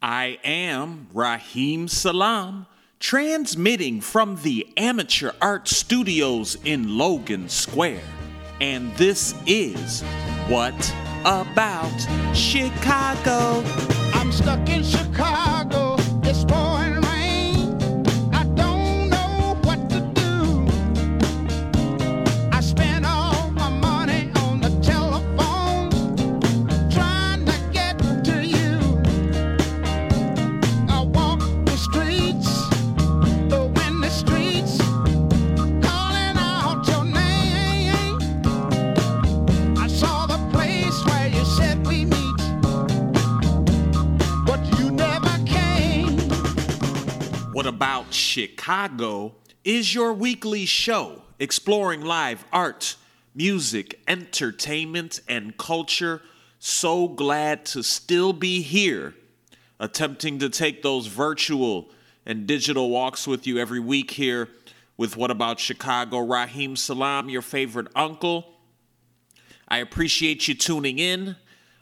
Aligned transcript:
I 0.00 0.38
am 0.44 1.08
Raheem 1.12 1.88
Salam, 1.88 2.66
transmitting 3.00 4.00
from 4.00 4.36
the 4.42 4.68
Amateur 4.76 5.32
Art 5.42 5.66
Studios 5.66 6.56
in 6.64 6.96
Logan 6.96 7.48
Square. 7.48 8.02
And 8.60 8.94
this 8.94 9.34
is 9.46 10.02
What 10.46 10.94
About 11.24 11.90
Chicago? 12.32 13.64
I'm 14.14 14.30
stuck 14.30 14.68
in 14.68 14.84
Chicago. 14.84 15.77
Chicago 48.38 49.34
is 49.64 49.92
your 49.92 50.12
weekly 50.12 50.64
show 50.64 51.22
exploring 51.40 52.02
live 52.02 52.44
art, 52.52 52.94
music, 53.34 53.98
entertainment, 54.06 55.20
and 55.26 55.56
culture. 55.56 56.22
So 56.60 57.08
glad 57.08 57.66
to 57.66 57.82
still 57.82 58.32
be 58.32 58.62
here, 58.62 59.16
attempting 59.80 60.38
to 60.38 60.48
take 60.48 60.84
those 60.84 61.08
virtual 61.08 61.90
and 62.24 62.46
digital 62.46 62.90
walks 62.90 63.26
with 63.26 63.44
you 63.44 63.58
every 63.58 63.80
week 63.80 64.12
here 64.12 64.48
with 64.96 65.16
What 65.16 65.32
About 65.32 65.58
Chicago. 65.58 66.20
Raheem 66.20 66.76
Salam, 66.76 67.28
your 67.28 67.42
favorite 67.42 67.88
uncle. 67.96 68.54
I 69.66 69.78
appreciate 69.78 70.46
you 70.46 70.54
tuning 70.54 71.00
in. 71.00 71.34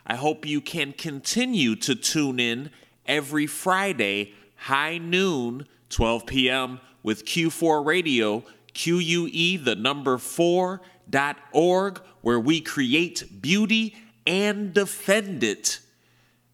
I 0.07 0.15
hope 0.15 0.47
you 0.47 0.63
can 0.63 0.95
continue 0.95 1.77
to 1.77 1.95
tune 1.95 2.41
in 2.41 2.71
every 3.05 3.47
Friday, 3.47 4.33
high 4.55 4.97
noon, 4.97 5.67
12 5.91 6.27
p.m. 6.27 6.81
with 7.03 7.25
Q4 7.25 7.85
Radio, 7.85 8.43
QUE, 8.75 9.59
the 9.59 9.77
number 9.77 10.19
4 10.19 10.81
dot 11.09 11.37
org, 11.53 12.01
where 12.21 12.41
we 12.41 12.61
create 12.61 13.41
beauty 13.41 13.95
and 14.27 14.75
defend 14.75 15.45
it. 15.45 15.81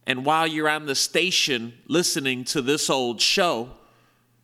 And 0.06 0.24
while 0.24 0.46
you're 0.46 0.68
on 0.68 0.86
the 0.86 0.94
station 0.94 1.74
listening 1.86 2.44
to 2.44 2.60
this 2.60 2.90
old 2.90 3.20
show, 3.20 3.70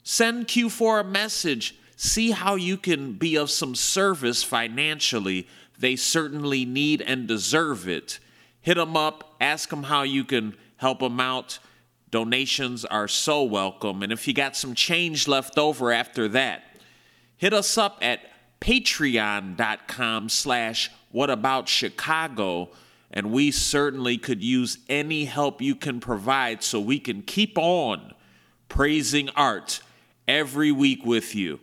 send 0.02 0.48
Q4 0.48 1.00
a 1.00 1.04
message. 1.04 1.74
See 1.96 2.30
how 2.30 2.54
you 2.54 2.76
can 2.76 3.14
be 3.14 3.36
of 3.36 3.50
some 3.50 3.74
service 3.74 4.42
financially. 4.42 5.48
They 5.78 5.96
certainly 5.96 6.64
need 6.64 7.02
and 7.02 7.26
deserve 7.26 7.88
it. 7.88 8.20
Hit 8.60 8.76
them 8.76 8.96
up, 8.96 9.36
ask 9.40 9.68
them 9.68 9.84
how 9.84 10.02
you 10.02 10.24
can 10.24 10.54
help 10.76 11.00
them 11.00 11.20
out. 11.20 11.58
Donations 12.10 12.84
are 12.84 13.08
so 13.08 13.42
welcome. 13.42 14.02
And 14.02 14.12
if 14.12 14.26
you 14.26 14.34
got 14.34 14.56
some 14.56 14.74
change 14.74 15.28
left 15.28 15.58
over 15.58 15.92
after 15.92 16.28
that, 16.28 16.62
hit 17.36 17.52
us 17.52 17.76
up 17.76 17.98
at 18.00 18.20
patreon.com 18.60 20.28
slash 20.28 20.90
whataboutchicago 21.14 22.68
and 23.10 23.32
we 23.32 23.50
certainly 23.50 24.18
could 24.18 24.42
use 24.42 24.78
any 24.88 25.24
help 25.24 25.62
you 25.62 25.74
can 25.74 26.00
provide 26.00 26.62
so 26.62 26.78
we 26.80 26.98
can 26.98 27.22
keep 27.22 27.56
on 27.56 28.12
praising 28.68 29.30
art 29.30 29.80
every 30.26 30.70
week 30.70 31.04
with 31.04 31.34
you. 31.34 31.58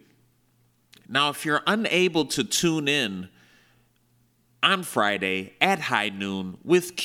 Now, 1.08 1.30
if 1.30 1.46
you're 1.46 1.62
unable 1.68 2.26
to 2.26 2.44
tune 2.44 2.88
in 2.88 3.30
on 4.64 4.82
Friday 4.82 5.54
at 5.62 5.80
high 5.80 6.10
noon 6.10 6.58
with 6.64 6.96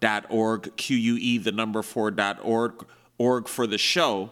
Q4.org, 0.00 0.76
q 0.76 0.96
u 0.96 1.16
e 1.16 1.38
the 1.38 1.52
number 1.52 1.82
four 1.82 2.10
4.org, 2.10 2.86
org 3.18 3.48
for 3.48 3.66
the 3.66 3.78
show, 3.78 4.30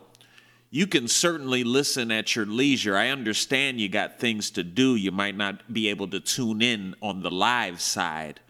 you 0.71 0.87
can 0.87 1.09
certainly 1.09 1.65
listen 1.65 2.11
at 2.11 2.37
your 2.37 2.45
leisure. 2.45 2.95
I 2.97 3.09
understand 3.09 3.81
you 3.81 3.89
got 3.89 4.21
things 4.21 4.51
to 4.51 4.63
do. 4.63 4.97
You 4.97 5.11
might 5.11 5.35
not 5.37 5.73
be 5.73 5.89
able 5.89 6.09
to 6.09 6.21
tune 6.21 6.61
in 6.61 6.95
on 7.01 7.23
the 7.23 7.31
live 7.31 7.81
side. 7.81 8.41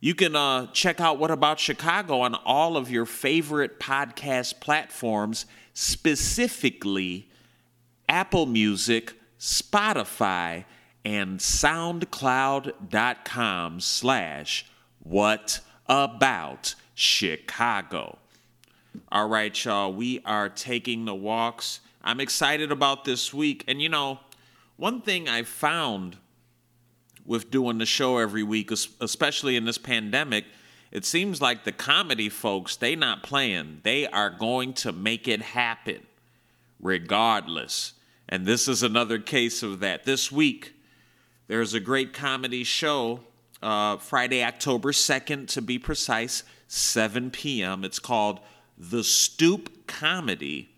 You 0.00 0.14
can 0.14 0.36
uh, 0.36 0.66
check 0.68 1.00
out 1.00 1.18
What 1.18 1.30
About 1.30 1.60
Chicago 1.60 2.20
on 2.20 2.34
all 2.34 2.76
of 2.76 2.90
your 2.90 3.06
favorite 3.06 3.80
podcast 3.80 4.60
platforms, 4.60 5.46
specifically 5.74 7.30
Apple 8.08 8.46
Music, 8.46 9.14
Spotify, 9.38 10.64
and 11.04 11.38
SoundCloud.com 11.38 13.80
slash 13.80 14.66
What 15.02 15.60
About 15.90 16.76
Chicago. 16.94 18.16
All 19.10 19.28
right, 19.28 19.64
y'all, 19.64 19.92
we 19.92 20.20
are 20.24 20.48
taking 20.48 21.04
the 21.04 21.16
walks. 21.16 21.80
I'm 22.00 22.20
excited 22.20 22.70
about 22.70 23.04
this 23.04 23.34
week. 23.34 23.64
And 23.66 23.82
you 23.82 23.88
know, 23.88 24.20
one 24.76 25.00
thing 25.00 25.28
I 25.28 25.42
found 25.42 26.16
with 27.26 27.50
doing 27.50 27.78
the 27.78 27.86
show 27.86 28.18
every 28.18 28.44
week, 28.44 28.70
especially 28.70 29.56
in 29.56 29.64
this 29.64 29.78
pandemic, 29.78 30.44
it 30.92 31.04
seems 31.04 31.40
like 31.40 31.64
the 31.64 31.72
comedy 31.72 32.28
folks, 32.28 32.76
they 32.76 32.94
not 32.94 33.24
playing. 33.24 33.80
They 33.82 34.06
are 34.06 34.30
going 34.30 34.74
to 34.74 34.92
make 34.92 35.26
it 35.26 35.42
happen 35.42 36.06
regardless. 36.80 37.94
And 38.28 38.46
this 38.46 38.68
is 38.68 38.84
another 38.84 39.18
case 39.18 39.64
of 39.64 39.80
that. 39.80 40.04
This 40.04 40.30
week, 40.30 40.72
there's 41.48 41.74
a 41.74 41.80
great 41.80 42.12
comedy 42.12 42.62
show, 42.62 43.20
uh, 43.62 43.96
Friday, 43.98 44.44
October 44.44 44.92
2nd, 44.92 45.48
to 45.48 45.62
be 45.62 45.78
precise, 45.78 46.44
7 46.68 47.30
p.m. 47.30 47.84
It's 47.84 47.98
called 47.98 48.40
The 48.78 49.04
Stoop 49.04 49.86
Comedy. 49.86 50.70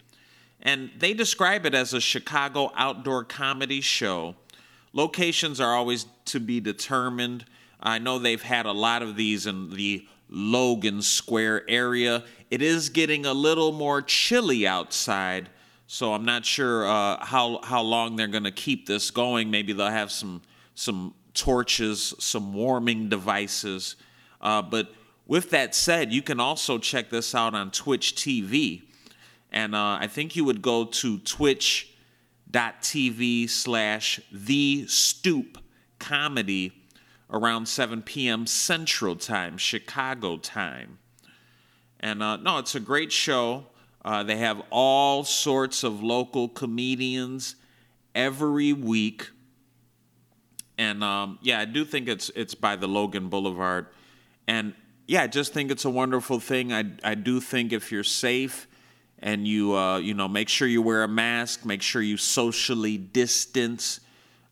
And 0.60 0.90
they 0.96 1.12
describe 1.12 1.66
it 1.66 1.74
as 1.74 1.92
a 1.92 2.00
Chicago 2.00 2.70
outdoor 2.76 3.24
comedy 3.24 3.80
show. 3.80 4.36
Locations 4.92 5.60
are 5.60 5.74
always 5.74 6.06
to 6.26 6.40
be 6.40 6.60
determined. 6.60 7.44
I 7.80 7.98
know 7.98 8.18
they've 8.18 8.42
had 8.42 8.66
a 8.66 8.72
lot 8.72 9.02
of 9.02 9.16
these 9.16 9.46
in 9.46 9.70
the 9.70 10.06
Logan 10.28 11.02
Square 11.02 11.68
area. 11.68 12.24
It 12.50 12.62
is 12.62 12.88
getting 12.88 13.26
a 13.26 13.34
little 13.34 13.72
more 13.72 14.00
chilly 14.02 14.66
outside, 14.66 15.50
so 15.86 16.14
I'm 16.14 16.24
not 16.24 16.46
sure 16.46 16.86
uh, 16.86 17.24
how 17.24 17.60
how 17.62 17.82
long 17.82 18.16
they're 18.16 18.28
going 18.28 18.44
to 18.44 18.52
keep 18.52 18.86
this 18.86 19.10
going. 19.10 19.50
Maybe 19.50 19.72
they'll 19.72 19.88
have 19.88 20.12
some 20.12 20.42
some 20.74 21.14
torches, 21.34 22.14
some 22.18 22.52
warming 22.52 23.08
devices. 23.08 23.96
Uh, 24.40 24.62
but 24.62 24.92
with 25.26 25.50
that 25.50 25.74
said, 25.74 26.12
you 26.12 26.22
can 26.22 26.40
also 26.40 26.78
check 26.78 27.10
this 27.10 27.34
out 27.34 27.54
on 27.54 27.70
Twitch 27.70 28.14
TV, 28.14 28.82
and 29.50 29.74
uh, 29.74 29.98
I 30.00 30.06
think 30.06 30.36
you 30.36 30.44
would 30.44 30.62
go 30.62 30.84
to 30.84 31.18
twitch.tv 31.18 31.90
slash 33.48 34.20
the 34.30 34.86
stoop 34.86 35.58
comedy 35.98 36.72
around 37.30 37.66
7 37.66 38.02
p.m. 38.02 38.46
Central 38.46 39.16
Time, 39.16 39.56
Chicago 39.56 40.36
time. 40.36 40.98
And 42.00 42.22
uh, 42.22 42.36
no, 42.36 42.58
it's 42.58 42.74
a 42.74 42.80
great 42.80 43.12
show. 43.12 43.66
Uh, 44.04 44.22
they 44.22 44.36
have 44.36 44.62
all 44.70 45.24
sorts 45.24 45.84
of 45.84 46.02
local 46.02 46.48
comedians 46.48 47.54
every 48.14 48.72
week. 48.72 49.30
And 50.78 51.04
um, 51.04 51.38
yeah, 51.42 51.60
I 51.60 51.64
do 51.64 51.84
think 51.84 52.08
it's 52.08 52.30
it's 52.30 52.54
by 52.54 52.76
the 52.76 52.86
Logan 52.86 53.28
Boulevard. 53.28 53.86
And 54.46 54.74
yeah, 55.06 55.22
I 55.22 55.26
just 55.26 55.52
think 55.52 55.70
it's 55.70 55.84
a 55.84 55.90
wonderful 55.90 56.40
thing. 56.40 56.72
I 56.72 56.84
I 57.04 57.14
do 57.14 57.40
think 57.40 57.72
if 57.72 57.92
you're 57.92 58.04
safe 58.04 58.66
and 59.18 59.46
you 59.46 59.76
uh, 59.76 59.98
you 59.98 60.14
know 60.14 60.28
make 60.28 60.48
sure 60.48 60.66
you 60.66 60.82
wear 60.82 61.04
a 61.04 61.08
mask, 61.08 61.64
make 61.64 61.82
sure 61.82 62.02
you 62.02 62.16
socially 62.16 62.98
distance, 62.98 64.00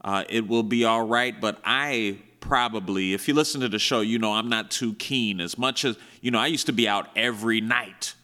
uh, 0.02 0.25
it 0.28 0.46
will 0.46 0.62
be 0.62 0.84
all 0.84 1.06
right. 1.06 1.38
But 1.40 1.61
I 1.64 2.19
probably, 2.40 3.12
if 3.14 3.28
you 3.28 3.34
listen 3.34 3.61
to 3.61 3.69
the 3.69 3.78
show, 3.78 4.00
you 4.00 4.19
know 4.19 4.32
I'm 4.32 4.49
not 4.49 4.70
too 4.70 4.94
keen. 4.94 5.40
As 5.40 5.56
much 5.56 5.84
as 5.84 5.96
you 6.20 6.31
know, 6.31 6.38
I 6.38 6.46
used 6.46 6.66
to 6.66 6.73
be 6.73 6.88
out 6.88 7.08
every 7.16 7.61
night. 7.61 8.14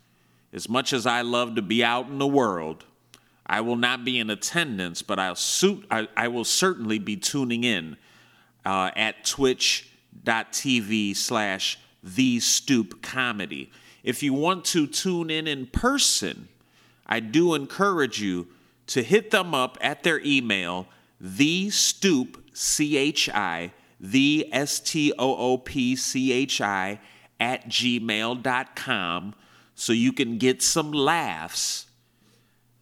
As 0.53 0.69
much 0.69 0.93
as 0.93 1.07
I 1.07 1.23
love 1.23 1.57
to 1.57 1.63
be 1.63 1.85
out 1.85 2.09
in 2.09 2.19
the 2.19 2.27
world, 2.27 2.85
I 3.47 3.61
will 3.61 3.77
not 3.77 4.05
be 4.05 4.19
in 4.19 4.29
attendance, 4.29 5.03
but 5.03 5.19
I'll 5.19 5.37
suit. 5.37 5.87
I, 5.91 6.09
I 6.17 6.29
will 6.29 6.45
certainly 6.45 6.99
be 6.99 7.17
tuning 7.17 7.65
in 7.65 7.97
uh, 8.65 8.91
at 8.97 9.25
twitch.tv 9.25 11.17
slash 11.17 11.79
the 12.03 12.41
stoop 12.41 13.03
comedy. 13.03 13.71
If 14.03 14.23
you 14.23 14.35
want 14.35 14.65
to 14.67 14.87
tune 14.87 15.31
in 15.31 15.47
in 15.47 15.67
person, 15.67 16.49
I 17.07 17.21
do 17.21 17.55
encourage 17.55 18.21
you 18.21 18.49
to 18.89 19.03
hit 19.03 19.31
them 19.31 19.55
up 19.55 19.79
at 19.81 20.03
their 20.03 20.21
email, 20.25 20.89
the 21.21 21.71
stoop, 21.71 22.43
C 22.53 22.97
H 22.97 23.29
I, 23.29 23.73
the 24.01 24.49
S 24.53 24.81
T 24.81 25.13
O 25.19 25.37
O 25.37 25.59
P 25.59 25.97
C 25.97 26.33
H 26.33 26.61
I, 26.61 27.01
at 27.39 27.69
gmail.com 27.69 29.35
so 29.75 29.93
you 29.93 30.13
can 30.13 30.39
get 30.39 30.63
some 30.63 30.91
laughs 30.91 31.86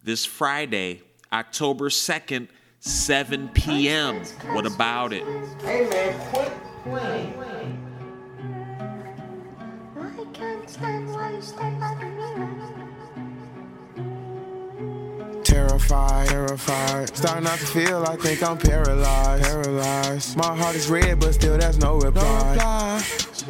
this 0.05 0.23
Friday, 0.23 1.01
October 1.33 1.89
2nd, 1.89 2.47
7 2.79 3.49
p.m. 3.49 4.21
What 4.53 4.67
about 4.67 5.11
it? 5.11 5.23
Hey 5.61 5.89
man, 5.89 6.31
quit 6.31 6.51
playing. 6.83 7.33
I 9.97 10.25
can't 10.33 10.69
stand 10.69 11.09
why 11.09 11.31
you 11.31 11.41
stand 11.41 11.79
by 11.79 12.14
Terrified, 15.55 16.27
terrified. 16.27 17.15
Starting 17.15 17.45
not 17.45 17.57
to 17.59 17.65
feel, 17.65 18.03
I 18.03 18.17
think 18.17 18.43
I'm 18.43 18.57
paralyzed. 18.57 19.43
Paralyzed. 19.45 20.35
My 20.35 20.53
heart 20.53 20.75
is 20.75 20.89
red, 20.89 21.17
but 21.21 21.33
still 21.33 21.57
there's 21.57 21.77
no 21.77 21.95
reply. 21.95 22.21
No 22.21 22.49
reply. 22.49 22.97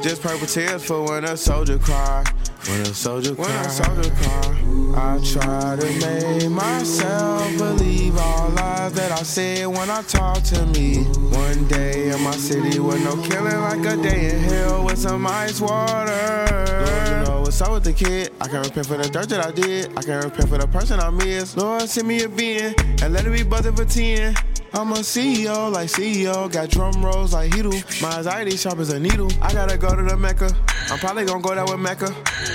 Just 0.03 0.21
purple 0.21 0.45
tears 0.45 0.85
for 0.85 1.01
when 1.03 1.23
a 1.23 1.35
soldier 1.35 1.79
cry. 1.79 2.23
When 2.67 2.81
a 2.81 2.93
soldier 2.93 3.33
cry. 3.33 3.45
When 3.47 3.55
a 3.55 3.69
soldier 3.69 4.11
cry. 4.11 4.55
I 4.95 5.19
try 5.25 5.77
to 5.77 6.05
make 6.05 6.51
myself 6.51 7.57
believe 7.57 8.15
all 8.19 8.49
lies 8.49 8.93
that 8.93 9.11
I 9.11 9.23
said 9.23 9.65
when 9.65 9.89
I 9.89 10.03
talk 10.03 10.43
to 10.43 10.63
me. 10.67 11.05
One 11.33 11.67
day 11.67 12.09
in 12.11 12.21
my 12.21 12.35
city 12.35 12.79
with 12.79 13.03
no 13.03 13.15
killing, 13.23 13.61
like 13.61 13.83
a 13.83 13.97
day 13.99 14.29
in 14.29 14.41
hell 14.41 14.85
with 14.85 14.99
some 14.99 15.25
ice 15.25 15.59
water. 15.59 17.34
What's 17.45 17.61
up 17.61 17.73
with 17.73 17.83
the 17.83 17.93
kid. 17.93 18.33
I 18.41 18.47
can't 18.47 18.65
repent 18.65 18.87
for 18.87 18.97
the 18.97 19.07
dirt 19.07 19.29
that 19.29 19.45
I 19.45 19.51
did. 19.51 19.95
I 19.95 20.01
can't 20.01 20.25
repent 20.25 20.49
for 20.49 20.57
the 20.57 20.67
person 20.67 20.99
I 20.99 21.11
missed. 21.11 21.55
Lord, 21.57 21.83
send 21.83 22.07
me 22.07 22.23
a 22.23 22.27
being 22.27 22.73
and 23.03 23.13
let 23.13 23.27
it 23.27 23.31
be 23.31 23.43
buzzing 23.43 23.75
for 23.75 23.85
10. 23.85 24.35
I'm 24.73 24.91
a 24.93 24.95
CEO 24.95 25.71
like 25.71 25.87
CEO, 25.87 26.51
got 26.51 26.71
drum 26.71 27.05
rolls 27.05 27.33
like 27.33 27.51
Heedle. 27.51 28.01
My 28.01 28.17
anxiety 28.17 28.57
sharp 28.57 28.79
as 28.79 28.89
a 28.89 28.99
needle. 28.99 29.31
I 29.43 29.53
gotta 29.53 29.77
go 29.77 29.95
to 29.95 30.01
the 30.01 30.17
Mecca. 30.17 30.49
I'm 30.89 30.97
probably 30.97 31.23
gonna 31.25 31.43
go 31.43 31.53
there 31.53 31.65
with 31.65 31.79
Mecca. 31.79 32.09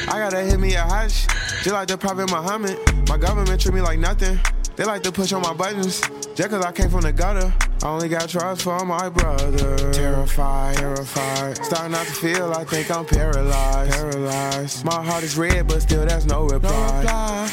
I 0.09 0.19
gotta 0.19 0.43
hit 0.43 0.59
me 0.59 0.75
a 0.75 0.83
Hajj, 0.83 1.29
just 1.63 1.71
like 1.71 1.87
the 1.87 1.97
Prophet 1.97 2.29
Muhammad. 2.29 2.77
My 3.09 3.17
government 3.17 3.61
treat 3.61 3.77
me 3.77 3.83
like 3.83 4.01
nothing. 4.01 4.41
They 4.75 4.83
like 4.83 5.05
to 5.05 5.13
push 5.13 5.33
on 5.33 5.43
my 5.43 5.55
buttons, 5.55 6.01
just 6.35 6.51
cause 6.51 6.65
I 6.65 6.73
came 6.73 6.91
from 6.91 7.03
the 7.03 7.13
gutter. 7.13 7.55
I 7.83 7.89
only 7.89 8.09
got 8.11 8.29
trust 8.29 8.63
for 8.63 8.85
my 8.85 9.09
brother. 9.09 9.93
Terrified, 9.93 10.77
terrified. 10.77 11.65
Starting 11.65 11.93
not 11.93 12.07
to 12.07 12.13
feel, 12.13 12.53
I 12.53 12.65
think 12.65 12.91
I'm 12.91 13.07
paralyzed. 13.07 13.93
Paralyzed. 13.93 14.85
My 14.85 15.03
heart 15.03 15.25
is 15.25 15.39
red, 15.39 15.67
but 15.67 15.81
still 15.81 16.05
there's 16.05 16.27
no 16.27 16.47
reply. 16.47 17.49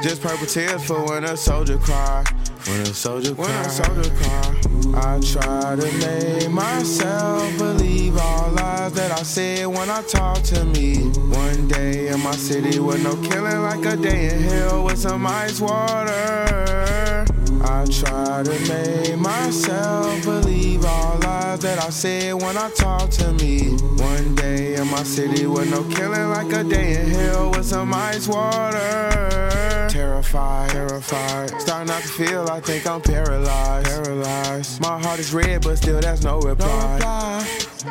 Just 0.00 0.22
purple 0.22 0.46
tears 0.46 0.84
for 0.84 1.04
when 1.06 1.24
a 1.24 1.36
soldier 1.36 1.78
cry. 1.78 2.24
When 2.66 2.80
a 2.82 2.86
soldier 2.86 3.34
cry. 3.34 3.44
When 3.44 3.54
a 3.54 3.70
soldier 3.70 4.10
cry. 4.14 4.62
I 4.94 5.20
try 5.20 5.74
to 5.74 5.92
make 5.98 6.48
myself 6.50 7.58
believe 7.58 8.16
all 8.18 8.50
lies 8.52 8.92
that 8.92 9.10
I 9.10 9.22
said 9.24 9.66
when 9.66 9.90
I 9.90 10.02
talk 10.02 10.42
to 10.44 10.64
me. 10.64 11.08
One 11.08 11.66
day 11.66 12.06
in 12.08 12.20
my 12.20 12.36
city 12.36 12.78
with 12.78 13.02
no 13.02 13.16
killing, 13.28 13.62
like 13.62 13.84
a 13.84 13.96
day 13.96 14.32
in 14.32 14.42
hell 14.42 14.84
with 14.84 14.98
some 14.98 15.26
ice 15.26 15.60
water. 15.60 17.21
I 17.64 17.84
try 17.86 18.42
to 18.42 18.58
make 18.68 19.18
myself 19.18 20.24
believe 20.24 20.84
all 20.84 21.18
lies 21.18 21.60
that 21.60 21.78
I 21.78 21.90
said 21.90 22.34
when 22.34 22.56
I 22.56 22.70
talk 22.70 23.10
to 23.10 23.32
me. 23.34 23.70
One 23.96 24.34
day 24.34 24.74
in 24.74 24.88
my 24.88 25.02
city 25.02 25.46
with 25.46 25.70
no 25.70 25.84
killing, 25.84 26.30
like 26.30 26.52
a 26.52 26.64
day 26.64 27.00
in 27.00 27.10
hell 27.10 27.50
with 27.50 27.66
some 27.66 27.94
ice 27.94 28.26
water. 28.26 29.88
Terrified, 29.90 30.70
terrified. 30.70 31.60
Starting 31.60 31.88
not 31.88 32.02
to 32.02 32.08
feel, 32.08 32.48
I 32.48 32.60
think 32.60 32.86
I'm 32.86 33.00
paralyzed. 33.00 33.86
Paralyzed. 33.86 34.80
My 34.80 35.00
heart 35.00 35.20
is 35.20 35.32
red, 35.32 35.62
but 35.62 35.76
still 35.76 36.00
there's 36.00 36.24
no 36.24 36.40
reply. 36.40 37.46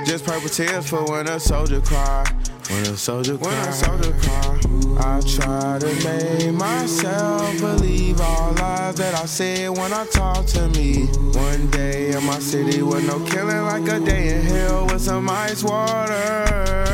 Just 0.06 0.26
purple 0.26 0.50
tears 0.50 0.90
for 0.90 1.04
when 1.06 1.28
a 1.28 1.40
soldier 1.40 1.82
cry. 1.82 2.26
When 2.70 2.84
a 2.84 2.98
soldier 2.98 3.38
cry. 3.38 3.50
When 3.50 3.68
a 3.68 3.74
soldier 3.74 4.14
cry. 4.22 4.61
I 5.04 5.20
try 5.22 5.80
to 5.80 5.92
make 6.06 6.54
myself 6.54 7.60
believe 7.60 8.22
all 8.22 8.54
lies 8.54 8.96
that 8.96 9.16
I 9.16 9.26
said 9.26 9.70
when 9.70 9.92
I 9.92 10.06
talk 10.06 10.46
to 10.48 10.70
me. 10.70 11.08
One 11.34 11.68
day 11.72 12.12
in 12.12 12.24
my 12.24 12.40
city 12.40 12.82
with 12.84 13.06
no 13.08 13.20
killing, 13.26 13.64
like 13.64 13.88
a 13.88 14.00
day 14.00 14.38
in 14.38 14.42
hell 14.44 14.86
with 14.86 15.02
some 15.02 15.28
ice 15.30 15.64
water. 15.64 16.91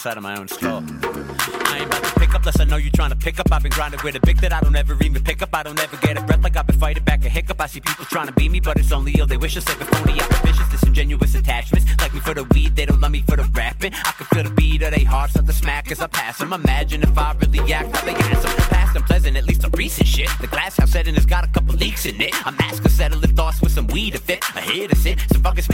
Inside 0.00 0.16
of 0.16 0.22
my 0.22 0.34
own 0.38 0.48
skull. 0.48 0.82
I 0.82 1.76
ain't 1.76 1.86
about 1.86 2.02
to 2.02 2.18
pick 2.18 2.34
up 2.34 2.40
unless 2.40 2.58
I 2.58 2.64
know 2.64 2.76
you're 2.76 2.90
trying 2.90 3.10
to 3.10 3.16
pick 3.16 3.38
up. 3.38 3.52
I've 3.52 3.62
been 3.62 3.70
grinding 3.70 4.00
with 4.02 4.16
a 4.16 4.20
big 4.20 4.38
that 4.38 4.50
I 4.50 4.60
don't 4.60 4.74
ever 4.74 4.96
even 5.04 5.22
pick 5.22 5.42
up. 5.42 5.50
I 5.52 5.62
don't 5.62 5.78
ever 5.78 5.94
get 5.98 6.16
a 6.16 6.22
breath 6.22 6.42
like 6.42 6.56
I've 6.56 6.66
been 6.66 6.78
fighting 6.78 7.04
back 7.04 7.22
a 7.26 7.28
hiccup. 7.28 7.60
I 7.60 7.66
see 7.66 7.80
people 7.80 8.06
trying 8.06 8.26
to 8.28 8.32
beat 8.32 8.50
me, 8.50 8.60
but 8.60 8.78
it's 8.78 8.92
only 8.92 9.12
ill. 9.18 9.26
They 9.26 9.36
wish 9.36 9.58
us 9.58 9.64
a 9.64 9.72
phony, 9.72 10.18
I'm 10.18 10.46
vicious, 10.46 10.66
disingenuous 10.70 11.34
attachments. 11.34 11.84
Like 12.00 12.14
me 12.14 12.20
for 12.20 12.32
the 12.32 12.44
weed, 12.44 12.76
they 12.76 12.86
don't 12.86 12.98
love 12.98 13.10
me 13.10 13.22
for 13.28 13.36
the 13.36 13.44
rapping. 13.52 13.92
I 13.92 14.12
can 14.12 14.24
feel 14.24 14.44
the 14.44 14.50
beat 14.50 14.80
of 14.80 14.94
their 14.94 15.04
hearts 15.04 15.36
at 15.36 15.46
the 15.46 15.52
smack 15.52 15.92
as 15.92 16.00
I 16.00 16.06
pass 16.06 16.38
them. 16.38 16.54
Imagine 16.54 17.02
if 17.02 17.18
I 17.18 17.36
really 17.38 17.70
act 17.74 17.94
how 17.94 18.06
they 18.06 18.14
them. 18.14 18.56
Past 18.70 18.96
unpleasant, 18.96 19.36
at 19.36 19.44
least 19.44 19.60
the 19.60 19.68
recent 19.76 20.08
shit. 20.08 20.30
The 20.40 20.46
glass 20.46 20.78
house 20.78 20.92
setting 20.92 21.14
has 21.14 21.26
got 21.26 21.44
a 21.44 21.48
couple 21.48 21.74
leaks 21.74 22.06
in 22.06 22.18
it. 22.22 22.34
I'm 22.46 22.56
asking 22.60 22.90
settling 22.90 23.34
thoughts 23.34 23.60
with 23.60 23.72
some 23.72 23.86
weed 23.88 24.12
to 24.12 24.18
fit. 24.18 24.42
I 24.56 24.62
hear 24.62 24.88
to 24.88 24.96
sit, 24.96 25.18
some 25.30 25.42
fuckers 25.42 25.66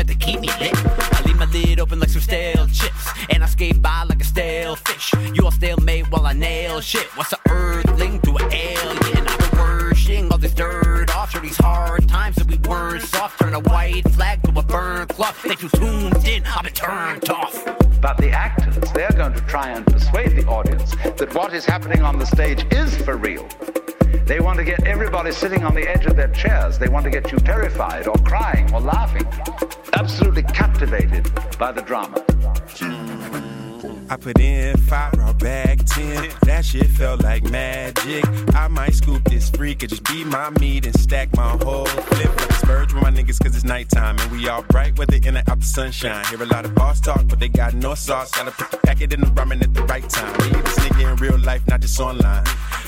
shit. 6.86 7.06
What's 7.16 7.32
a 7.32 7.38
earthling 7.48 8.20
to 8.20 8.36
an 8.36 8.52
alien? 8.52 9.26
I've 9.26 9.38
been 9.38 9.58
worshiping 9.58 10.30
all 10.30 10.38
this 10.38 10.54
dirt 10.54 11.14
off. 11.16 11.32
Sure, 11.32 11.40
these 11.40 11.56
hard 11.56 12.08
times 12.08 12.36
that 12.36 12.46
we 12.46 12.58
weren't 12.58 13.02
soft. 13.02 13.40
Turn 13.40 13.54
a 13.54 13.60
white 13.60 14.08
flag 14.10 14.40
to 14.44 14.56
a 14.56 14.62
burnt 14.62 15.08
cloth. 15.08 15.42
They 15.42 15.56
too 15.56 15.68
tuned 15.70 16.24
in, 16.28 16.44
I've 16.44 16.62
been 16.62 16.72
turned 16.72 17.28
off. 17.28 17.64
But 18.00 18.18
the 18.18 18.30
actors, 18.30 18.76
they're 18.92 19.10
going 19.10 19.32
to 19.32 19.40
try 19.46 19.70
and 19.70 19.84
persuade 19.84 20.36
the 20.36 20.46
audience 20.46 20.94
that 21.16 21.34
what 21.34 21.52
is 21.52 21.64
happening 21.64 22.02
on 22.02 22.20
the 22.20 22.26
stage 22.26 22.64
is 22.72 22.96
for 23.02 23.16
real. 23.16 23.48
They 24.24 24.38
want 24.38 24.58
to 24.58 24.64
get 24.64 24.86
everybody 24.86 25.32
sitting 25.32 25.64
on 25.64 25.74
the 25.74 25.88
edge 25.88 26.06
of 26.06 26.14
their 26.14 26.28
chairs. 26.28 26.78
They 26.78 26.88
want 26.88 27.04
to 27.04 27.10
get 27.10 27.32
you 27.32 27.38
terrified 27.38 28.06
or 28.06 28.14
crying 28.18 28.72
or 28.72 28.80
laughing. 28.80 29.26
Absolutely 29.94 30.44
captivated 30.44 31.28
by 31.58 31.72
the 31.72 31.82
drama. 31.82 32.24
I 34.08 34.16
put 34.16 34.38
in 34.38 34.76
five, 34.76 35.14
back 35.46 35.78
ten. 35.86 36.28
That 36.42 36.64
shit 36.64 36.88
felt 36.88 37.22
like 37.22 37.44
magic. 37.44 38.24
I 38.62 38.66
might 38.66 38.94
scoop 38.94 39.22
this 39.24 39.48
freak 39.50 39.84
or 39.84 39.86
just 39.86 40.02
be 40.04 40.24
my 40.24 40.50
meat 40.58 40.86
and 40.86 40.98
stack 40.98 41.28
my 41.36 41.50
whole 41.64 41.86
flip. 41.86 42.32
Like 42.40 42.52
spurge 42.54 42.92
with 42.92 43.02
my 43.02 43.12
niggas 43.12 43.38
cause 43.40 43.54
it's 43.54 43.64
nighttime 43.64 44.18
and 44.18 44.32
we 44.32 44.48
all 44.48 44.62
bright 44.62 44.98
whether 44.98 45.14
in 45.14 45.36
or 45.36 45.44
out 45.48 45.60
the 45.60 45.64
sunshine. 45.64 46.24
Hear 46.30 46.42
a 46.42 46.46
lot 46.46 46.64
of 46.64 46.74
boss 46.74 47.00
talk, 47.00 47.28
but 47.28 47.38
they 47.38 47.48
got 47.48 47.74
no 47.74 47.94
sauce. 47.94 48.32
Gotta 48.32 48.50
put 48.50 48.72
the 48.72 48.78
packet 48.78 49.12
in 49.12 49.20
the 49.20 49.28
ramen 49.38 49.62
at 49.62 49.72
the 49.72 49.84
right 49.84 50.08
time. 50.08 50.32
Need 50.50 50.64
this 50.64 50.78
nigga 50.80 51.12
in 51.12 51.16
real 51.16 51.38
life, 51.38 51.62
not 51.68 51.80
just 51.80 52.00
online. 52.00 52.44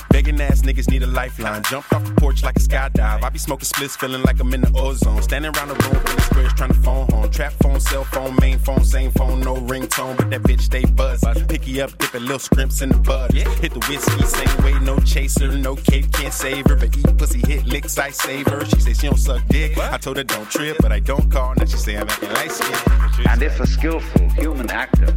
Begging 0.09 0.41
ass 0.41 0.63
niggas 0.63 0.89
need 0.89 1.03
a 1.03 1.07
lifeline. 1.07 1.63
Jumped 1.63 1.93
off 1.93 2.03
the 2.03 2.11
porch 2.15 2.43
like 2.43 2.57
a 2.57 2.59
skydive. 2.59 3.23
I 3.23 3.29
be 3.29 3.39
smoking 3.39 3.65
splits, 3.65 3.95
feeling 3.95 4.23
like 4.23 4.39
I'm 4.39 4.53
in 4.53 4.61
the 4.61 4.71
ozone. 4.75 5.21
Standing 5.21 5.55
around 5.55 5.69
the 5.69 5.75
room 5.85 5.95
in 5.95 6.15
the 6.15 6.21
squares 6.21 6.53
trying 6.53 6.73
to 6.73 6.79
phone 6.81 7.07
home. 7.11 7.29
Trap 7.29 7.53
phone, 7.61 7.79
cell 7.79 8.03
phone, 8.03 8.35
main 8.41 8.57
phone, 8.57 8.83
same 8.83 9.11
phone, 9.11 9.39
no 9.41 9.55
ringtone. 9.55 10.17
But 10.17 10.29
that 10.31 10.41
bitch 10.41 10.61
stay 10.61 10.83
buzz. 10.85 11.23
Picky 11.47 11.79
up, 11.79 11.95
dipping 11.99 12.23
little 12.23 12.39
scrimps 12.51 12.81
in 12.81 12.89
the 12.89 12.97
bud. 12.97 13.31
Hit 13.31 13.73
the 13.73 13.79
whiskey, 13.87 14.23
same 14.25 14.63
way, 14.63 14.73
no 14.85 14.97
chaser, 14.99 15.51
no 15.57 15.75
cape, 15.75 16.11
can't 16.11 16.33
save 16.33 16.65
her. 16.67 16.75
But 16.75 16.97
eat 16.97 17.17
pussy, 17.17 17.39
hit 17.39 17.65
licks, 17.65 17.97
I 17.97 18.09
save 18.11 18.47
her. 18.47 18.65
She 18.65 18.79
say 18.79 18.93
she 18.93 19.07
don't 19.07 19.17
suck 19.17 19.41
dick. 19.47 19.77
I 19.77 19.97
told 19.97 20.17
her 20.17 20.23
don't 20.23 20.49
trip, 20.49 20.77
but 20.79 20.91
I 20.91 20.99
don't 20.99 21.29
call. 21.31 21.53
Now 21.55 21.65
she 21.65 21.77
say 21.77 21.97
I'm 21.97 22.07
acting 22.09 22.33
light 22.33 22.51
skin. 22.51 23.27
And 23.29 23.41
if 23.43 23.59
a 23.59 23.67
skillful 23.67 24.29
human 24.29 24.69
actor 24.71 25.07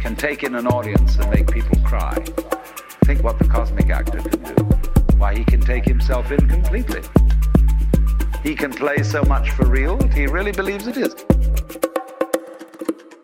can 0.00 0.16
take 0.16 0.42
in 0.42 0.54
an 0.54 0.66
audience 0.66 1.16
and 1.16 1.30
make 1.30 1.50
people 1.50 1.78
cry, 1.84 2.14
think 3.04 3.22
what 3.22 3.38
the 3.38 3.46
cosmic 3.46 3.88
actor 3.90 4.18
can 4.18 4.42
do. 4.54 4.64
Why, 5.16 5.34
he 5.34 5.44
can 5.44 5.60
take 5.60 5.84
himself 5.84 6.30
in 6.30 6.48
completely. 6.48 7.02
he 8.44 8.54
can 8.54 8.70
play 8.72 9.02
so 9.02 9.22
much 9.24 9.50
for 9.52 9.66
real 9.66 9.96
that 9.96 10.12
he 10.12 10.26
really 10.26 10.52
believes 10.52 10.86
it 10.86 10.96
is. 10.98 11.14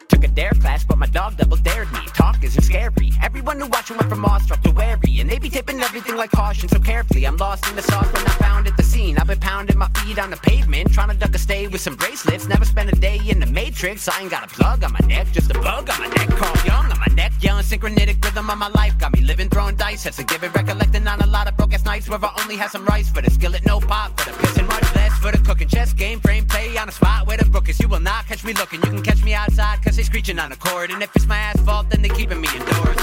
Took 0.08 0.24
a 0.24 0.28
dare 0.28 0.52
class, 0.62 0.82
but 0.84 0.96
my 0.98 1.06
dog 1.06 1.36
double 1.36 1.58
dared 1.58 1.92
me. 1.92 2.00
Talk 2.20 2.44
isn't 2.44 2.62
scary. 2.62 3.12
Everyone 3.22 3.58
who 3.58 3.66
watching 3.68 3.96
went 3.96 4.10
from 4.10 4.26
awestruck 4.26 4.60
to 4.64 4.70
wary. 4.72 5.20
And 5.20 5.30
they 5.30 5.38
be 5.38 5.48
tipping 5.48 5.80
everything 5.80 6.16
like 6.16 6.30
caution 6.30 6.68
so 6.68 6.78
carefully. 6.78 7.26
I'm 7.26 7.38
lost 7.38 7.66
in 7.66 7.76
the 7.76 7.82
sauce 7.82 8.12
when 8.12 8.26
I 8.26 8.34
found 8.46 8.66
at 8.66 8.76
the 8.76 8.82
scene. 8.82 9.16
I've 9.16 9.26
been 9.26 9.40
pounding 9.40 9.78
my 9.78 9.88
feet 10.00 10.18
on 10.18 10.28
the 10.28 10.36
pavement, 10.36 10.92
trying 10.92 11.08
to 11.08 11.16
duck 11.16 11.34
a 11.34 11.38
stay 11.38 11.66
with 11.66 11.80
some 11.80 11.96
bracelets. 11.96 12.46
Never 12.46 12.66
spent 12.66 12.92
a 12.92 12.96
day 13.00 13.18
in 13.26 13.40
the 13.40 13.46
matrix. 13.46 14.06
I 14.06 14.20
ain't 14.20 14.30
got 14.30 14.44
a 14.44 14.48
plug 14.48 14.84
on 14.84 14.92
my 14.92 15.06
neck, 15.06 15.28
just 15.32 15.50
a 15.50 15.54
bug 15.54 15.88
on 15.88 15.98
my 15.98 16.08
neck. 16.08 16.28
Carl 16.36 16.54
Jung 16.66 16.92
on 16.92 16.98
my 16.98 17.14
neck, 17.14 17.32
yelling 17.40 17.64
synchronitic 17.64 18.22
rhythm 18.22 18.50
on 18.50 18.58
my 18.58 18.68
life. 18.68 18.98
Got 18.98 19.14
me 19.14 19.22
living, 19.22 19.48
throwing 19.48 19.76
dice. 19.76 20.04
That's 20.04 20.18
a 20.18 20.24
given, 20.24 20.52
recollecting 20.52 21.06
on 21.08 21.22
a 21.22 21.26
lot 21.26 21.48
of 21.48 21.56
broke 21.56 21.72
ass 21.72 21.86
nights 21.86 22.06
where 22.06 22.22
I 22.22 22.30
only 22.42 22.56
had 22.56 22.70
some 22.70 22.84
rice 22.84 23.08
for 23.08 23.22
the 23.22 23.30
skillet, 23.30 23.64
no 23.64 23.80
pot 23.80 24.20
for 24.20 24.30
the 24.30 24.36
pissing, 24.36 24.66
much 24.66 24.94
less 24.94 25.18
for 25.20 25.32
the 25.32 25.38
cooking. 25.38 25.68
Chess 25.68 25.94
game, 25.94 26.20
frame 26.20 26.44
play 26.44 26.76
on 26.76 26.86
a 26.86 26.92
spot 26.92 27.26
where 27.26 27.38
the 27.38 27.46
brook 27.46 27.70
is. 27.70 27.80
You 27.80 27.88
will 27.88 28.00
not 28.00 28.26
catch 28.26 28.44
me 28.44 28.52
looking. 28.52 28.80
You 28.82 28.90
can 28.90 29.02
catch 29.02 29.24
me 29.24 29.32
outside, 29.32 29.82
cause 29.82 29.96
they 29.96 30.02
screeching 30.02 30.38
on 30.38 30.50
the 30.50 30.56
cord. 30.56 30.90
And 30.90 31.02
if 31.02 31.16
it's 31.16 31.26
my 31.26 31.38
asphalt, 31.38 31.88
then 31.88 32.02
they 32.02 32.09
keeping 32.14 32.40
me 32.40 32.48
indoors. 32.54 32.96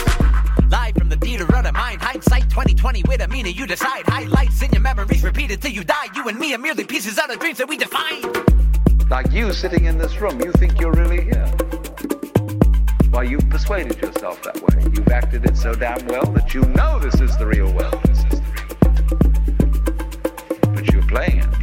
Live 0.69 0.95
from 0.95 1.09
the 1.09 1.17
theater 1.17 1.43
of 1.43 1.63
the 1.63 1.71
hindsight 1.73 2.49
2020 2.49 3.03
with 3.07 3.21
a 3.21 3.27
meaning 3.27 3.55
you 3.55 3.67
decide. 3.67 4.03
Highlights 4.07 4.61
in 4.61 4.71
your 4.71 4.81
memories 4.81 5.23
repeated 5.23 5.61
till 5.61 5.71
you 5.71 5.83
die. 5.83 6.07
You 6.15 6.27
and 6.27 6.39
me 6.39 6.53
are 6.53 6.57
merely 6.57 6.83
pieces 6.83 7.17
of 7.17 7.27
the 7.29 7.37
dreams 7.37 7.57
that 7.59 7.69
we 7.69 7.77
define. 7.77 8.23
Like 9.09 9.31
you 9.31 9.53
sitting 9.53 9.85
in 9.85 9.97
this 9.97 10.19
room, 10.19 10.39
you 10.41 10.51
think 10.53 10.79
you're 10.79 10.91
really 10.91 11.23
here. 11.23 11.45
Why, 13.09 13.23
you've 13.23 13.49
persuaded 13.49 14.01
yourself 14.01 14.43
that 14.43 14.61
way. 14.61 14.83
You've 14.93 15.07
acted 15.07 15.45
it 15.45 15.55
so 15.55 15.73
damn 15.73 16.05
well 16.07 16.25
that 16.33 16.53
you 16.53 16.61
know 16.61 16.99
this 16.99 17.21
is 17.21 17.37
the 17.37 17.45
real 17.45 17.71
world. 17.73 18.01
But 20.75 20.91
you're 20.91 21.07
playing 21.07 21.39
it, 21.39 21.56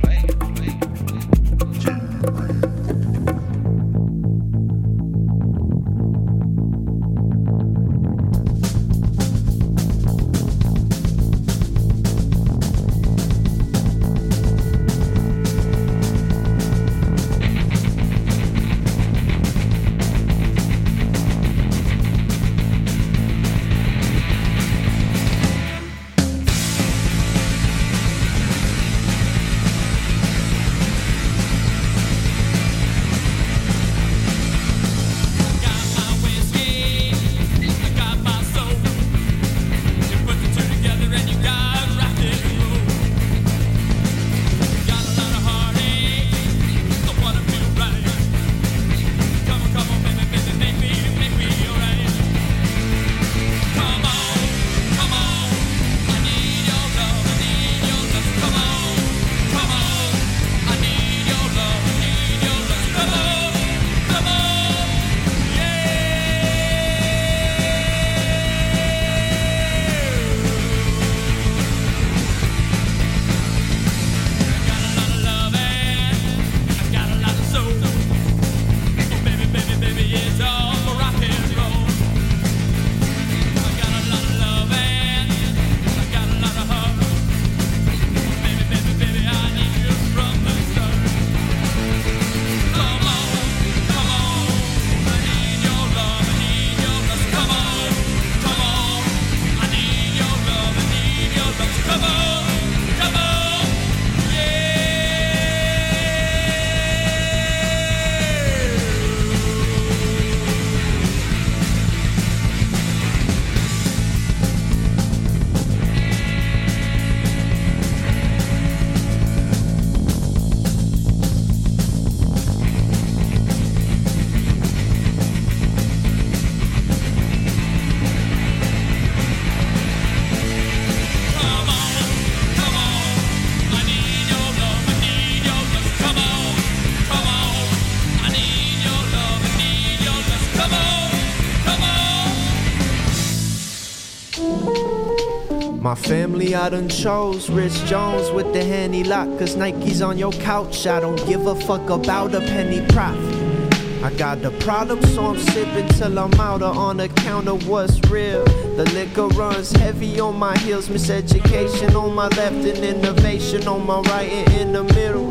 My 145.95 146.01
family, 146.01 146.57
I 146.57 146.71
done 146.71 146.89
chose 146.89 147.49
Rich 147.49 147.85
Jones 147.85 148.29
with 148.33 148.53
the 148.53 148.65
handy 148.65 149.05
lock. 149.05 149.29
Cause 149.39 149.55
Nike's 149.55 150.03
on 150.03 150.19
your 150.19 150.33
couch. 150.33 150.89
I 150.89 150.99
don't 150.99 151.25
give 151.25 151.47
a 151.47 151.55
fuck 151.55 151.89
about 151.89 152.35
a 152.35 152.41
penny 152.41 152.85
profit. 152.89 154.03
I 154.03 154.13
got 154.19 154.43
the 154.43 154.51
problem, 154.59 155.01
so 155.15 155.27
I'm 155.27 155.39
sipping 155.39 155.87
till 155.91 156.19
I'm 156.19 156.35
out 156.35 156.63
on 156.63 156.99
account 156.99 157.47
of 157.47 157.69
what's 157.69 158.01
real. 158.11 158.45
The 158.75 158.91
liquor 158.93 159.29
runs 159.39 159.71
heavy 159.71 160.19
on 160.19 160.37
my 160.37 160.59
heels, 160.59 160.89
miseducation 160.89 161.95
on 161.95 162.13
my 162.13 162.27
left 162.27 162.57
and 162.57 162.79
innovation 162.79 163.69
on 163.69 163.87
my 163.87 164.01
right 164.01 164.33
and 164.33 164.53
in 164.55 164.73
the 164.73 164.83
middle. 164.95 165.29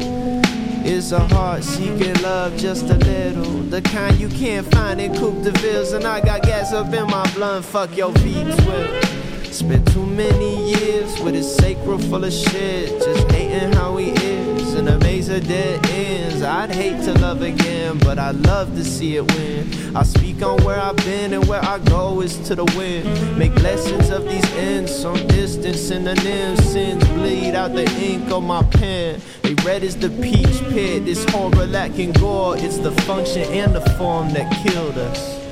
It's 0.85 1.11
a 1.11 1.19
heart 1.27 1.65
seeking 1.65 2.21
love 2.21 2.55
just 2.55 2.85
a 2.85 2.95
little. 2.95 3.63
The 3.63 3.81
kind 3.81 4.17
you 4.17 4.29
can't 4.29 4.65
find 4.73 5.01
in 5.01 5.13
Coupe 5.13 5.43
de 5.43 5.51
Villes. 5.59 5.91
And 5.91 6.05
I 6.05 6.21
got 6.21 6.43
gas 6.43 6.71
up 6.71 6.93
in 6.93 7.05
my 7.07 7.29
blunt, 7.33 7.65
fuck 7.65 7.97
your 7.97 8.13
V12. 8.13 9.12
Spent 9.53 9.87
too 9.93 10.03
many 10.03 10.71
years 10.71 11.21
with 11.21 11.35
a 11.35 11.43
sacral 11.43 11.99
full 11.99 12.23
of 12.23 12.33
shit. 12.33 12.89
Just 12.89 13.31
hating 13.31 13.71
how 13.73 13.97
he 13.97 14.09
is. 14.09 14.73
In 14.73 14.87
a 14.87 14.97
maze 14.97 15.29
of 15.29 15.47
dead 15.47 15.85
ends. 15.91 16.41
I'd 16.41 16.71
hate 16.71 17.03
to 17.03 17.13
love 17.19 17.43
again, 17.43 17.99
but 17.99 18.17
I 18.17 18.31
love 18.31 18.75
to 18.75 18.83
see 18.83 19.15
it 19.15 19.31
win. 19.31 19.95
I 19.95 20.01
speak 20.01 20.41
on 20.41 20.63
where 20.63 20.79
I've 20.79 20.97
been 20.97 21.33
and 21.33 21.47
where 21.47 21.63
I 21.63 21.77
go 21.77 22.21
is 22.21 22.35
to 22.47 22.55
the 22.55 22.65
wind. 22.75 23.37
Make 23.37 23.53
lessons 23.61 24.09
of 24.09 24.23
these 24.23 24.51
ends, 24.55 24.91
some 24.91 25.27
distance 25.27 25.79
synonyms. 25.79 26.63
Sins 26.63 27.07
bleed 27.09 27.53
out 27.53 27.75
the 27.75 27.85
ink 28.01 28.31
on 28.31 28.45
my 28.45 28.63
pen. 28.63 29.21
They 29.43 29.53
red 29.63 29.83
as 29.83 29.95
the 29.95 30.09
peach 30.09 30.59
pit. 30.71 31.05
This 31.05 31.23
horror 31.29 31.67
lacking 31.67 32.13
gore. 32.13 32.57
It's 32.57 32.79
the 32.79 32.91
function 33.03 33.43
and 33.53 33.75
the 33.75 33.81
form 33.99 34.33
that 34.33 34.51
killed 34.65 34.97
us. 34.97 35.42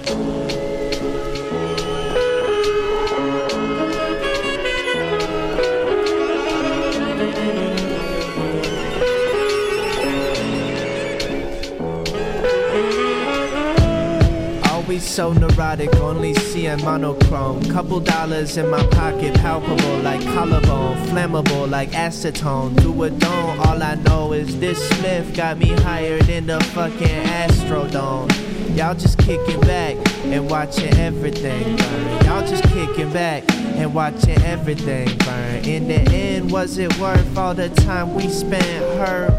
Always 14.92 15.10
so 15.10 15.32
neurotic, 15.32 15.96
only 16.02 16.34
seeing 16.34 16.84
monochrome. 16.84 17.64
Couple 17.72 18.02
dollars 18.02 18.58
in 18.58 18.70
my 18.70 18.86
pocket, 18.88 19.34
palpable 19.36 20.00
like 20.00 20.22
collarbone, 20.22 20.98
flammable 21.08 21.70
like 21.70 21.92
acetone. 21.92 22.76
Do 22.76 23.04
a 23.04 23.10
dome, 23.10 23.58
all 23.62 23.82
I 23.82 23.96
know 23.96 24.34
is 24.34 24.60
this 24.60 24.78
Smith 24.90 25.34
got 25.34 25.60
me 25.60 25.70
higher 25.70 26.22
than 26.24 26.48
the 26.48 26.60
fucking 26.76 27.08
Astrodome. 27.08 28.28
Y'all 28.76 28.94
just 28.94 29.18
kicking 29.20 29.62
back 29.62 29.96
and 30.26 30.50
watching 30.50 30.94
everything 30.96 31.78
burn. 31.78 32.26
Y'all 32.26 32.46
just 32.46 32.64
kicking 32.66 33.14
back 33.14 33.50
and 33.78 33.96
watching 33.96 34.42
everything 34.44 35.08
burn. 35.20 35.64
In 35.64 35.88
the 35.88 36.02
end, 36.12 36.52
was 36.52 36.78
it 36.78 36.94
worth 37.00 37.38
all 37.38 37.54
the 37.54 37.70
time 37.70 38.14
we 38.14 38.28
spent 38.28 38.84
hurt? 39.00 39.32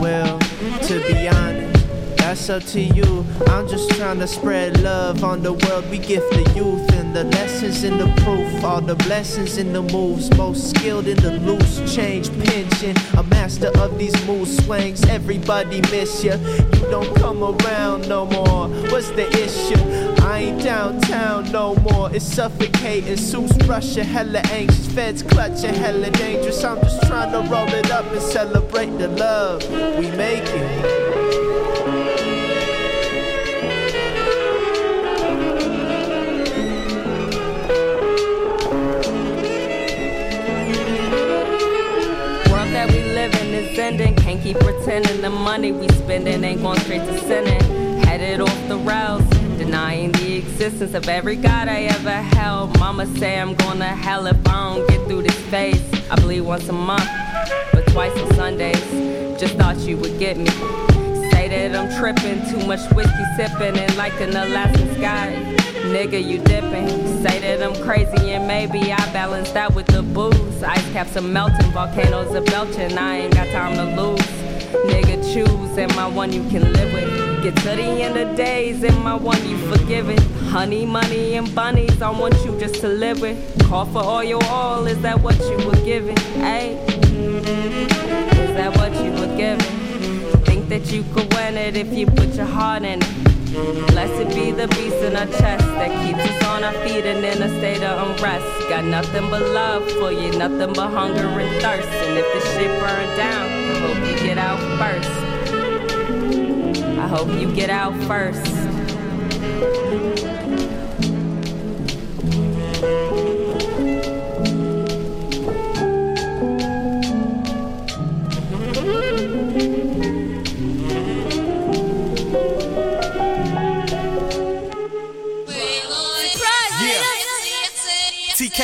Well, 0.00 0.38
to 0.38 1.00
be 1.08 1.26
honest, 1.26 1.61
that's 2.32 2.48
up 2.48 2.62
to 2.62 2.80
you. 2.80 3.26
I'm 3.48 3.68
just 3.68 3.90
trying 3.90 4.18
to 4.20 4.26
spread 4.26 4.80
love 4.80 5.22
on 5.22 5.42
the 5.42 5.52
world. 5.52 5.90
We 5.90 5.98
give 5.98 6.22
the 6.30 6.50
youth 6.56 6.90
and 6.94 7.14
the 7.14 7.24
lessons 7.24 7.84
in 7.84 7.98
the 7.98 8.06
proof. 8.22 8.64
All 8.64 8.80
the 8.80 8.94
blessings 8.94 9.58
in 9.58 9.74
the 9.74 9.82
moves. 9.82 10.34
Most 10.38 10.70
skilled 10.70 11.08
in 11.08 11.18
the 11.18 11.32
loose 11.40 11.94
change 11.94 12.30
pinching. 12.44 12.96
A 13.18 13.22
master 13.24 13.70
of 13.78 13.98
these 13.98 14.16
mood 14.26 14.48
swings. 14.48 15.04
Everybody 15.08 15.82
miss 15.90 16.24
ya. 16.24 16.36
You 16.76 16.90
don't 16.90 17.14
come 17.16 17.42
around 17.42 18.08
no 18.08 18.24
more. 18.24 18.68
What's 18.90 19.10
the 19.10 19.28
issue? 19.28 19.82
I 20.24 20.38
ain't 20.38 20.62
downtown 20.62 21.52
no 21.52 21.74
more. 21.76 22.10
It's 22.14 22.24
suffocating. 22.24 23.18
Suits 23.18 23.54
rushing, 23.66 24.04
hella 24.04 24.40
anxious. 24.50 24.86
Feds 24.94 25.22
clutching, 25.22 25.74
hella 25.74 26.10
dangerous. 26.12 26.64
I'm 26.64 26.80
just 26.80 27.02
trying 27.02 27.32
to 27.32 27.40
roll 27.50 27.68
it 27.68 27.90
up 27.90 28.06
and 28.10 28.22
celebrate 28.22 28.96
the 28.96 29.08
love 29.08 29.68
we 29.98 30.10
making. 30.12 31.11
In. 44.00 44.14
Can't 44.16 44.42
keep 44.42 44.58
pretending 44.58 45.20
the 45.20 45.30
money 45.30 45.72
we 45.72 45.88
spending 45.88 46.44
ain't 46.44 46.62
going 46.62 46.78
straight 46.80 47.04
to 47.06 47.18
sinning. 47.20 47.60
Headed 48.02 48.40
off 48.40 48.68
the 48.68 48.76
rails, 48.78 49.24
denying 49.58 50.12
the 50.12 50.36
existence 50.36 50.94
of 50.94 51.08
every 51.08 51.36
God 51.36 51.68
I 51.68 51.82
ever 51.82 52.10
held. 52.10 52.78
Mama 52.78 53.06
say 53.18 53.40
I'm 53.40 53.54
going 53.54 53.78
to 53.78 53.84
hell 53.84 54.26
if 54.26 54.36
I 54.48 54.74
don't 54.74 54.88
get 54.88 55.06
through 55.08 55.22
this 55.22 55.38
phase. 55.46 55.82
I 56.10 56.16
bleed 56.16 56.42
once 56.42 56.68
a 56.68 56.72
month, 56.72 57.08
but 57.72 57.86
twice 57.88 58.16
on 58.18 58.34
Sundays. 58.34 59.40
Just 59.40 59.54
thought 59.56 59.78
you 59.78 59.96
would 59.96 60.18
get 60.18 60.36
me. 60.36 60.91
That 61.62 61.76
I'm 61.76 61.96
tripping, 61.96 62.44
too 62.50 62.66
much 62.66 62.80
whiskey 62.90 63.24
sipping, 63.36 63.78
and 63.78 63.96
like 63.96 64.20
an 64.20 64.30
Alaskan 64.30 64.96
sky. 64.96 65.32
Nigga, 65.94 66.20
you 66.20 66.40
dipping. 66.40 66.88
Say 67.22 67.38
that 67.38 67.62
I'm 67.62 67.80
crazy, 67.84 68.32
and 68.32 68.48
maybe 68.48 68.92
I 68.92 68.96
balance 69.12 69.52
that 69.52 69.72
with 69.72 69.86
the 69.86 70.02
booze. 70.02 70.64
Ice 70.64 70.92
caps 70.92 71.16
are 71.16 71.20
melting, 71.20 71.70
volcanoes 71.70 72.34
are 72.34 72.40
belching. 72.40 72.98
I 72.98 73.18
ain't 73.18 73.34
got 73.34 73.46
time 73.50 73.76
to 73.76 74.02
lose. 74.02 74.18
Nigga, 74.90 75.22
choose, 75.32 75.78
am 75.78 75.96
I 75.96 76.08
one 76.08 76.32
you 76.32 76.42
can 76.48 76.72
live 76.72 76.92
with? 76.92 77.44
Get 77.44 77.54
to 77.58 77.76
the 77.76 78.02
end 78.02 78.16
of 78.16 78.36
days, 78.36 78.82
am 78.82 79.06
I 79.06 79.14
one 79.14 79.48
you 79.48 79.56
forgive 79.72 80.08
it? 80.08 80.20
Honey, 80.50 80.84
money, 80.84 81.34
and 81.34 81.54
bunnies, 81.54 82.02
I 82.02 82.10
want 82.10 82.34
you 82.44 82.58
just 82.58 82.80
to 82.80 82.88
live 82.88 83.20
with. 83.20 83.38
Call 83.68 83.86
for 83.86 84.02
all 84.02 84.24
your 84.24 84.42
all, 84.46 84.84
is 84.88 85.00
that 85.02 85.20
what 85.20 85.38
you 85.38 85.64
were 85.64 85.84
giving? 85.84 86.16
Hey, 86.42 86.74
is 86.88 88.52
that 88.56 88.76
what 88.76 88.92
you 89.04 89.12
were 89.12 89.36
giving? 89.36 89.81
That 90.72 90.90
you 90.90 91.04
could 91.12 91.30
win 91.34 91.58
it 91.58 91.76
if 91.76 91.92
you 91.92 92.06
put 92.06 92.34
your 92.34 92.46
heart 92.46 92.82
in 92.82 93.02
it. 93.02 93.86
Blessed 93.88 94.34
be 94.34 94.52
the 94.52 94.66
beast 94.68 94.96
in 95.04 95.14
our 95.14 95.26
chest 95.26 95.66
that 95.66 95.90
keeps 96.02 96.18
us 96.18 96.44
on 96.48 96.64
our 96.64 96.72
feet 96.82 97.04
and 97.04 97.22
in 97.22 97.42
a 97.42 97.48
state 97.58 97.82
of 97.82 98.08
unrest. 98.08 98.46
Got 98.70 98.84
nothing 98.84 99.28
but 99.28 99.42
love 99.42 99.86
for 99.92 100.10
you, 100.10 100.30
nothing 100.38 100.72
but 100.72 100.88
hunger 100.88 101.26
and 101.26 101.62
thirst. 101.62 101.88
And 101.88 102.16
if 102.16 102.24
this 102.32 102.44
shit 102.54 102.80
burn 102.80 103.16
down, 103.18 103.50
I 103.52 103.74
hope 103.80 103.98
you 104.08 104.16
get 104.26 104.38
out 104.38 104.60
first. 104.80 105.10
I 106.98 107.06
hope 107.06 107.28
you 107.38 107.54
get 107.54 107.68
out 107.68 107.94
first. 108.04 108.46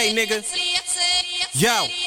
Nigga. 0.07 0.43
Yo. 1.55 1.98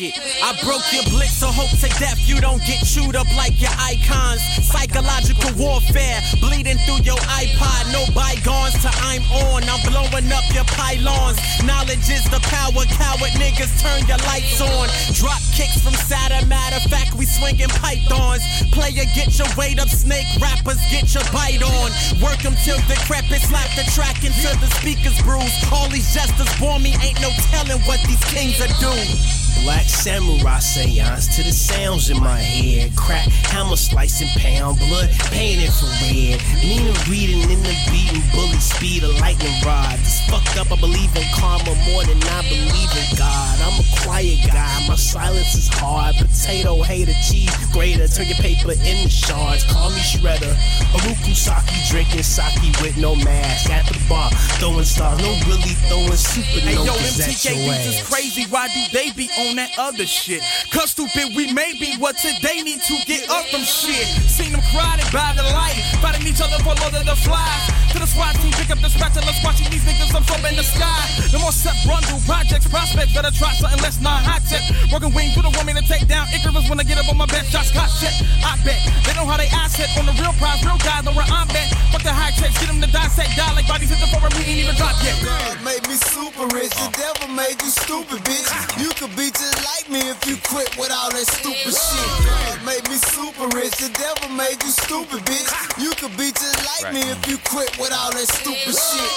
It. 0.00 0.16
I 0.40 0.56
broke 0.64 0.80
your 0.96 1.04
blitz, 1.12 1.44
so 1.44 1.52
hope 1.52 1.68
to 1.76 1.88
death 2.00 2.24
you 2.24 2.40
don't 2.40 2.64
get 2.64 2.80
chewed 2.88 3.12
up 3.20 3.28
like 3.36 3.60
your 3.60 3.74
icons. 3.76 4.40
Psychological 4.64 5.52
warfare, 5.60 6.24
bleeding 6.40 6.80
through 6.88 7.04
your 7.04 7.20
iPod. 7.28 7.92
No 7.92 8.08
bygones 8.16 8.80
till 8.80 8.96
I'm 9.04 9.20
on. 9.52 9.60
I'm 9.68 9.76
blowing 9.84 10.32
up 10.32 10.48
your 10.56 10.64
pylons. 10.72 11.36
Knowledge 11.68 12.08
is 12.08 12.24
the 12.32 12.40
power, 12.48 12.80
coward 12.96 13.36
niggas 13.36 13.68
turn 13.84 14.00
your 14.08 14.16
lights 14.24 14.56
on. 14.64 14.88
Drop 15.12 15.42
kicks 15.52 15.84
from 15.84 15.92
Saturn, 16.08 16.48
matter 16.48 16.80
of 16.80 16.88
fact, 16.88 17.12
we 17.20 17.28
swinging 17.28 17.68
pythons. 17.68 18.40
Player, 18.72 19.04
get 19.12 19.36
your 19.36 19.52
weight 19.60 19.76
up, 19.76 19.92
snake 19.92 20.28
rappers, 20.40 20.80
get 20.88 21.12
your 21.12 21.28
bite 21.28 21.60
on. 21.60 21.92
Work 22.24 22.40
them 22.40 22.56
till 22.64 22.80
decrepit, 22.88 23.44
slap 23.44 23.68
the 23.76 23.84
track 23.92 24.16
until 24.24 24.56
the 24.64 24.72
speakers 24.80 25.20
bruise. 25.20 25.52
All 25.68 25.92
these 25.92 26.08
jesters 26.16 26.48
bore 26.56 26.80
me, 26.80 26.96
ain't 27.04 27.20
no 27.20 27.28
telling 27.52 27.84
what 27.84 28.00
these 28.08 28.24
kings 28.32 28.56
are 28.64 28.72
doing. 28.80 29.39
Black 29.62 29.86
samurai 29.86 30.58
seance 30.58 31.34
to 31.36 31.42
the 31.42 31.52
sounds 31.52 32.10
in 32.10 32.18
my 32.20 32.38
head. 32.38 32.94
Crack 32.96 33.28
hammer 33.52 33.76
slicing 33.76 34.28
pound 34.40 34.78
blood 34.78 35.10
painted 35.30 35.72
for 35.72 35.90
red. 36.02 36.40
Nina 36.62 36.92
reading 37.08 37.42
in 37.50 37.62
the 37.62 37.76
beating 37.90 38.24
bully 38.32 38.60
speed 38.60 39.04
of 39.04 39.18
lightning 39.20 39.54
rod. 39.64 39.98
This 39.98 40.20
fucked 40.28 40.56
up, 40.58 40.72
I 40.72 40.80
believe 40.80 41.14
in 41.16 41.26
karma 41.34 41.74
more 41.90 42.04
than 42.04 42.22
I 42.22 42.42
believe 42.48 42.92
in 42.96 43.16
God. 43.16 43.56
I'm 43.60 43.78
a 43.80 43.86
quiet 44.02 44.40
guy, 44.48 44.86
my 44.88 44.96
silence 44.96 45.54
is 45.54 45.68
hard. 45.68 46.16
Potato 46.16 46.82
hater, 46.82 47.14
cheese 47.22 47.52
grater, 47.72 48.08
turn 48.08 48.26
your 48.28 48.38
paper 48.38 48.72
into 48.72 49.08
shards. 49.08 49.64
Call 49.64 49.90
me 49.90 50.00
shredder. 50.00 50.54
Oroku 50.96 51.34
Saki 51.34 51.76
drinking 51.88 52.22
sake 52.22 52.58
with 52.80 52.96
no 52.96 53.14
mask 53.14 53.70
at 53.70 53.86
the 53.86 53.98
bar. 54.08 54.30
Throwing 54.58 54.84
stars, 54.84 55.18
no 55.20 55.30
really 55.46 55.74
throwing 55.88 56.16
super 56.16 56.60
Hey 56.60 56.74
yo, 56.74 56.84
them 56.84 56.94
at 56.94 57.30
TK 57.30 57.44
your 57.44 57.74
beats 57.74 57.86
is 57.86 58.02
crazy. 58.08 58.44
Why 58.50 58.68
do 58.68 58.80
they 58.92 59.10
be 59.12 59.28
on 59.48 59.56
that 59.56 59.72
other 59.78 60.06
shit? 60.06 60.42
Cause 60.70 60.90
stupid 60.90 61.32
we 61.36 61.52
may 61.52 61.72
be 61.78 61.96
what 61.96 62.16
today 62.18 62.62
need 62.62 62.82
to 62.82 62.96
get 63.06 63.28
up 63.30 63.46
from 63.48 63.62
shit. 63.62 64.06
Seen 64.28 64.52
them 64.52 64.62
crowded 64.72 65.08
by 65.12 65.32
the 65.36 65.44
light, 65.56 65.80
fighting 66.04 66.26
each 66.26 66.40
other 66.40 66.58
for 66.60 66.76
Lord 66.76 66.94
of 66.94 67.04
the 67.06 67.16
Flies. 67.16 67.80
To 67.90 67.98
the 67.98 68.06
SWAT 68.06 68.38
team, 68.38 68.54
pick 68.54 68.70
up 68.70 68.78
the 68.78 68.86
spatula, 68.86 69.32
squashing 69.42 69.66
these 69.66 69.82
niggas 69.82 70.14
up 70.14 70.22
in 70.46 70.54
the 70.54 70.62
sky. 70.62 71.02
No 71.34 71.42
more 71.42 71.50
set 71.50 71.74
rundle 71.82 72.22
projects, 72.22 72.68
prospects, 72.70 73.10
better 73.14 73.34
try 73.34 73.50
something 73.58 73.82
less 73.82 73.98
non 73.98 74.22
high 74.22 74.38
tech. 74.46 74.62
Working 74.94 75.10
wing 75.10 75.34
to 75.34 75.42
the 75.42 75.50
woman 75.58 75.74
to 75.74 75.82
take 75.82 76.06
down 76.06 76.30
Icarus 76.30 76.70
when 76.70 76.78
I 76.78 76.84
get 76.84 77.02
up 77.02 77.10
on 77.10 77.18
my 77.18 77.26
best 77.26 77.50
shots 77.50 77.74
got 77.74 77.90
check. 77.98 78.14
I 78.46 78.54
bet 78.62 78.78
they 79.02 79.14
know 79.18 79.26
how 79.26 79.34
they 79.34 79.50
asset 79.50 79.90
on 79.98 80.06
the 80.06 80.14
real 80.22 80.30
prize, 80.38 80.62
real 80.62 80.78
guys 80.78 81.02
know 81.02 81.14
where 81.18 81.26
I'm 81.26 81.50
at. 81.50 81.68
Fuck 81.90 82.06
the 82.06 82.14
high 82.14 82.30
checks, 82.30 82.54
get 82.62 82.70
them 82.70 82.78
to 82.78 82.90
dissect, 82.90 83.34
die 83.34 83.50
like 83.58 83.66
bodies 83.66 83.90
hit 83.90 83.98
the 83.98 84.06
floor 84.06 84.22
and 84.26 84.34
we 84.38 84.46
ain't 84.46 84.62
even 84.70 84.76
drop 84.78 84.94
yet. 85.02 85.18
God 85.26 85.58
made 85.66 85.82
me 85.90 85.98
super 85.98 86.46
rich. 86.54 86.70
The 86.70 86.90
devil 86.94 87.26
made 87.34 87.58
you 87.58 87.70
stupid, 87.74 88.22
bitch. 88.22 88.50
You 88.78 88.90
could 88.94 89.14
be 89.18 89.34
just 89.34 89.58
like 89.66 89.90
me 89.90 90.09
if 90.22 90.28
you 90.28 90.36
quit 90.44 90.76
with 90.76 90.90
all 90.90 91.10
that 91.10 91.26
stupid 91.26 91.72
shit. 91.72 92.26
God 92.26 92.64
made 92.66 92.84
me 92.88 92.96
super 92.96 93.48
rich. 93.56 93.76
The 93.78 93.90
devil 93.96 94.28
made 94.36 94.60
you 94.62 94.70
stupid, 94.70 95.20
bitch. 95.24 95.48
You 95.80 95.90
could 95.96 96.16
be 96.16 96.32
just 96.32 96.60
like 96.66 96.92
me 96.92 97.00
if 97.00 97.26
you 97.28 97.38
quit 97.44 97.76
with 97.78 97.92
all 97.92 98.12
that 98.12 98.28
stupid 98.28 98.74
shit. 98.74 99.12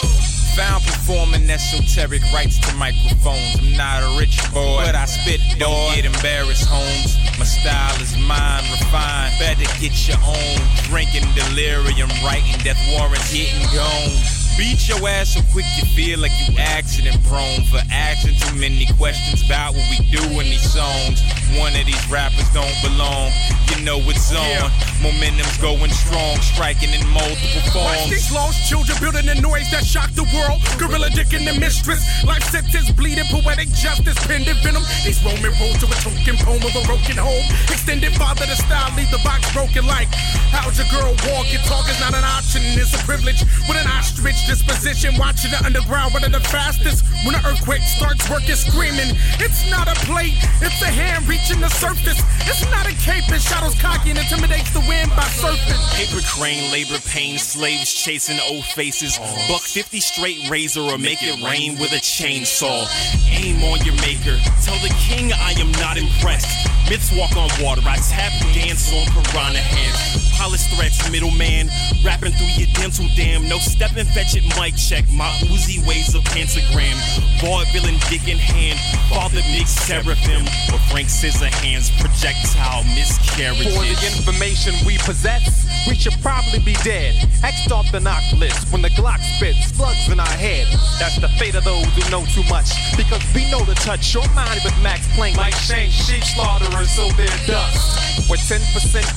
Found 0.56 0.84
performing 0.84 1.50
esoteric 1.50 2.22
rights 2.32 2.60
to 2.60 2.76
microphones. 2.76 3.58
I'm 3.60 3.76
not 3.76 4.04
a 4.04 4.20
rich 4.20 4.38
boy, 4.54 4.86
but 4.86 4.96
I 4.96 5.06
spit 5.06 5.42
don't 5.58 5.96
get 5.96 6.06
embarrassed, 6.06 6.68
homes. 6.70 7.18
My 7.40 7.46
style 7.46 8.00
is 8.02 8.16
mine, 8.18 8.64
refined. 8.72 9.34
Better 9.40 9.68
get 9.82 9.96
your 10.08 10.22
own. 10.24 10.58
Drinking 10.88 11.28
delirium, 11.34 12.10
writing 12.24 12.58
death 12.64 12.80
warrants, 12.94 13.32
hitting 13.32 13.66
gone. 13.74 14.33
Beat 14.56 14.88
your 14.88 15.08
ass 15.10 15.34
so 15.34 15.42
quick 15.52 15.66
you 15.78 15.86
feel 15.96 16.20
like 16.20 16.32
you 16.46 16.56
accident 16.60 17.18
prone 17.26 17.64
for 17.66 17.82
asking 17.90 18.36
too 18.38 18.56
many 18.56 18.86
questions 18.98 19.44
about 19.44 19.74
what 19.74 19.84
we 19.90 20.06
do 20.12 20.22
in 20.40 20.46
these 20.46 20.72
songs. 20.72 21.24
One 21.60 21.76
of 21.76 21.86
these 21.86 22.10
rappers 22.10 22.50
don't 22.50 22.74
belong, 22.82 23.32
you 23.70 23.86
know 23.86 24.02
it's 24.10 24.34
on. 24.34 24.72
Momentum's 25.02 25.58
going 25.58 25.92
strong, 25.92 26.40
striking 26.42 26.90
in 26.90 27.04
multiple 27.14 27.62
forms. 27.70 28.10
these 28.10 28.32
lost 28.32 28.58
children 28.66 28.98
building 29.00 29.30
a 29.30 29.38
noise 29.42 29.70
that 29.70 29.86
shocked 29.86 30.16
the 30.16 30.26
world. 30.34 30.64
Gorilla 30.80 31.10
dick 31.12 31.34
in 31.34 31.46
the 31.46 31.54
mistress. 31.54 32.02
Life 32.24 32.44
sentence 32.50 32.90
bleeding, 32.92 33.28
poetic 33.30 33.70
justice, 33.76 34.18
pendant 34.26 34.58
venom. 34.64 34.82
These 35.06 35.22
Roman 35.22 35.54
road 35.60 35.78
to 35.84 35.88
a 35.92 35.98
token 36.02 36.40
poem 36.42 36.64
of 36.64 36.74
a 36.74 36.84
broken 36.88 37.18
home. 37.20 37.46
Extended 37.70 38.16
father 38.16 38.46
to 38.46 38.56
style, 38.56 38.90
leave 38.96 39.12
the 39.12 39.22
box 39.22 39.46
broken 39.54 39.86
like. 39.86 40.10
How's 40.50 40.78
your 40.80 40.88
girl 40.90 41.14
walk? 41.30 41.52
Your 41.52 41.62
talk 41.70 41.86
is 41.90 42.00
not 42.00 42.16
an 42.16 42.24
option, 42.24 42.62
it's 42.80 42.96
a 42.96 43.02
privilege. 43.06 43.44
With 43.70 43.78
an 43.78 43.88
ostrich 43.92 44.40
disposition, 44.48 45.20
watching 45.20 45.52
the 45.52 45.62
underground 45.62 46.14
one 46.14 46.24
of 46.24 46.32
the 46.32 46.42
fastest. 46.50 47.06
When 47.26 47.36
an 47.36 47.46
earthquake 47.46 47.84
starts 47.84 48.30
working, 48.30 48.56
screaming. 48.56 49.16
It's 49.44 49.68
not 49.70 49.92
a 49.92 49.96
plate, 50.08 50.40
it's 50.64 50.82
a 50.82 50.92
hand 50.92 51.28
reaching 51.44 51.62
the 51.62 51.70
surface. 51.70 52.22
It's 52.48 52.64
not 52.72 52.86
a 52.86 52.96
cape, 52.96 53.30
it 53.30 53.42
shadows 53.42 53.76
cocky 53.80 54.12
and 54.12 54.20
intimidates 54.20 54.72
the 54.72 54.80
wind 54.82 55.10
by 55.12 55.24
surfing. 55.24 55.80
Paper 55.96 56.26
crane, 56.28 56.72
labor 56.72 57.00
pain, 57.08 57.38
slaves 57.38 57.94
chasing 57.94 58.40
old 58.50 58.64
faces. 58.66 59.18
Buck 59.48 59.62
50 59.62 60.00
straight 60.00 60.50
razor 60.50 60.82
or 60.82 60.98
make 60.98 61.20
it 61.22 61.42
rain 61.44 61.78
with 61.80 61.92
a 61.92 62.00
chainsaw. 62.00 62.88
Aim 63.30 63.64
on 63.64 63.84
your 63.86 63.96
maker. 63.96 64.38
Tell 64.64 64.80
the 64.80 64.94
king 65.00 65.34
I 65.34 65.52
am 65.60 65.72
not 65.74 65.98
impressed. 65.98 66.68
Myths 66.94 67.12
walk 67.18 67.36
on 67.36 67.50
water. 67.58 67.82
I 67.90 67.98
tap 67.98 68.30
dance 68.54 68.94
on 68.94 69.10
piranha 69.10 69.58
hands. 69.58 70.30
Polish 70.38 70.62
threats, 70.76 71.10
middleman. 71.10 71.66
Rapping 72.06 72.34
through 72.34 72.54
your 72.54 72.70
dental 72.78 73.10
dam. 73.18 73.50
No 73.50 73.58
step 73.58 73.98
and 73.98 74.08
fetch 74.10 74.38
it, 74.38 74.46
mic 74.62 74.78
check. 74.78 75.02
My 75.10 75.26
Uzi 75.50 75.82
weighs 75.88 76.14
a 76.14 76.22
pentagram. 76.22 76.94
Boy, 77.42 77.66
villain, 77.74 77.98
dick 78.14 78.30
in 78.30 78.38
hand. 78.38 78.78
Father 79.10 79.42
mixed 79.58 79.90
seraphim. 79.90 80.46
With 80.70 80.86
Frank 80.94 81.10
Scissor 81.10 81.50
hands. 81.66 81.90
Projectile 81.98 82.86
miscarriages. 82.94 83.74
For 83.74 83.90
the 83.90 83.98
information 84.14 84.78
we 84.86 85.02
possess, 85.02 85.66
we 85.90 85.96
should 85.96 86.14
probably 86.22 86.60
be 86.60 86.78
dead. 86.86 87.18
X'd 87.42 87.72
off 87.72 87.92
the 87.92 88.00
knock 88.00 88.22
list 88.38 88.72
when 88.72 88.84
the 88.84 88.94
Glock 88.94 89.18
spits 89.38 89.74
slugs 89.74 90.10
in 90.12 90.20
our 90.20 90.38
head. 90.38 90.68
That's 91.00 91.18
the 91.18 91.30
fate 91.42 91.56
of 91.56 91.64
those 91.64 91.90
who 91.98 92.06
know 92.12 92.24
too 92.38 92.46
much. 92.54 92.70
Because 92.96 93.26
we 93.34 93.50
know 93.50 93.66
to 93.66 93.74
touch 93.82 94.14
your 94.14 94.28
mind 94.38 94.62
with 94.64 94.78
Max 94.84 95.08
Planck. 95.18 95.38
Like 95.38 95.56
Shank, 95.56 95.92
sheep 95.92 96.24
slaughterers, 96.24 96.83
so 96.86 97.10
they're 97.16 97.28
dust. 97.48 98.30
With 98.30 98.40
10% 98.46 98.62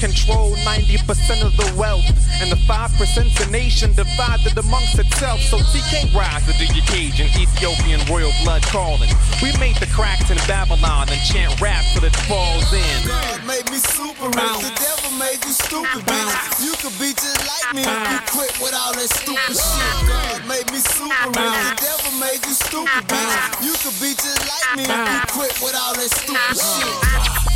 control, 0.00 0.56
90% 0.64 1.44
of 1.44 1.56
the 1.56 1.68
wealth. 1.78 2.04
And 2.40 2.50
the 2.50 2.60
5% 2.68 2.98
the 3.38 3.50
nation 3.50 3.92
divided 3.94 4.56
amongst 4.58 4.98
itself. 4.98 5.40
So 5.40 5.58
TK 5.58 6.12
rise 6.14 6.44
to 6.46 6.52
the 6.52 6.68
occasion, 6.78 7.28
Ethiopian 7.32 8.00
royal 8.10 8.32
blood 8.44 8.62
calling. 8.68 9.08
We 9.42 9.56
made 9.58 9.76
the 9.76 9.86
cracks 9.92 10.30
in 10.30 10.36
Babylon 10.48 11.08
and 11.08 11.20
chant 11.22 11.60
rap 11.60 11.84
till 11.94 12.04
it 12.04 12.16
falls 12.28 12.72
in. 12.72 13.08
God 13.08 13.40
made 13.46 13.64
me 13.70 13.78
super 13.78 14.26
rich. 14.26 14.60
The 14.64 14.74
devil 14.76 15.12
made 15.16 15.40
you 15.44 15.52
stupid, 15.52 16.02
bitch. 16.04 16.60
You 16.60 16.72
could 16.76 16.96
be 17.00 17.12
just 17.12 17.40
like 17.46 17.74
me 17.74 17.82
if 17.84 18.04
you 18.12 18.20
quit 18.32 18.52
with 18.60 18.74
all 18.74 18.92
that 18.92 19.08
stupid 19.08 19.56
shit. 19.56 19.96
God 20.08 20.40
made 20.48 20.68
me 20.72 20.80
super 20.80 21.28
rich. 21.32 21.56
The 21.56 21.76
devil 21.80 22.12
made 22.20 22.42
you 22.44 22.52
stupid, 22.52 23.02
bitch. 23.08 23.64
You 23.64 23.74
could 23.80 23.96
be 24.00 24.12
just 24.12 24.44
like 24.44 24.76
me 24.76 24.84
if 24.84 24.92
you 24.92 25.20
quit 25.32 25.54
with 25.64 25.76
all 25.76 25.94
that 25.94 26.10
stupid 26.12 26.56
shit 26.58 27.55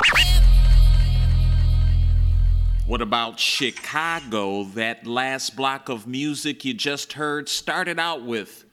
What 2.91 3.01
about 3.01 3.39
Chicago? 3.39 4.65
That 4.65 5.07
last 5.07 5.55
block 5.55 5.87
of 5.87 6.07
music 6.07 6.65
you 6.65 6.73
just 6.73 7.13
heard 7.13 7.47
started 7.47 7.99
out 7.99 8.23
with 8.23 8.65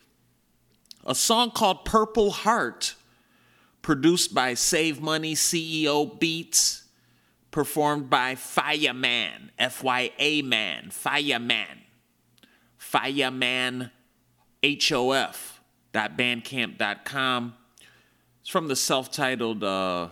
a 1.06 1.14
song 1.14 1.52
called 1.52 1.84
Purple 1.84 2.32
Heart, 2.32 2.96
produced 3.80 4.34
by 4.34 4.54
Save 4.54 5.00
Money 5.00 5.36
CEO 5.36 6.18
Beats, 6.18 6.82
performed 7.52 8.10
by 8.10 8.34
Fireman, 8.34 9.52
F 9.56 9.84
Y 9.84 10.10
A 10.18 10.42
Man, 10.42 10.90
Fireman, 10.90 11.84
Fireman, 12.76 13.92
H 14.64 14.90
O 14.90 15.12
F, 15.12 15.60
dot 15.92 16.18
bandcamp.com. 16.18 17.54
It's 18.40 18.50
from 18.50 18.66
the 18.66 18.74
self 18.74 19.12
titled 19.12 19.62
uh, 19.62 20.08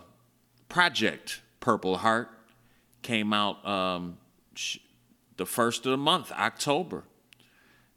project, 0.69 1.41
Purple 1.59 1.97
Heart 1.97 2.36
came 3.07 3.33
out 3.33 3.65
um, 3.65 4.19
sh- 4.55 4.79
the 5.37 5.47
first 5.47 5.87
of 5.87 5.93
the 5.93 5.97
month, 5.97 6.33
October. 6.33 7.05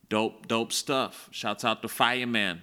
Dope, 0.08 0.48
dope 0.48 0.72
stuff. 0.72 1.28
Shouts 1.32 1.66
out 1.66 1.82
to 1.82 1.88
Fireman. 1.88 2.62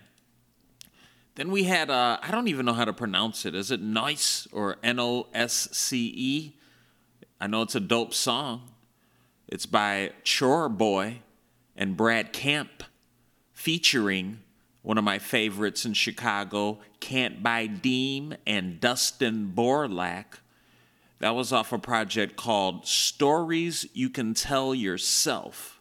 Then 1.34 1.50
we 1.50 1.64
had, 1.64 1.90
uh, 1.90 2.18
I 2.22 2.30
don't 2.30 2.48
even 2.48 2.64
know 2.64 2.72
how 2.72 2.84
to 2.84 2.92
pronounce 2.92 3.44
it. 3.44 3.54
Is 3.54 3.70
it 3.70 3.82
Nice 3.82 4.46
or 4.52 4.76
N 4.82 5.00
O 5.00 5.26
S 5.34 5.68
C 5.72 6.12
E? 6.16 6.56
I 7.40 7.46
know 7.48 7.62
it's 7.62 7.74
a 7.74 7.80
dope 7.80 8.14
song. 8.14 8.62
It's 9.48 9.66
by 9.66 10.12
Chore 10.22 10.68
Boy 10.68 11.22
and 11.76 11.96
Brad 11.96 12.32
Camp, 12.32 12.84
featuring 13.52 14.40
one 14.82 14.98
of 14.98 15.04
my 15.04 15.18
favorites 15.18 15.84
in 15.84 15.94
Chicago, 15.94 16.78
Can't 17.00 17.42
Buy 17.42 17.66
Deem 17.66 18.34
and 18.46 18.80
Dustin 18.80 19.52
Borlak. 19.54 20.38
That 21.18 21.34
was 21.34 21.50
off 21.52 21.72
a 21.72 21.78
project 21.78 22.36
called 22.36 22.86
Stories 22.86 23.88
You 23.94 24.10
Can 24.10 24.34
Tell 24.34 24.74
Yourself. 24.74 25.80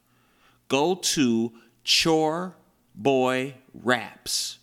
Go 0.69 0.95
to 0.95 1.51
Chore 1.83 2.55
Boy 2.95 3.55
Raps, 3.73 4.59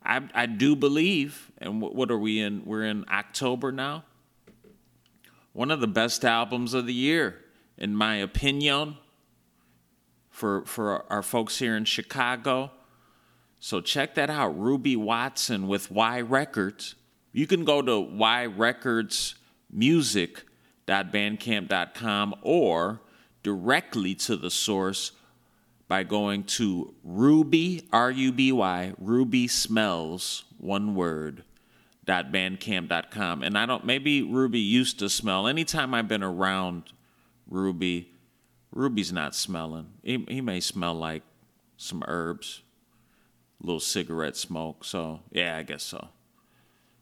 I 0.03 0.21
I 0.33 0.45
do 0.45 0.75
believe, 0.75 1.51
and 1.57 1.81
what, 1.81 1.95
what 1.95 2.11
are 2.11 2.17
we 2.17 2.39
in? 2.39 2.63
We're 2.65 2.85
in 2.85 3.05
October 3.11 3.71
now. 3.71 4.05
One 5.53 5.71
of 5.71 5.81
the 5.81 5.87
best 5.87 6.23
albums 6.23 6.73
of 6.73 6.85
the 6.85 6.93
year, 6.93 7.39
in 7.77 7.95
my 7.95 8.15
opinion, 8.15 8.97
for 10.29 10.65
for 10.65 11.11
our 11.11 11.21
folks 11.21 11.59
here 11.59 11.75
in 11.75 11.85
Chicago. 11.85 12.71
So 13.59 13.79
check 13.79 14.15
that 14.15 14.29
out, 14.29 14.59
Ruby 14.59 14.95
Watson 14.95 15.67
with 15.67 15.91
Y 15.91 16.21
Records. 16.21 16.95
You 17.31 17.47
can 17.47 17.63
go 17.63 17.81
to 17.81 17.99
y 17.99 18.45
records 18.45 19.35
yrecordsmusic.bandcamp.com 19.75 22.35
or 22.41 23.01
directly 23.43 24.15
to 24.15 24.35
the 24.35 24.51
source 24.51 25.11
by 25.87 26.03
going 26.03 26.43
to 26.43 26.93
Ruby, 27.03 27.87
R 27.91 28.11
U 28.11 28.31
B 28.31 28.51
Y, 28.51 28.93
Ruby 28.97 29.47
Smells, 29.47 30.45
one 30.57 30.95
word, 30.95 31.43
dot 32.05 32.31
bandcamp.com. 32.31 33.43
And 33.43 33.57
I 33.57 33.65
don't, 33.65 33.85
maybe 33.85 34.21
Ruby 34.21 34.59
used 34.59 34.99
to 34.99 35.09
smell. 35.09 35.47
Anytime 35.47 35.93
I've 35.93 36.07
been 36.07 36.23
around 36.23 36.93
Ruby, 37.47 38.11
Ruby's 38.71 39.11
not 39.11 39.35
smelling. 39.35 39.87
He, 40.01 40.23
he 40.29 40.39
may 40.39 40.61
smell 40.61 40.93
like 40.93 41.23
some 41.75 42.03
herbs, 42.07 42.61
a 43.61 43.65
little 43.65 43.79
cigarette 43.79 44.37
smoke. 44.37 44.85
So, 44.85 45.19
yeah, 45.31 45.57
I 45.57 45.63
guess 45.63 45.83
so. 45.83 46.07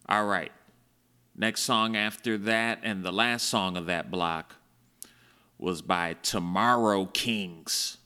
All 0.08 0.26
right. 0.26 0.52
Next 1.36 1.62
song 1.62 1.96
after 1.96 2.38
that, 2.40 2.80
and 2.82 3.04
the 3.04 3.14
last 3.14 3.48
song 3.48 3.78
of 3.78 3.86
that 3.86 4.10
block 4.10 4.56
was 5.60 5.82
by 5.82 6.16
Tomorrow 6.24 7.06
Kings. 7.08 7.98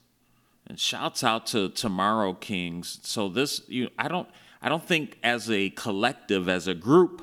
And 0.68 0.80
shouts 0.80 1.24
out 1.24 1.46
to 1.48 1.70
Tomorrow 1.70 2.34
Kings. 2.34 3.00
So 3.04 3.30
this 3.30 3.62
you 3.68 3.90
I 3.98 4.08
don't 4.08 4.28
I 4.62 4.70
don't 4.70 4.84
think 4.84 5.20
as 5.22 5.52
a 5.52 5.70
collective, 5.72 6.48
as 6.48 6.68
a 6.68 6.74
group, 6.74 7.22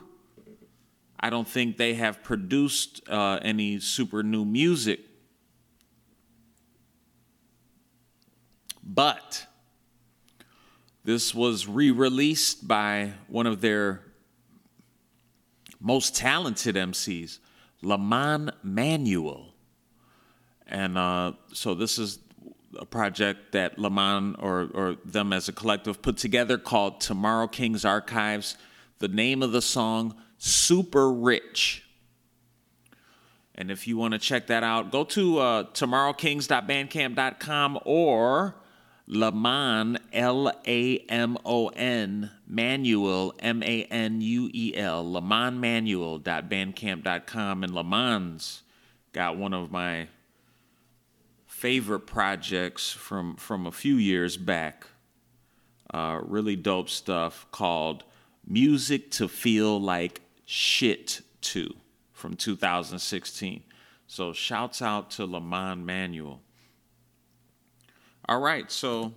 I 1.19 1.31
don't 1.31 1.49
think 1.49 1.79
they 1.79 1.95
have 1.95 2.23
produced 2.23 3.01
uh, 3.09 3.39
any 3.43 3.81
super 3.81 4.23
new 4.23 4.45
music. 4.45 5.01
But 8.85 9.47
this 11.05 11.35
was 11.35 11.67
re 11.67 11.91
released 11.91 12.69
by 12.69 13.13
one 13.27 13.47
of 13.47 13.63
their 13.63 14.03
most 15.81 16.15
talented 16.15 16.77
MCs, 16.77 17.39
Lamon 17.81 18.51
Manuel. 18.63 19.50
And 20.71 20.97
uh, 20.97 21.33
so 21.53 21.75
this 21.75 21.99
is 21.99 22.21
a 22.79 22.87
project 22.87 23.53
that 23.53 23.79
Lamon 23.79 24.37
or, 24.39 24.71
or 24.73 24.97
them 25.05 25.33
as 25.33 25.49
a 25.49 25.53
collective 25.53 26.01
put 26.01 26.17
together 26.17 26.57
called 26.57 27.01
Tomorrow 27.01 27.49
King's 27.49 27.85
Archives. 27.85 28.57
The 29.01 29.09
name 29.09 29.43
of 29.43 29.51
the 29.53 29.61
song, 29.61 30.15
Super 30.39 31.13
Rich. 31.13 31.85
And 33.57 33.71
if 33.71 33.87
you 33.87 33.99
want 33.99 34.13
to 34.13 34.19
check 34.19 34.47
that 34.47 34.63
out, 34.63 34.93
go 34.93 35.05
to 35.05 35.39
uh, 35.39 35.65
tomorrowkings.bandcamp.com 35.65 37.81
or 37.85 38.55
Lamon, 39.07 39.99
L 40.13 40.53
A 40.67 40.99
M 41.09 41.39
O 41.45 41.69
N, 41.69 42.31
Manuel, 42.47 43.35
M 43.41 43.63
A 43.65 43.85
N 43.85 44.21
U 44.21 44.51
E 44.55 44.75
L, 44.77 45.05
lamonmanuel.bandcamp.com. 45.05 47.65
And 47.65 47.75
Lamon's 47.75 48.63
got 49.13 49.37
one 49.37 49.53
of 49.53 49.73
my 49.73 50.07
favorite 51.61 52.07
projects 52.07 52.91
from, 52.91 53.37
from 53.37 53.67
a 53.67 53.71
few 53.71 53.97
years 53.97 54.39
back. 54.39 54.87
Uh, 55.93 56.19
really 56.23 56.57
dope 56.57 56.89
stuff 56.89 57.47
called 57.53 58.03
Music 58.47 59.11
to 59.11 59.29
Feel 59.29 59.79
Like 59.79 60.23
Shit 60.47 61.21
To 61.43 61.77
from 62.15 62.35
2016. 62.35 63.63
So 64.07 64.33
shouts 64.33 64.81
out 64.81 65.11
to 65.13 65.27
Lamon 65.27 65.85
Manuel. 65.85 66.41
All 68.27 68.41
right, 68.41 68.73
so 68.73 69.13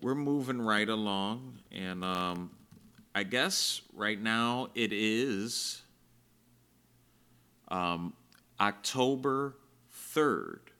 we're 0.00 0.14
moving 0.14 0.62
right 0.62 0.88
along, 0.88 1.58
and 1.70 2.02
um, 2.02 2.50
I 3.14 3.24
guess 3.24 3.82
right 3.92 4.20
now 4.20 4.68
it 4.74 4.94
is 4.94 5.82
um, 7.68 8.14
October 8.58 9.56
3rd. 10.14 10.71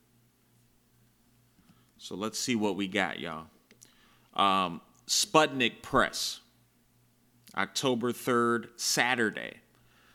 So 2.02 2.16
let's 2.16 2.36
see 2.36 2.56
what 2.56 2.74
we 2.74 2.88
got, 2.88 3.20
y'all. 3.20 3.46
Um, 4.34 4.80
Spudnik 5.06 5.82
Press, 5.82 6.40
October 7.56 8.10
3rd, 8.10 8.70
Saturday. 8.74 9.58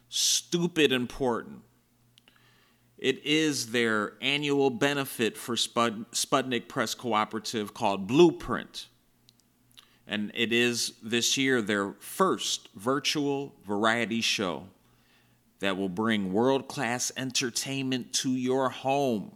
Stupid 0.09 0.91
important. 0.91 1.61
It 2.97 3.25
is 3.25 3.71
their 3.71 4.15
annual 4.21 4.69
benefit 4.69 5.37
for 5.37 5.55
Spud- 5.55 6.11
Spudnik 6.11 6.67
Press 6.67 6.93
Cooperative 6.93 7.73
called 7.73 8.05
Blueprint. 8.05 8.87
And 10.05 10.33
it 10.35 10.51
is 10.51 10.91
this 11.01 11.37
year 11.37 11.61
their 11.61 11.93
first 11.99 12.67
virtual 12.75 13.55
variety 13.65 14.19
show 14.19 14.65
that 15.59 15.77
will 15.77 15.87
bring 15.87 16.33
world 16.33 16.67
class 16.67 17.13
entertainment 17.15 18.11
to 18.15 18.31
your 18.31 18.67
home 18.67 19.31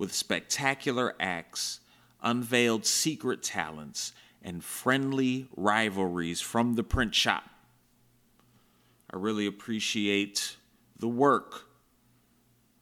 with 0.00 0.14
spectacular 0.14 1.14
acts, 1.20 1.80
unveiled 2.22 2.86
secret 2.86 3.42
talents, 3.42 4.14
and 4.42 4.64
friendly 4.64 5.46
rivalries 5.54 6.40
from 6.40 6.74
the 6.74 6.82
print 6.82 7.14
shop. 7.14 7.44
I 9.12 9.18
really 9.18 9.44
appreciate 9.44 10.56
the 10.98 11.06
work 11.06 11.66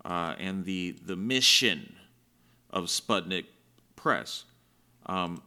uh, 0.04 0.36
and 0.38 0.64
the 0.64 0.92
the 1.04 1.16
mission 1.16 1.96
of 2.70 2.84
Spudnik 2.84 3.46
Press. 3.96 4.44
Um, 5.06 5.42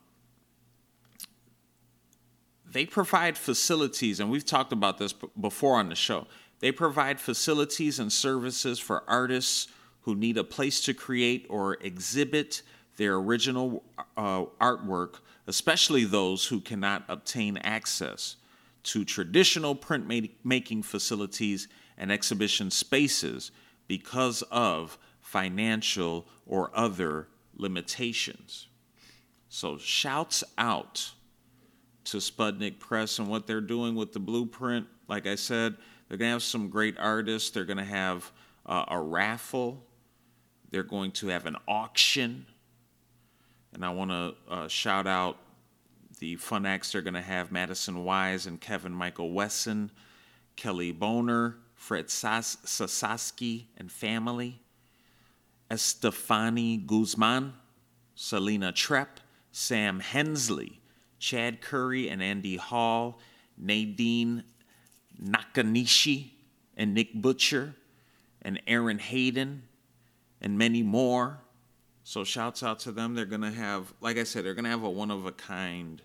they 2.69 2.86
provide 2.86 3.38
facilities, 3.38 4.19
and 4.19 4.29
we've 4.29 4.45
talked 4.45 4.73
about 4.73 4.97
this 4.97 5.13
before 5.39 5.79
on 5.79 5.88
the 5.88 5.95
show. 5.95 6.27
They 6.60 6.73
provide 6.73 7.21
facilities 7.21 7.97
and 7.97 8.12
services 8.12 8.77
for 8.77 9.10
artists 9.10 9.69
who 10.01 10.15
need 10.15 10.37
a 10.37 10.43
place 10.43 10.81
to 10.81 10.93
create 10.93 11.45
or 11.49 11.75
exhibit 11.81 12.61
their 12.97 13.15
original 13.15 13.83
uh, 14.17 14.45
artwork, 14.59 15.19
especially 15.47 16.03
those 16.03 16.45
who 16.45 16.59
cannot 16.59 17.03
obtain 17.07 17.57
access 17.57 18.35
to 18.83 19.05
traditional 19.05 19.75
printmaking 19.75 20.83
facilities 20.83 21.67
and 21.97 22.11
exhibition 22.11 22.71
spaces 22.71 23.51
because 23.87 24.41
of 24.51 24.97
financial 25.19 26.27
or 26.45 26.71
other 26.73 27.27
limitations. 27.55 28.67
So, 29.49 29.77
shouts 29.77 30.43
out 30.57 31.11
to 32.05 32.17
Spudnik 32.17 32.79
Press 32.79 33.19
and 33.19 33.27
what 33.27 33.45
they're 33.45 33.61
doing 33.61 33.95
with 33.95 34.13
the 34.13 34.19
blueprint. 34.19 34.87
Like 35.07 35.27
I 35.27 35.35
said, 35.35 35.75
they're 36.07 36.17
going 36.17 36.29
to 36.29 36.33
have 36.33 36.43
some 36.43 36.69
great 36.69 36.97
artists. 36.97 37.49
They're 37.51 37.65
going 37.65 37.77
to 37.77 37.83
have 37.83 38.31
uh, 38.65 38.85
a 38.87 38.99
raffle. 38.99 39.85
They're 40.71 40.84
going 40.84 41.12
to 41.13 41.27
have 41.27 41.45
an 41.45 41.57
auction. 41.67 42.45
And 43.73 43.86
I 43.86 43.89
want 43.89 44.12
to 44.12 44.36
uh, 44.49 44.67
shout 44.67 45.05
out 45.05 45.38
the 46.19 46.36
fun 46.38 46.65
acts 46.65 46.91
they're 46.91 47.01
going 47.01 47.13
to 47.13 47.21
have 47.21 47.51
Madison 47.51 48.03
Wise 48.03 48.45
and 48.45 48.60
Kevin 48.60 48.93
Michael 48.93 49.31
Wesson, 49.31 49.91
Kelly 50.55 50.91
Boner, 50.91 51.57
Fred 51.75 52.10
Sas- 52.10 52.57
Sasaski 52.63 53.65
and 53.77 53.91
family, 53.91 54.62
Estefani 55.69 56.86
Guzman, 56.86 57.53
Selina 58.13 58.71
Trepp, 58.71 59.17
Sam 59.51 59.99
Hensley, 59.99 60.79
Chad 61.17 61.62
Curry 61.62 62.10
and 62.10 62.21
Andy 62.21 62.57
Hall, 62.57 63.19
Nadine 63.57 64.43
Nakanishi 65.21 66.31
and 66.77 66.93
Nick 66.93 67.13
Butcher, 67.13 67.75
and 68.41 68.62
Aaron 68.67 68.99
Hayden, 68.99 69.63
and 70.41 70.58
many 70.58 70.84
more. 70.84 71.39
So 72.04 72.23
shouts 72.23 72.63
out 72.63 72.80
to 72.80 72.91
them. 72.91 73.13
They're 73.13 73.25
gonna 73.25 73.51
have, 73.51 73.93
like 74.01 74.17
I 74.17 74.23
said, 74.23 74.43
they're 74.43 74.56
gonna 74.56 74.69
have 74.69 74.84
a 74.84 74.89
one 74.89 75.12
of 75.12 75.25
a 75.25 75.32
kind 75.32 76.01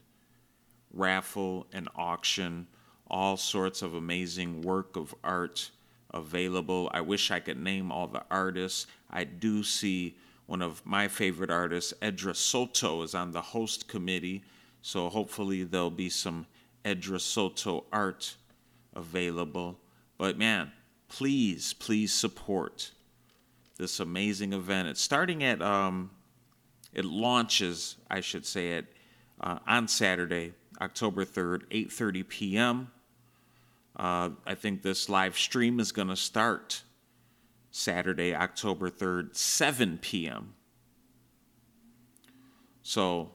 raffle 0.92 1.66
and 1.72 1.88
auction, 1.96 2.66
all 3.08 3.36
sorts 3.36 3.82
of 3.82 3.94
amazing 3.94 4.62
work 4.62 4.96
of 4.96 5.14
art 5.24 5.70
available. 6.12 6.90
I 6.92 7.00
wish 7.00 7.30
I 7.30 7.40
could 7.40 7.58
name 7.58 7.90
all 7.90 8.06
the 8.06 8.24
artists. 8.30 8.86
I 9.10 9.24
do 9.24 9.62
see 9.62 10.16
one 10.46 10.62
of 10.62 10.84
my 10.84 11.08
favorite 11.08 11.50
artists, 11.50 11.92
Edra 12.00 12.34
Soto, 12.34 13.02
is 13.02 13.14
on 13.14 13.32
the 13.32 13.40
host 13.40 13.88
committee. 13.88 14.44
So 14.82 15.08
hopefully 15.08 15.64
there'll 15.64 15.90
be 15.90 16.08
some 16.08 16.46
Edra 16.84 17.18
Soto 17.18 17.84
art 17.92 18.36
available. 18.94 19.80
But 20.18 20.38
man, 20.38 20.72
please, 21.08 21.72
please 21.72 22.12
support 22.12 22.92
this 23.76 24.00
amazing 24.00 24.52
event. 24.52 24.88
It's 24.88 25.00
starting 25.00 25.44
at 25.44 25.62
um, 25.62 26.10
it 26.92 27.04
launches, 27.04 27.96
I 28.10 28.20
should 28.20 28.46
say, 28.46 28.72
it 28.72 28.86
uh, 29.40 29.58
on 29.66 29.88
Saturday, 29.88 30.54
October 30.80 31.24
third, 31.24 31.66
eight 31.70 31.92
thirty 31.92 32.22
p.m. 32.22 32.90
Uh, 33.96 34.30
I 34.46 34.54
think 34.54 34.82
this 34.82 35.08
live 35.08 35.38
stream 35.38 35.80
is 35.80 35.90
going 35.90 36.08
to 36.08 36.16
start 36.16 36.82
Saturday, 37.76 38.34
October 38.34 38.90
3rd, 38.90 39.36
7 39.36 39.98
p.m. 40.00 40.54
So 42.82 43.32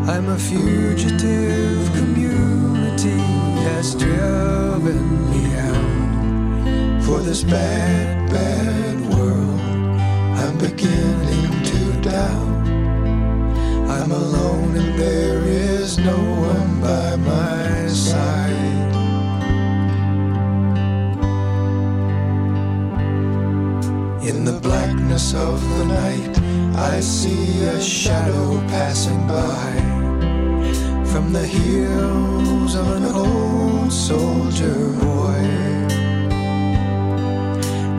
I'm 0.09 0.31
a 0.31 0.39
fugitive, 0.39 1.93
community 1.93 3.21
has 3.69 3.95
driven 3.95 5.31
me 5.31 5.55
out 5.55 7.05
for 7.05 7.21
this 7.21 7.45
bad, 7.45 8.31
bad 8.31 9.01
world. 9.13 9.61
I'm 10.41 10.57
beginning 10.57 11.63
to 11.63 12.01
doubt. 12.01 12.58
I'm 14.11 14.15
alone 14.15 14.75
and 14.75 14.99
there 14.99 15.43
is 15.45 15.99
no 15.99 16.17
one 16.17 16.81
by 16.81 17.17
my 17.17 17.87
side. 17.89 18.55
In 24.27 24.47
the 24.47 24.59
blackness 24.63 25.35
of 25.35 25.61
the 25.77 25.85
night, 25.85 26.39
I 26.75 27.01
see 27.01 27.65
a 27.65 27.79
shadow 27.83 28.59
passing 28.69 29.27
by 29.27 29.75
from 31.13 31.35
the 31.35 31.47
heels 31.47 32.77
of 32.77 32.89
an 32.89 33.05
old 33.05 33.93
soldier 33.93 34.89
boy. 35.05 35.43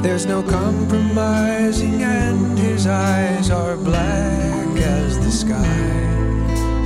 There's 0.02 0.26
no 0.26 0.42
compromising, 0.42 2.02
and 2.02 2.58
his 2.58 2.88
eyes 2.88 3.52
are 3.52 3.78
black 3.78 4.59
as 4.82 5.20
the 5.20 5.32
sky. 5.32 6.00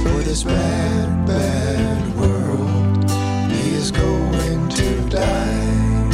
For 0.04 0.22
this 0.24 0.44
bad, 0.44 1.26
bad 1.26 2.16
world, 2.16 3.10
he 3.52 3.74
is 3.76 3.92
going 3.92 4.70
to 4.70 5.10
die. 5.10 6.10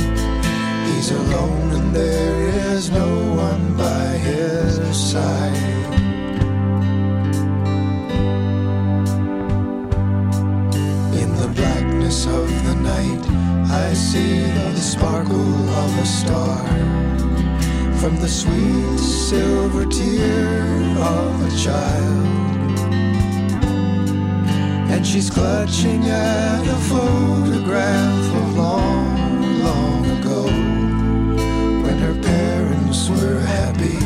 He's 0.88 1.12
alone, 1.12 1.72
and 1.72 1.96
there 1.96 2.40
is 2.74 2.90
no 2.92 3.12
one 3.36 3.76
by 3.78 4.08
his 4.28 4.98
side. 5.12 5.94
In 11.22 11.30
the 11.42 11.52
blackness 11.56 12.26
of 12.26 12.48
the 12.68 12.76
night, 12.76 13.24
I 13.72 13.94
see 13.94 14.42
the 14.42 14.76
sparkle 14.80 15.70
of 15.84 16.00
a 16.00 16.06
star 16.06 17.09
from 18.00 18.16
the 18.22 18.30
sweet 18.30 18.98
silver 18.98 19.86
tear 19.86 20.64
of 21.00 21.54
a 21.54 21.58
child. 21.58 22.80
And 24.90 25.06
she's 25.06 25.30
clutching 25.30 26.06
at 26.06 26.66
a 26.66 26.78
photograph 26.88 28.36
of 28.36 28.56
long, 28.56 29.64
long 29.64 30.06
ago 30.18 30.44
when 31.84 31.98
her 31.98 32.16
parents 32.22 33.10
were 33.10 33.42
happy. 33.42 34.00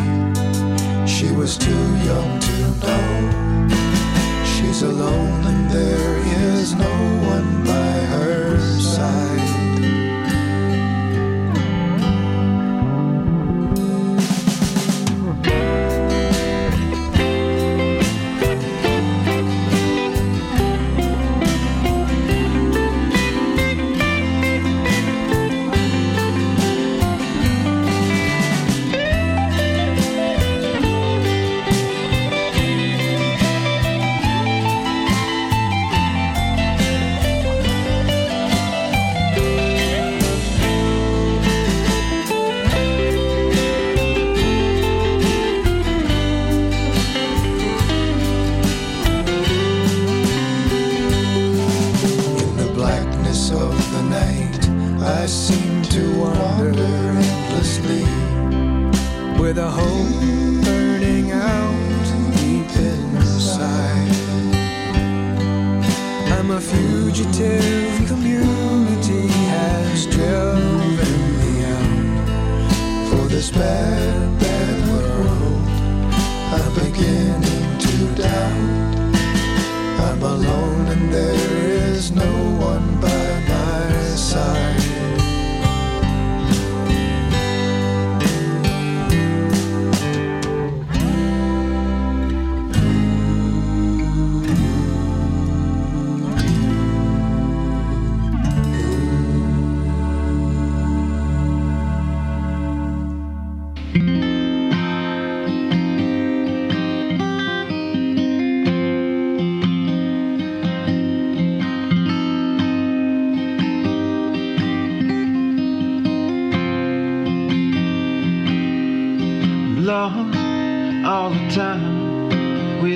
She 1.06 1.32
was 1.32 1.56
too 1.56 1.86
young 2.10 2.40
to 2.40 2.56
know. 2.82 3.74
She's 4.44 4.82
alone 4.82 5.46
and 5.46 5.70
there 5.70 6.18
is 6.50 6.74
no 6.74 6.96
one 7.30 7.64
by 7.64 7.94
her 8.16 8.60
side. 8.80 9.53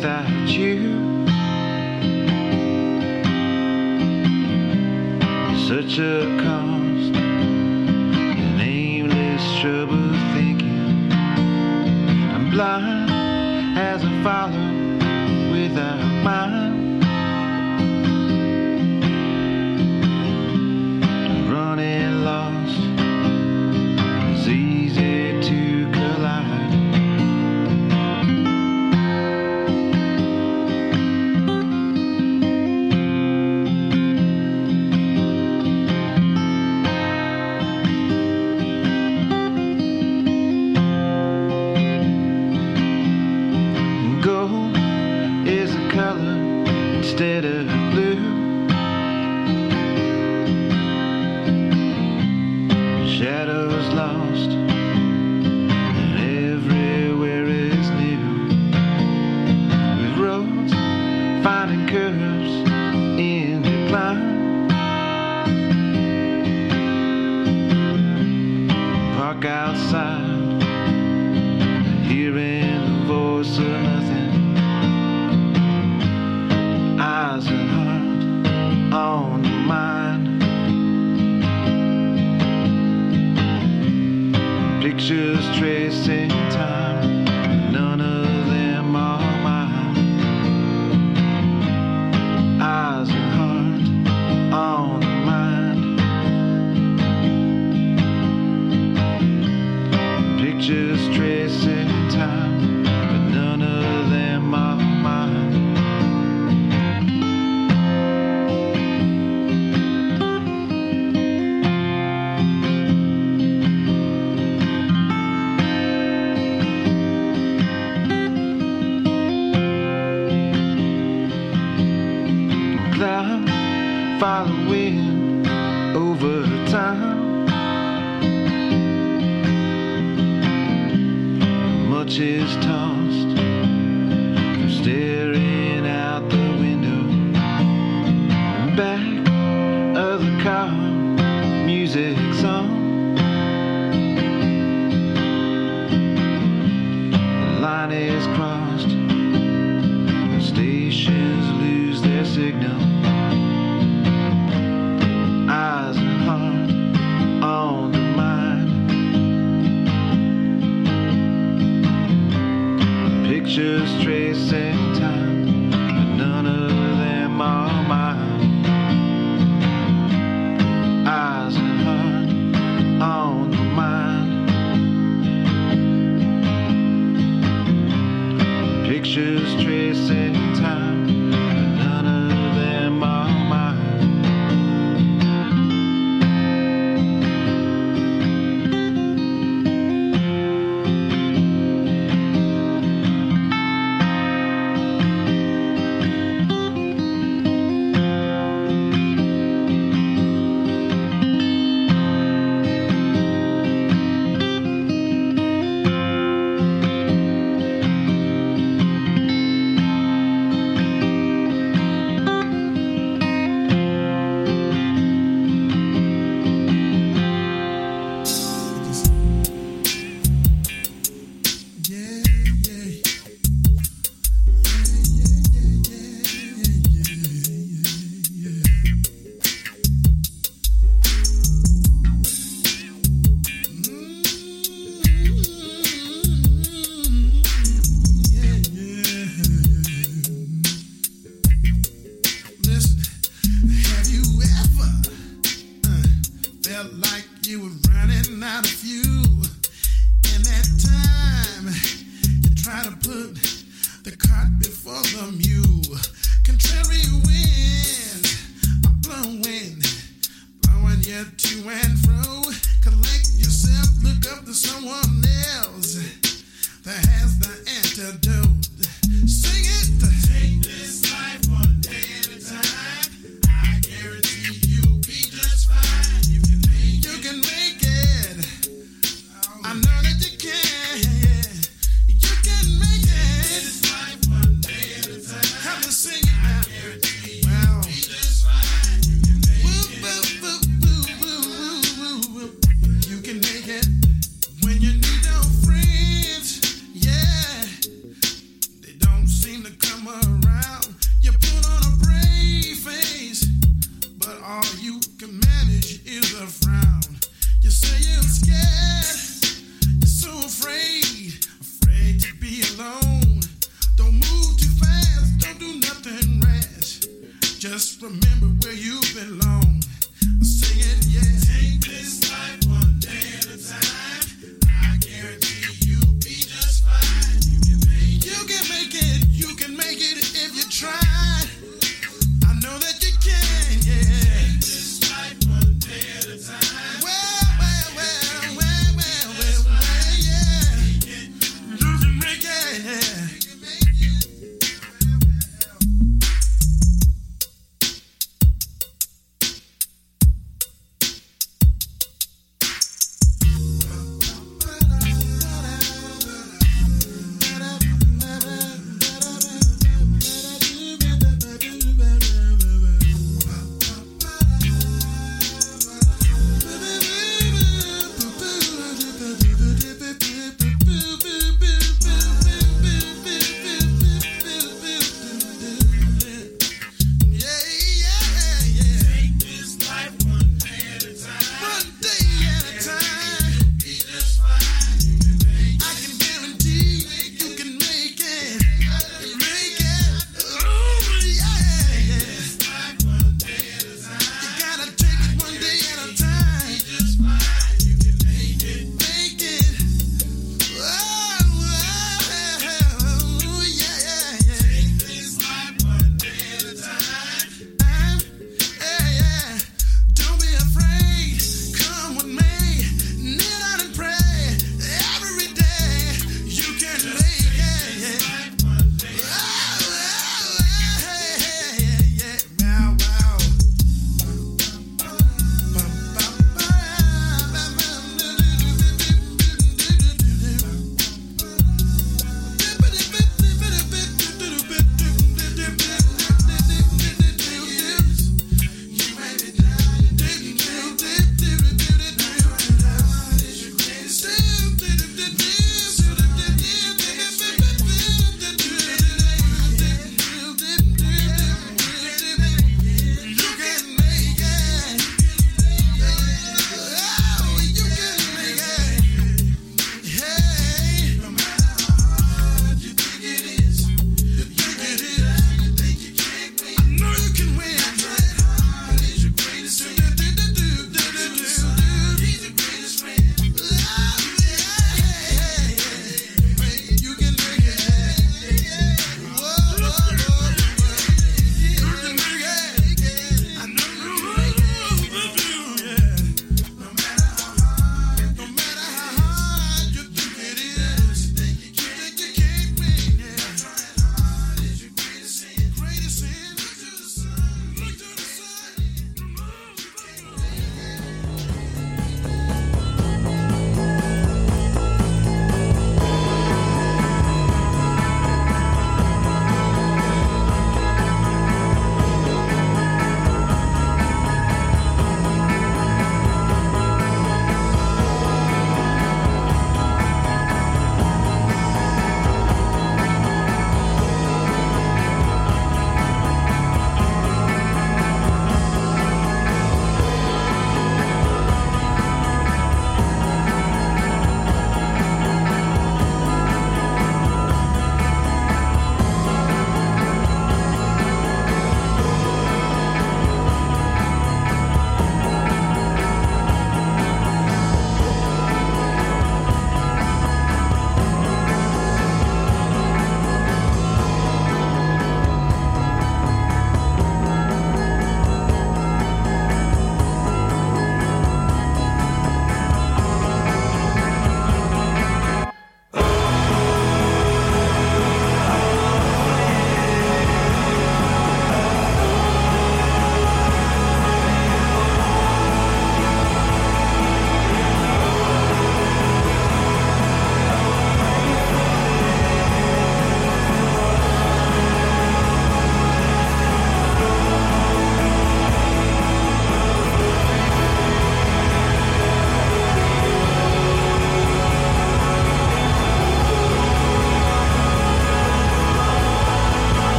Without 0.00 0.48
you. 0.48 0.69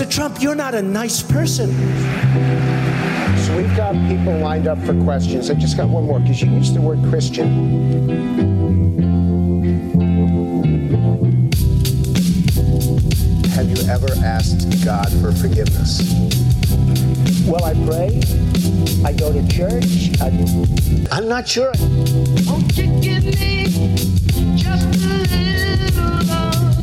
Mr. 0.00 0.10
Trump, 0.10 0.40
you're 0.40 0.54
not 0.54 0.74
a 0.74 0.80
nice 0.80 1.22
person. 1.22 1.68
So 3.36 3.54
we've 3.54 3.76
got 3.76 3.92
people 4.08 4.34
lined 4.38 4.66
up 4.66 4.78
for 4.78 4.98
questions. 5.02 5.50
I 5.50 5.54
just 5.54 5.76
got 5.76 5.90
one 5.90 6.04
more 6.04 6.18
because 6.18 6.40
you 6.40 6.50
used 6.52 6.74
the 6.74 6.80
word 6.80 6.98
Christian. 7.10 8.08
Have 13.50 13.68
you 13.68 13.90
ever 13.90 14.08
asked 14.24 14.82
God 14.86 15.12
for 15.20 15.32
forgiveness? 15.32 16.00
Well, 17.46 17.62
I 17.62 17.74
pray. 17.84 18.22
I 19.04 19.12
go 19.12 19.34
to 19.34 19.46
church. 19.48 20.18
I, 20.22 20.28
I'm 21.12 21.28
not 21.28 21.46
sure. 21.46 21.72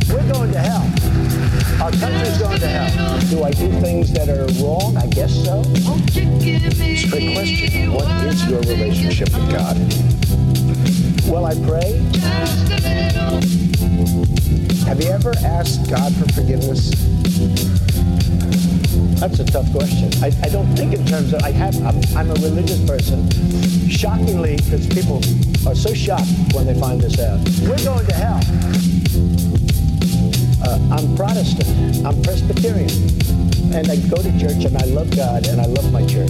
We're 0.08 0.32
going 0.32 0.52
to 0.52 0.60
hell. 0.60 1.17
Our 1.82 1.92
country's 1.92 2.38
going 2.40 2.60
to 2.60 2.68
hell. 2.68 3.20
Do 3.30 3.44
I 3.44 3.52
do 3.52 3.72
things 3.80 4.12
that 4.14 4.30
are 4.30 4.48
wrong? 4.64 4.98
I 4.98 5.06
guess 5.06 5.32
so. 5.46 5.62
Great 7.10 7.34
question. 7.36 7.94
What 7.94 8.26
is 8.26 8.50
your 8.50 8.60
relationship 8.62 9.30
with 9.32 9.52
God? 9.52 9.78
Well, 11.30 11.46
I 11.46 11.54
pray. 11.68 12.02
Have 14.88 15.02
you 15.02 15.10
ever 15.10 15.34
asked 15.46 15.88
God 15.90 16.16
for 16.16 16.28
forgiveness? 16.34 16.90
That's 19.20 19.40
a 19.40 19.46
tough 19.46 19.72
question. 19.72 20.10
I, 20.24 20.32
I 20.44 20.50
don't 20.50 20.74
think 20.76 20.94
in 20.94 21.06
terms 21.06 21.34
of 21.34 21.44
I 21.44 21.52
have. 21.52 21.76
I'm, 21.86 22.02
I'm 22.18 22.32
a 22.32 22.40
religious 22.42 22.84
person. 22.88 23.30
Shockingly, 23.88 24.56
because 24.58 24.88
people 24.88 25.18
are 25.68 25.76
so 25.76 25.94
shocked 25.94 26.32
when 26.54 26.66
they 26.66 26.80
find 26.80 27.00
this 27.00 27.20
out. 27.20 27.40
We're 27.62 27.84
going 27.84 28.06
to 28.08 28.14
hell. 28.16 28.87
I'm 30.90 31.16
Protestant. 31.18 32.06
I'm 32.06 32.22
Presbyterian. 32.24 32.90
And 33.74 33.90
I 33.90 33.98
go 34.10 34.16
to 34.16 34.40
church 34.40 34.64
and 34.64 34.78
I 34.78 34.86
love 34.86 35.14
God 35.16 35.48
and 35.48 35.60
I 35.60 35.66
love 35.66 35.92
my 35.92 36.06
church. 36.06 36.30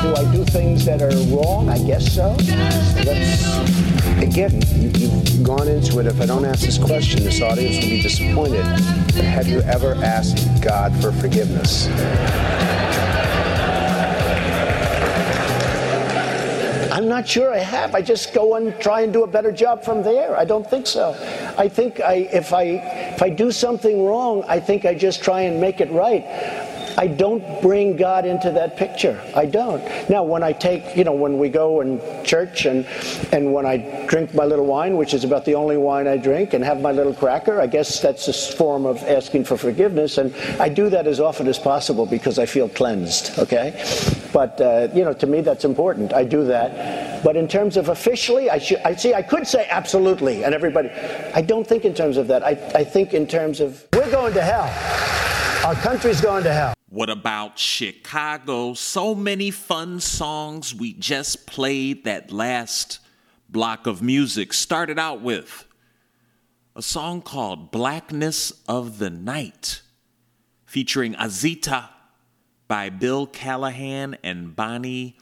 Do 0.00 0.14
I 0.14 0.32
do 0.32 0.44
things 0.46 0.86
that 0.86 1.02
are 1.02 1.14
wrong? 1.34 1.68
I 1.68 1.78
guess 1.78 2.14
so. 2.14 2.34
That's, 2.38 4.22
again, 4.22 4.62
you, 4.74 4.88
you've 4.94 5.42
gone 5.42 5.68
into 5.68 5.98
it. 6.00 6.06
If 6.06 6.20
I 6.20 6.26
don't 6.26 6.46
ask 6.46 6.62
this 6.62 6.78
question, 6.78 7.24
this 7.24 7.42
audience 7.42 7.76
will 7.76 7.90
be 7.90 8.02
disappointed. 8.02 8.64
Have 9.22 9.48
you 9.48 9.60
ever 9.60 9.94
asked 9.96 10.62
God 10.62 10.94
for 11.02 11.12
forgiveness? 11.12 11.88
I'm 17.08 17.14
not 17.22 17.26
sure 17.26 17.54
I 17.54 17.58
have. 17.60 17.94
I 17.94 18.02
just 18.02 18.34
go 18.34 18.56
and 18.56 18.78
try 18.82 19.00
and 19.00 19.14
do 19.14 19.24
a 19.24 19.26
better 19.26 19.50
job 19.50 19.82
from 19.82 20.02
there. 20.02 20.36
I 20.36 20.44
don't 20.44 20.68
think 20.68 20.86
so. 20.86 21.16
I 21.56 21.66
think 21.66 22.00
I, 22.00 22.28
if 22.30 22.52
I 22.52 22.64
if 23.14 23.22
I 23.22 23.30
do 23.30 23.50
something 23.50 24.04
wrong, 24.04 24.44
I 24.46 24.60
think 24.60 24.84
I 24.84 24.92
just 24.92 25.22
try 25.22 25.40
and 25.40 25.58
make 25.58 25.80
it 25.80 25.90
right. 25.90 26.22
I 26.98 27.06
don't 27.06 27.62
bring 27.62 27.96
God 27.96 28.26
into 28.26 28.50
that 28.50 28.76
picture. 28.76 29.18
I 29.34 29.46
don't. 29.46 29.80
Now, 30.10 30.22
when 30.22 30.42
I 30.42 30.52
take, 30.52 30.94
you 30.94 31.04
know, 31.04 31.14
when 31.14 31.38
we 31.38 31.48
go 31.48 31.80
in 31.80 31.98
church 32.24 32.66
and 32.66 32.84
and 33.32 33.54
when 33.54 33.64
I 33.64 34.04
drink 34.06 34.34
my 34.34 34.44
little 34.44 34.66
wine, 34.66 34.98
which 34.98 35.14
is 35.14 35.24
about 35.24 35.46
the 35.46 35.54
only 35.54 35.78
wine 35.78 36.06
I 36.06 36.18
drink, 36.18 36.52
and 36.52 36.62
have 36.62 36.82
my 36.82 36.92
little 36.92 37.14
cracker, 37.14 37.58
I 37.58 37.68
guess 37.68 38.00
that's 38.00 38.28
a 38.28 38.34
form 38.54 38.84
of 38.84 39.02
asking 39.04 39.44
for 39.44 39.56
forgiveness, 39.56 40.18
and 40.18 40.34
I 40.60 40.68
do 40.68 40.90
that 40.90 41.06
as 41.06 41.20
often 41.20 41.48
as 41.48 41.58
possible 41.58 42.04
because 42.04 42.38
I 42.38 42.44
feel 42.44 42.68
cleansed. 42.68 43.38
Okay, 43.38 43.82
but 44.32 44.60
uh, 44.60 44.88
you 44.94 45.04
know, 45.04 45.12
to 45.14 45.26
me 45.26 45.40
that's 45.40 45.64
important. 45.64 46.12
I 46.12 46.24
do 46.24 46.44
that. 46.44 47.22
But 47.22 47.36
in 47.36 47.48
terms 47.48 47.76
of 47.76 47.88
officially, 47.88 48.50
I 48.50 48.58
should. 48.58 48.78
I 48.78 48.94
see. 48.94 49.14
I 49.14 49.22
could 49.22 49.46
say 49.46 49.66
absolutely, 49.68 50.44
and 50.44 50.54
everybody. 50.54 50.90
I 51.34 51.42
don't 51.42 51.66
think 51.66 51.84
in 51.84 51.94
terms 51.94 52.16
of 52.16 52.28
that. 52.28 52.44
I 52.44 52.50
I 52.74 52.84
think 52.84 53.14
in 53.14 53.26
terms 53.26 53.60
of 53.60 53.86
we're 53.92 54.10
going 54.10 54.34
to 54.34 54.42
hell. 54.42 54.68
Our 55.66 55.74
country's 55.74 56.20
going 56.20 56.44
to 56.44 56.52
hell. 56.52 56.74
What 56.88 57.10
about 57.10 57.58
Chicago? 57.58 58.74
So 58.74 59.14
many 59.14 59.50
fun 59.50 60.00
songs 60.00 60.74
we 60.74 60.94
just 60.94 61.46
played 61.46 62.04
that 62.04 62.32
last 62.32 63.00
block 63.48 63.86
of 63.86 64.00
music. 64.00 64.52
Started 64.52 64.98
out 64.98 65.20
with 65.20 65.66
a 66.74 66.82
song 66.82 67.20
called 67.20 67.70
Blackness 67.70 68.52
of 68.68 68.98
the 68.98 69.10
Night, 69.10 69.82
featuring 70.64 71.14
Azita 71.14 71.88
by 72.68 72.90
Bill 72.90 73.26
Callahan 73.26 74.18
and 74.22 74.54
Bonnie 74.54 75.16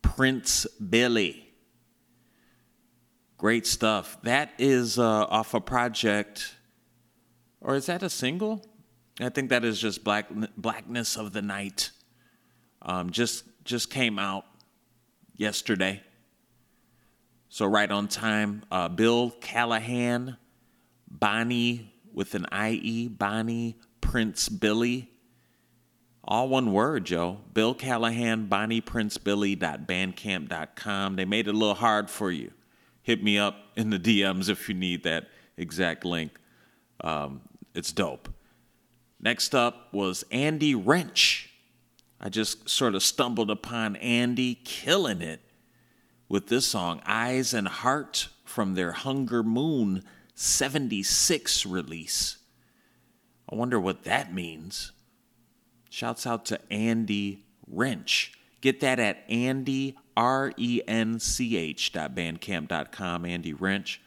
Prince 0.00 0.66
Billy. 0.76 1.52
Great 3.36 3.66
stuff. 3.66 4.18
That 4.22 4.52
is 4.58 5.00
uh, 5.00 5.24
off 5.24 5.52
a 5.52 5.60
project, 5.60 6.54
or 7.60 7.74
is 7.74 7.86
that 7.86 8.04
a 8.04 8.08
single? 8.08 8.64
I 9.20 9.28
think 9.30 9.50
that 9.50 9.64
is 9.64 9.80
just 9.80 10.04
black 10.04 10.28
blackness 10.56 11.16
of 11.16 11.32
the 11.32 11.42
night. 11.42 11.90
Um, 12.80 13.10
just 13.10 13.44
just 13.64 13.90
came 13.90 14.18
out 14.18 14.44
yesterday, 15.36 16.02
so 17.48 17.66
right 17.66 17.90
on 17.90 18.06
time. 18.06 18.62
Uh, 18.70 18.88
Bill 18.88 19.30
Callahan, 19.40 20.36
Bonnie 21.10 21.92
with 22.12 22.36
an 22.36 22.46
I 22.52 22.70
E, 22.70 23.08
Bonnie 23.08 23.76
Prince 24.00 24.48
Billy, 24.48 25.11
all 26.24 26.48
one 26.48 26.72
word, 26.72 27.04
Joe. 27.04 27.38
Bill 27.52 27.74
Callahan, 27.74 28.46
Bonnie 28.46 28.80
Prince 28.80 29.18
Billy 29.18 29.56
bandcamp.com. 29.56 31.16
They 31.16 31.24
made 31.24 31.48
it 31.48 31.54
a 31.54 31.58
little 31.58 31.74
hard 31.74 32.08
for 32.08 32.30
you. 32.30 32.52
Hit 33.02 33.22
me 33.24 33.38
up 33.38 33.56
in 33.76 33.90
the 33.90 33.98
DMs 33.98 34.48
if 34.48 34.68
you 34.68 34.74
need 34.74 35.02
that 35.02 35.28
exact 35.56 36.04
link. 36.04 36.38
Um, 37.02 37.40
it's 37.74 37.90
dope. 37.90 38.28
Next 39.20 39.54
up 39.54 39.92
was 39.92 40.24
Andy 40.30 40.74
Rench. 40.74 41.50
I 42.20 42.28
just 42.28 42.68
sort 42.68 42.94
of 42.94 43.02
stumbled 43.02 43.50
upon 43.50 43.96
Andy 43.96 44.54
killing 44.64 45.20
it 45.20 45.40
with 46.28 46.46
this 46.46 46.66
song, 46.66 47.02
Eyes 47.04 47.52
and 47.52 47.66
Heart, 47.66 48.28
from 48.44 48.74
their 48.74 48.92
Hunger 48.92 49.42
Moon 49.42 50.04
76 50.34 51.66
release. 51.66 52.38
I 53.50 53.56
wonder 53.56 53.80
what 53.80 54.04
that 54.04 54.32
means. 54.32 54.92
Shouts 55.92 56.26
out 56.26 56.46
to 56.46 56.58
Andy 56.72 57.44
Rench. 57.66 58.32
Get 58.62 58.80
that 58.80 58.98
at 58.98 59.24
Andy, 59.28 59.94
R 60.16 60.50
E 60.56 60.80
N 60.88 61.20
C 61.20 61.54
H 61.54 61.92
dot 61.92 62.14
bandcamp.com, 62.14 63.26
Andy 63.26 63.52
Rench. 63.52 64.00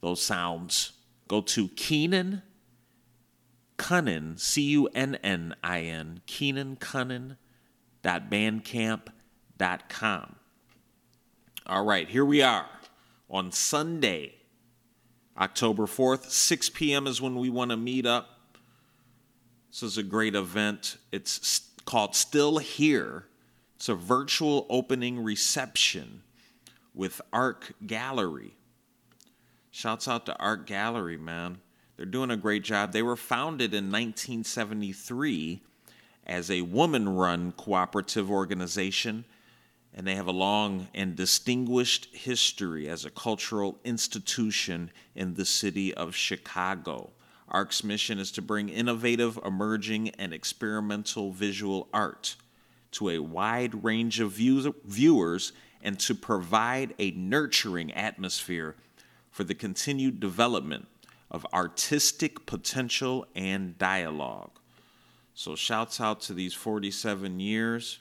those 0.00 0.22
sounds. 0.22 0.92
Go 1.26 1.40
to 1.40 1.68
Keenan 1.68 2.42
Cunnin, 3.78 4.38
C 4.38 4.62
U 4.62 4.88
N 4.94 5.16
N 5.22 5.54
I 5.62 5.82
N, 5.82 6.20
Keenan 6.26 6.76
Cunnin 6.76 7.36
dot 8.02 8.30
bandcamp 8.30 9.08
dot 9.56 9.88
com. 9.88 10.36
All 11.66 11.84
right, 11.84 12.08
here 12.08 12.24
we 12.24 12.42
are 12.42 12.66
on 13.30 13.52
Sunday, 13.52 14.34
October 15.38 15.84
4th, 15.84 16.30
6 16.30 16.70
p.m. 16.70 17.06
is 17.06 17.22
when 17.22 17.36
we 17.36 17.48
want 17.48 17.70
to 17.70 17.76
meet 17.76 18.04
up. 18.04 18.40
This 19.70 19.84
is 19.84 19.96
a 19.96 20.02
great 20.02 20.34
event. 20.34 20.96
It's 21.12 21.68
called 21.84 22.16
Still 22.16 22.58
Here. 22.58 23.26
It's 23.76 23.88
a 23.88 23.94
virtual 23.94 24.66
opening 24.68 25.22
reception 25.22 26.22
with 26.92 27.20
Arc 27.32 27.72
Gallery. 27.86 28.56
Shouts 29.70 30.08
out 30.08 30.26
to 30.26 30.36
Arc 30.38 30.66
Gallery, 30.66 31.16
man. 31.16 31.58
They're 31.96 32.06
doing 32.06 32.32
a 32.32 32.36
great 32.36 32.64
job. 32.64 32.92
They 32.92 33.02
were 33.02 33.14
founded 33.14 33.72
in 33.72 33.92
1973 33.92 35.62
as 36.26 36.50
a 36.50 36.62
woman 36.62 37.08
run 37.08 37.52
cooperative 37.52 38.28
organization, 38.28 39.24
and 39.98 40.06
they 40.06 40.14
have 40.14 40.28
a 40.28 40.32
long 40.32 40.86
and 40.94 41.16
distinguished 41.16 42.06
history 42.14 42.88
as 42.88 43.04
a 43.04 43.10
cultural 43.10 43.80
institution 43.82 44.92
in 45.16 45.34
the 45.34 45.44
city 45.44 45.92
of 45.92 46.14
Chicago. 46.14 47.10
ARC's 47.48 47.82
mission 47.82 48.20
is 48.20 48.30
to 48.30 48.40
bring 48.40 48.68
innovative, 48.68 49.40
emerging, 49.44 50.10
and 50.10 50.32
experimental 50.32 51.32
visual 51.32 51.88
art 51.92 52.36
to 52.92 53.10
a 53.10 53.18
wide 53.18 53.82
range 53.82 54.20
of 54.20 54.30
views, 54.30 54.68
viewers 54.84 55.52
and 55.82 55.98
to 55.98 56.14
provide 56.14 56.94
a 57.00 57.10
nurturing 57.10 57.92
atmosphere 57.92 58.76
for 59.32 59.42
the 59.42 59.54
continued 59.54 60.20
development 60.20 60.86
of 61.28 61.44
artistic 61.52 62.46
potential 62.46 63.26
and 63.34 63.76
dialogue. 63.78 64.60
So, 65.34 65.56
shouts 65.56 66.00
out 66.00 66.20
to 66.22 66.34
these 66.34 66.54
47 66.54 67.40
years. 67.40 67.98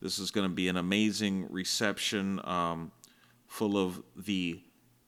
This 0.00 0.18
is 0.18 0.30
going 0.30 0.48
to 0.48 0.54
be 0.54 0.68
an 0.68 0.76
amazing 0.76 1.46
reception 1.50 2.40
um, 2.44 2.90
full 3.46 3.76
of 3.76 4.02
the 4.16 4.62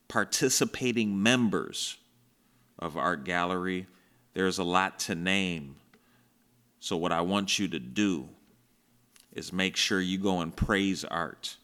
participating 0.09 1.22
members 1.22 1.97
of 2.78 2.97
Arc 2.97 3.24
Gallery. 3.24 3.86
There's 4.34 4.59
a 4.59 4.64
lot 4.64 4.99
to 5.01 5.14
name. 5.14 5.76
So, 6.80 6.97
what 6.97 7.12
I 7.12 7.22
want 7.22 7.59
you 7.59 7.68
to 7.68 7.78
do 7.78 8.28
is 9.32 9.53
make 9.53 9.76
sure 9.76 10.01
you 10.01 10.18
go 10.18 10.40
and 10.40 10.55
praise 10.55 11.05
art 11.05 11.57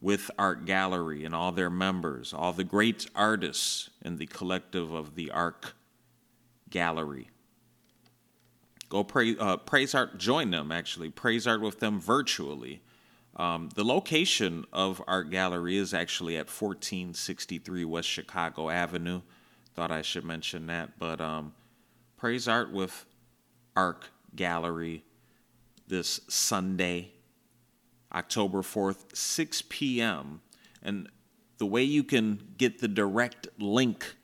with 0.00 0.30
Arc 0.38 0.64
Gallery 0.64 1.24
and 1.24 1.34
all 1.34 1.52
their 1.52 1.68
members, 1.68 2.32
all 2.32 2.52
the 2.52 2.64
great 2.64 3.06
artists 3.14 3.90
in 4.02 4.16
the 4.16 4.26
collective 4.26 4.92
of 4.92 5.14
the 5.14 5.30
Arc 5.30 5.74
Gallery. 6.70 7.28
Go 8.88 9.04
pray, 9.04 9.36
uh, 9.38 9.58
praise 9.58 9.94
art, 9.94 10.18
join 10.18 10.50
them 10.50 10.72
actually, 10.72 11.10
praise 11.10 11.46
art 11.46 11.60
with 11.60 11.80
them 11.80 12.00
virtually. 12.00 12.80
Um, 13.36 13.68
the 13.74 13.84
location 13.84 14.64
of 14.72 15.02
Arc 15.06 15.30
Gallery 15.30 15.76
is 15.76 15.92
actually 15.92 16.36
at 16.36 16.46
1463 16.46 17.84
West 17.84 18.08
Chicago 18.08 18.70
Avenue. 18.70 19.20
Thought 19.74 19.92
I 19.92 20.02
should 20.02 20.24
mention 20.24 20.66
that, 20.68 20.98
but 20.98 21.20
um, 21.20 21.54
praise 22.16 22.48
art 22.48 22.72
with 22.72 23.04
Arc 23.76 24.10
Gallery 24.34 25.04
this 25.86 26.20
Sunday, 26.28 27.12
October 28.12 28.62
4th, 28.62 29.14
6 29.14 29.62
p.m. 29.68 30.40
And 30.82 31.08
the 31.58 31.66
way 31.66 31.82
you 31.82 32.02
can 32.02 32.40
get 32.56 32.80
the 32.80 32.88
direct 32.88 33.48
link 33.58 34.16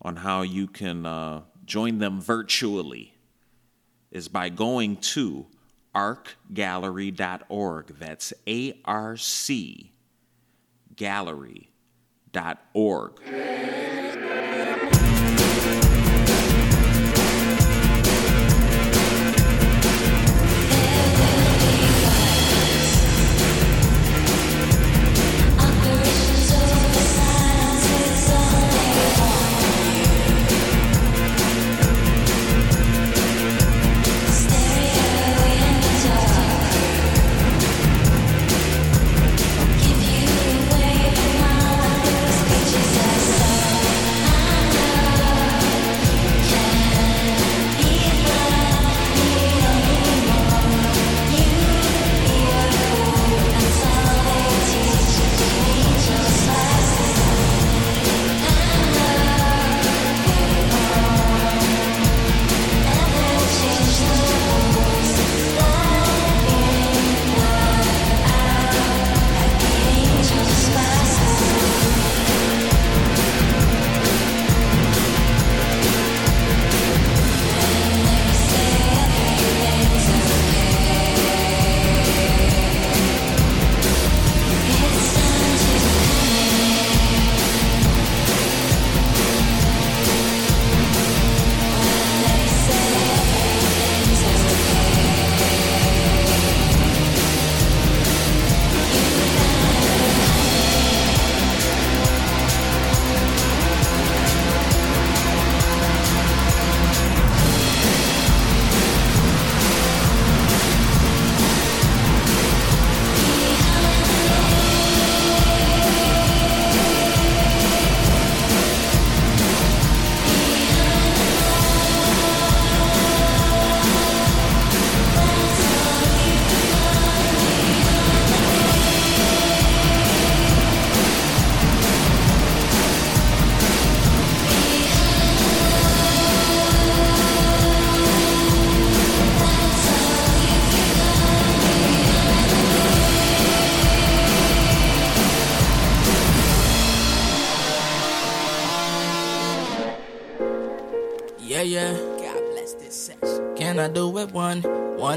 on 0.00 0.16
how 0.16 0.42
you 0.42 0.66
can 0.66 1.04
uh, 1.04 1.42
join 1.66 1.98
them 1.98 2.20
virtually 2.20 3.15
is 4.10 4.28
by 4.28 4.48
going 4.48 4.96
to 4.96 5.46
arcgallery.org. 5.94 7.98
That's 7.98 8.32
A 8.46 8.80
R 8.84 9.16
C 9.16 9.92
gallery.org. 10.94 11.70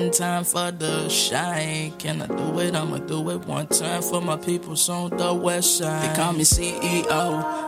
One 0.09 0.17
time 0.17 0.43
for 0.43 0.71
the 0.71 1.07
shine. 1.07 1.91
Can 1.99 2.23
I 2.23 2.25
do 2.25 2.59
it? 2.61 2.75
I'ma 2.75 2.97
do 2.97 3.29
it 3.29 3.45
one 3.45 3.67
time 3.67 4.01
for 4.01 4.19
my 4.19 4.37
peoples 4.37 4.89
on 4.89 5.11
the 5.15 5.31
west 5.35 5.77
side. 5.77 6.01
They 6.01 6.15
call 6.15 6.33
me 6.33 6.43
CEO, 6.43 7.05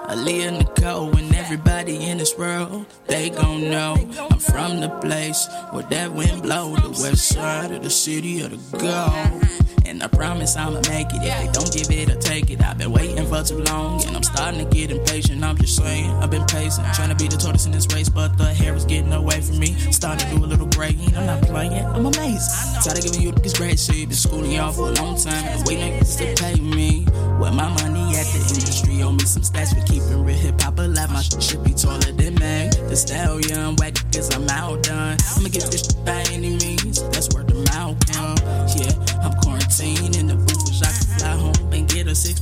Aaliyah 0.08 0.58
Nicole, 0.58 1.16
and 1.18 1.36
everybody 1.36 2.04
in 2.10 2.18
this 2.18 2.36
world, 2.36 2.88
they 3.06 3.30
gon' 3.30 3.70
know 3.70 3.94
I'm 4.32 4.40
from 4.40 4.80
the 4.80 4.90
place 4.90 5.48
where 5.70 5.84
that 5.84 6.14
wind 6.14 6.42
blow, 6.42 6.76
the 6.78 6.90
west 6.90 7.28
side 7.28 7.74
of 7.74 7.84
the 7.84 7.92
city 7.92 8.42
of 8.42 8.50
the 8.50 8.78
gold. 8.80 9.71
I 10.02 10.08
promise 10.08 10.56
I'ma 10.56 10.82
make 10.90 11.14
it. 11.14 11.22
If 11.22 11.38
they 11.38 11.50
don't 11.54 11.72
give 11.72 11.92
it 11.92 12.10
or 12.10 12.20
take 12.20 12.50
it, 12.50 12.62
I've 12.62 12.78
been 12.78 12.92
waiting 12.92 13.26
for 13.28 13.44
too 13.44 13.60
long. 13.64 14.04
And 14.06 14.16
I'm 14.16 14.24
starting 14.24 14.68
to 14.68 14.76
get 14.76 14.90
impatient. 14.90 15.44
I'm 15.44 15.58
just 15.58 15.76
saying, 15.76 16.10
I've 16.22 16.32
been 16.32 16.46
pacing. 16.46 16.86
Trying 16.94 17.10
to 17.10 17.16
be 17.16 17.28
the 17.28 17.38
tortoise 17.38 17.68
in 17.68 17.72
this 17.72 17.86
race, 17.94 18.10
but 18.10 18.38
the 18.38 18.52
hare 18.54 18.74
is 18.74 18.86
getting 18.86 19.14
away 19.14 19.42
from 19.42 19.60
me. 19.60 19.74
Starting 19.92 20.28
to 20.28 20.36
do 20.36 20.46
a 20.46 20.48
little 20.48 20.68
gray. 20.68 20.98
I'm 21.16 21.26
not 21.28 21.42
playing, 21.44 21.86
I'm 21.86 22.06
amazed. 22.06 22.50
Tired 22.84 22.98
of 22.98 23.04
giving 23.04 23.22
you 23.22 23.32
this 23.32 23.54
great 23.54 23.80
shit. 23.80 24.10
Been 24.10 24.18
schooling 24.18 24.52
y'all 24.52 24.72
for 24.72 24.90
a 24.90 24.94
long 24.94 25.18
time. 25.18 25.46
And 25.46 25.68
waiting 25.68 25.94
niggas 25.94 26.18
to 26.18 26.44
pay 26.44 26.60
me. 26.60 27.06
Where 27.38 27.52
my 27.52 27.70
money 27.70 28.16
at 28.18 28.26
the 28.26 28.42
industry 28.54 29.04
owe 29.04 29.12
me 29.12 29.26
some 29.26 29.44
stats 29.44 29.74
for 29.74 29.86
keeping 29.86 30.24
real 30.24 30.38
hip 30.38 30.62
hop 30.62 30.80
alive. 30.80 31.12
My 31.12 31.22
shit 31.22 31.44
should 31.44 31.64
be 31.64 31.74
taller 31.74 32.12
than 32.12 32.36
Meg. 32.36 32.72
The 32.90 32.96
stallion, 32.96 33.76
whack 33.78 33.96
cause 34.12 34.34
I'm 34.36 34.50
outdone. 34.50 35.18
I'ma 35.38 35.50
get 35.50 35.70
this 35.70 35.94
by 35.94 36.24
any 36.32 36.58
means. 36.58 37.02
That's 37.10 37.34
where 37.34 37.44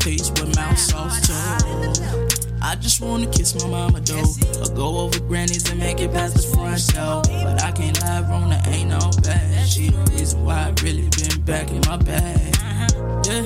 piece 0.09 0.31
with 0.31 0.55
mouth 0.55 0.77
sauce 0.77 1.21
too. 1.27 1.33
I 2.61 2.75
just 2.75 2.99
wanna 2.99 3.27
kiss 3.27 3.53
my 3.61 3.69
mama 3.69 3.99
though. 4.01 4.33
Or 4.61 4.75
go 4.75 4.97
over 4.97 5.19
grannies 5.19 5.69
and 5.69 5.79
make 5.79 5.99
it 5.99 6.11
past 6.11 6.33
the 6.35 6.41
front 6.41 6.81
door. 6.93 7.21
But 7.43 7.61
I 7.63 7.71
can't 7.71 8.01
lie, 8.01 8.21
Rona 8.21 8.59
ain't 8.67 8.89
no 8.89 9.11
bad 9.21 9.69
shit. 9.69 9.93
Reason 10.09 10.43
why 10.43 10.67
I 10.67 10.69
really 10.83 11.09
been 11.09 11.41
back 11.41 11.69
in 11.69 11.81
my 11.85 11.97
bag. 11.97 12.55
Yeah, 13.25 13.45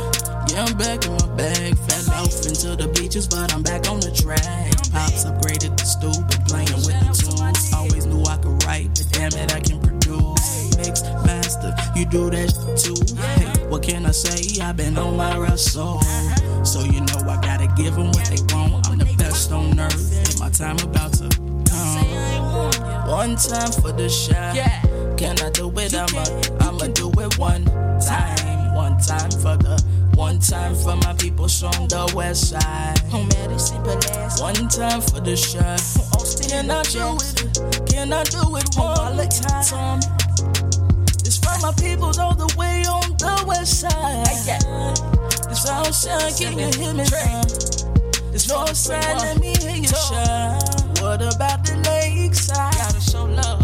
yeah, 0.50 0.66
I'm 0.66 0.78
back 0.78 1.06
in 1.06 1.12
my 1.12 1.28
bag. 1.36 1.78
Fell 1.78 2.14
off 2.16 2.46
into 2.48 2.76
the 2.78 2.88
beaches, 2.96 3.28
but 3.28 3.54
I'm 3.54 3.64
back 3.64 3.90
on 3.90 4.00
the 4.00 4.12
track. 4.12 4.72
Pops 4.92 5.26
upgraded 5.26 5.76
the 5.76 5.86
been 6.00 6.44
playing 6.48 6.80
with 6.88 6.98
the 7.04 7.12
tunes. 7.12 7.74
Always 7.74 8.06
knew 8.06 8.24
I 8.24 8.38
could 8.38 8.64
write, 8.64 8.88
but 8.96 9.08
damn 9.12 9.34
it, 9.34 9.54
I 9.54 9.60
can 9.60 9.80
produce. 9.82 10.78
Mix 10.78 11.04
master, 11.28 11.76
you 11.96 12.06
do 12.06 12.30
that 12.30 12.50
too. 12.80 12.96
Hey, 13.20 13.53
what 13.74 13.82
can 13.82 14.06
I 14.06 14.12
say? 14.12 14.62
I've 14.62 14.78
been 14.78 14.96
on 15.00 15.18
my 15.18 15.36
wrestle. 15.36 16.00
So 16.64 16.82
you 16.82 17.02
know 17.02 17.18
I 17.28 17.42
gotta 17.42 17.66
give 17.76 17.96
them 17.96 18.12
what 18.12 18.26
they 18.26 18.38
want. 18.54 18.88
I'm 18.88 19.00
the 19.00 19.12
best 19.18 19.52
on 19.52 19.80
earth, 19.80 20.14
and 20.16 20.40
my 20.40 20.50
time 20.52 20.78
about 20.88 21.14
to 21.14 21.28
come. 21.66 23.10
One 23.10 23.36
time 23.36 23.72
for 23.72 23.92
the 23.92 24.08
shot. 24.08 24.54
Can 25.18 25.40
I 25.42 25.50
do 25.50 25.74
it? 25.80 25.96
I'ma, 25.96 26.24
I'ma 26.62 26.94
do 26.94 27.10
it 27.18 27.40
one 27.40 27.66
time. 28.00 28.76
One 28.76 29.00
time 29.00 29.32
for 29.32 29.58
the, 29.58 29.84
one 30.14 30.38
time 30.38 30.76
for 30.76 30.96
my 30.98 31.14
people 31.14 31.48
from 31.48 31.88
the 31.88 32.14
west 32.16 32.52
side. 32.52 33.00
One 34.40 34.70
time 34.70 35.02
for 35.02 35.20
the 35.20 35.36
shot. 35.36 35.82
Can 36.48 36.70
I 36.70 36.84
do 36.84 37.18
it? 37.26 37.90
Can 37.90 38.14
I 38.14 38.24
do 38.26 38.56
it 38.56 38.70
one 38.78 39.18
time? 39.30 40.53
My 41.64 41.72
peoples 41.76 42.18
all 42.18 42.36
the 42.36 42.54
way 42.58 42.84
on 42.84 43.16
the 43.20 43.46
west 43.48 43.80
side. 43.80 44.26
This 45.48 45.66
outside, 45.70 46.36
can 46.36 46.60
you 46.60 46.68
hear 46.78 46.94
me? 46.94 47.06
This 48.34 48.50
north 48.50 48.76
side, 48.76 49.18
let 49.20 49.40
me 49.40 49.54
hear 49.62 49.78
you 49.78 49.88
shine. 49.88 50.60
What 51.00 51.22
about 51.22 51.64
the 51.64 51.82
lakeside? 51.88 52.74
Gotta 52.74 53.00
show 53.00 53.24
love 53.24 53.63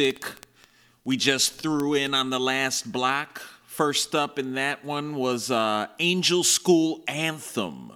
music. 0.00 0.24
We 1.04 1.18
just 1.18 1.60
threw 1.60 1.92
in 1.92 2.14
on 2.14 2.30
the 2.30 2.40
last 2.40 2.90
block. 2.90 3.42
First 3.66 4.14
up 4.14 4.38
in 4.38 4.54
that 4.54 4.82
one 4.82 5.14
was 5.14 5.50
uh, 5.50 5.88
Angel 5.98 6.42
School 6.42 7.04
Anthem 7.06 7.92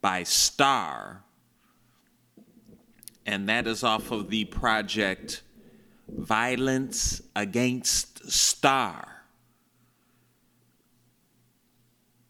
by 0.00 0.22
Star. 0.22 1.24
And 3.26 3.48
that 3.48 3.66
is 3.66 3.82
off 3.82 4.12
of 4.12 4.30
the 4.30 4.44
project 4.44 5.42
Violence 6.08 7.22
Against 7.34 8.30
Star. 8.30 9.24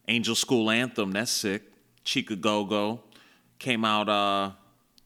Angel 0.08 0.34
School 0.34 0.70
Anthem, 0.70 1.12
that's 1.12 1.30
sick. 1.30 1.64
Chica 2.02 2.34
Go 2.34 2.64
Go 2.64 3.00
came 3.58 3.84
out 3.84 4.08
uh, 4.08 4.52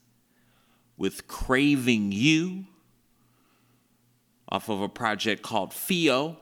with 0.96 1.28
Craving 1.28 2.12
You 2.12 2.66
off 4.50 4.70
of 4.70 4.82
a 4.82 4.90
project 4.90 5.44
called 5.44 5.74
Fio. 5.74 6.38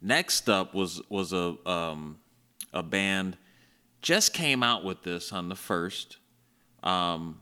Next 0.00 0.50
up 0.50 0.74
was 0.74 1.00
was 1.08 1.32
a 1.32 1.56
um, 1.64 2.18
a 2.72 2.82
band 2.82 3.36
just 4.02 4.34
came 4.34 4.62
out 4.62 4.84
with 4.84 5.02
this 5.04 5.32
on 5.32 5.48
the 5.48 5.54
first. 5.54 6.18
Um, 6.82 7.40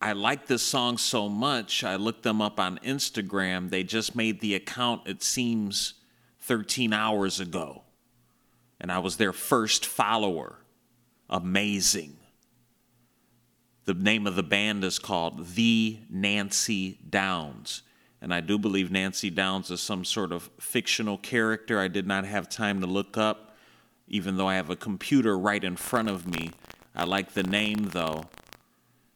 I 0.00 0.12
like 0.14 0.46
this 0.46 0.62
song 0.62 0.98
so 0.98 1.28
much. 1.28 1.84
I 1.84 1.94
looked 1.96 2.22
them 2.24 2.40
up 2.42 2.58
on 2.58 2.80
Instagram. 2.82 3.70
They 3.70 3.84
just 3.84 4.16
made 4.16 4.40
the 4.40 4.54
account, 4.54 5.02
it 5.06 5.22
seems, 5.22 5.94
13 6.40 6.92
hours 6.92 7.38
ago. 7.38 7.82
And 8.80 8.90
I 8.90 8.98
was 8.98 9.16
their 9.16 9.32
first 9.32 9.86
follower. 9.86 10.58
Amazing. 11.30 12.16
The 13.84 13.94
name 13.94 14.26
of 14.26 14.36
the 14.36 14.44
band 14.44 14.84
is 14.84 14.98
called 14.98 15.54
The 15.54 15.98
Nancy 16.08 16.98
Downs. 17.08 17.82
And 18.20 18.32
I 18.32 18.40
do 18.40 18.56
believe 18.56 18.92
Nancy 18.92 19.28
Downs 19.28 19.70
is 19.72 19.80
some 19.80 20.04
sort 20.04 20.30
of 20.30 20.48
fictional 20.60 21.18
character 21.18 21.80
I 21.80 21.88
did 21.88 22.06
not 22.06 22.24
have 22.24 22.48
time 22.48 22.80
to 22.80 22.86
look 22.86 23.18
up, 23.18 23.56
even 24.06 24.36
though 24.36 24.46
I 24.46 24.54
have 24.54 24.70
a 24.70 24.76
computer 24.76 25.36
right 25.36 25.62
in 25.62 25.74
front 25.74 26.08
of 26.08 26.28
me. 26.28 26.52
I 26.94 27.04
like 27.04 27.32
the 27.32 27.42
name, 27.42 27.88
though. 27.90 28.24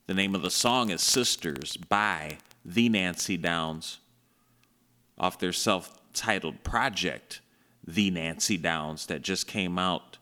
The 0.09 0.15
name 0.15 0.35
of 0.35 0.43
the 0.43 0.51
song 0.51 0.91
is 0.91 1.03
Sisters 1.03 1.77
by 1.77 2.39
The 2.65 2.89
Nancy 2.89 3.37
Downs 3.37 3.99
off 5.17 5.39
their 5.39 5.53
self 5.53 5.97
titled 6.13 6.65
project, 6.65 7.41
The 7.87 8.11
Nancy 8.11 8.57
Downs, 8.57 9.07
that 9.07 9.23
just 9.23 9.47
came 9.47 9.79
out 9.79 10.19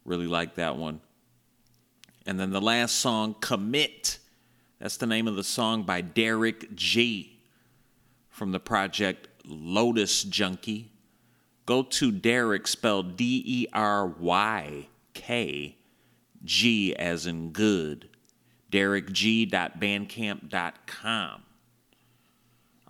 Really 0.05 0.27
like 0.27 0.57
that 0.57 0.77
one. 0.77 1.01
And 2.27 2.39
then 2.39 2.51
the 2.51 2.61
last 2.61 2.97
song, 2.97 3.35
Commit. 3.41 4.19
That's 4.79 4.99
the 4.99 5.07
name 5.07 5.27
of 5.27 5.37
the 5.37 5.43
song 5.43 5.85
by 5.85 6.03
Deryk 6.03 6.75
G 6.75 7.41
from 8.29 8.53
the 8.53 8.61
project 8.61 9.29
Lotus 9.45 10.25
Junkie. 10.25 10.93
Go 11.67 11.83
to 11.83 12.13
Deryk, 12.13 12.67
spelled 12.67 13.17
D 13.17 13.43
E 13.45 13.67
R 13.73 14.07
Y 14.07 14.89
K, 15.15 15.79
G 16.45 16.95
as 16.95 17.27
in 17.27 17.51
good, 17.51 18.09
derykg.bandcamp.com. 18.71 21.43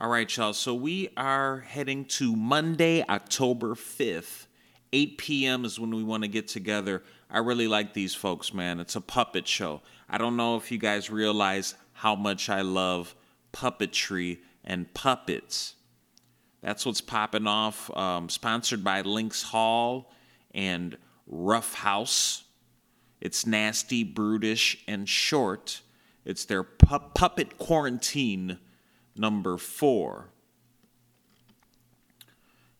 All 0.00 0.08
right, 0.08 0.36
y'all. 0.36 0.52
So 0.52 0.74
we 0.74 1.08
are 1.16 1.58
heading 1.58 2.04
to 2.04 2.36
Monday, 2.36 3.04
October 3.08 3.74
5th. 3.74 4.46
8 4.92 5.18
p.m. 5.18 5.64
is 5.64 5.80
when 5.80 5.92
we 5.92 6.04
want 6.04 6.22
to 6.22 6.28
get 6.28 6.46
together. 6.46 7.02
I 7.28 7.38
really 7.38 7.66
like 7.66 7.94
these 7.94 8.14
folks, 8.14 8.54
man. 8.54 8.78
It's 8.78 8.94
a 8.94 9.00
puppet 9.00 9.48
show. 9.48 9.82
I 10.08 10.16
don't 10.16 10.36
know 10.36 10.56
if 10.56 10.70
you 10.70 10.78
guys 10.78 11.10
realize 11.10 11.74
how 11.94 12.14
much 12.14 12.48
I 12.48 12.60
love 12.60 13.16
puppetry 13.52 14.38
and 14.62 14.94
puppets. 14.94 15.74
That's 16.62 16.86
what's 16.86 17.00
popping 17.00 17.48
off. 17.48 17.90
Um, 17.96 18.28
sponsored 18.28 18.84
by 18.84 19.00
Links 19.00 19.42
Hall 19.42 20.12
and 20.54 20.96
Rough 21.26 21.74
House. 21.74 22.44
It's 23.20 23.46
nasty, 23.46 24.04
brutish, 24.04 24.80
and 24.86 25.08
short. 25.08 25.80
It's 26.24 26.44
their 26.44 26.62
pu- 26.62 27.00
puppet 27.16 27.58
quarantine 27.58 28.60
number 29.18 29.56
four. 29.56 30.30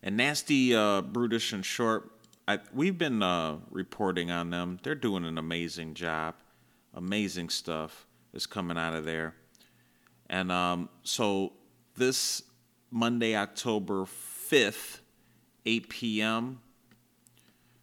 And 0.02 0.16
nasty, 0.16 0.74
uh, 0.74 1.02
brutish, 1.02 1.52
and 1.52 1.64
short. 1.64 2.10
I, 2.46 2.60
we've 2.72 2.96
been 2.96 3.22
uh, 3.22 3.56
reporting 3.70 4.30
on 4.30 4.50
them. 4.50 4.78
They're 4.82 4.94
doing 4.94 5.24
an 5.24 5.36
amazing 5.36 5.94
job. 5.94 6.34
Amazing 6.94 7.50
stuff 7.50 8.06
is 8.32 8.46
coming 8.46 8.78
out 8.78 8.94
of 8.94 9.04
there. 9.04 9.34
And 10.30 10.52
um, 10.52 10.88
so 11.02 11.52
this 11.96 12.42
Monday, 12.90 13.36
October 13.36 14.04
5th, 14.04 15.00
8 15.66 15.88
p.m., 15.88 16.60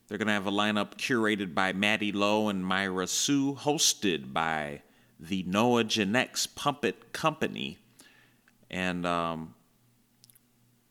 they're 0.07 0.17
going 0.17 0.27
to 0.27 0.33
have 0.33 0.47
a 0.47 0.51
lineup 0.51 0.95
curated 0.95 1.53
by 1.53 1.73
Maddie 1.73 2.11
Lowe 2.11 2.49
and 2.49 2.65
Myra 2.65 3.07
Sue, 3.07 3.55
hosted 3.55 4.33
by 4.33 4.81
the 5.19 5.43
Noah 5.43 5.83
Janex 5.83 6.47
Puppet 6.53 7.11
Company. 7.11 7.79
And 8.69 9.05
um, 9.05 9.53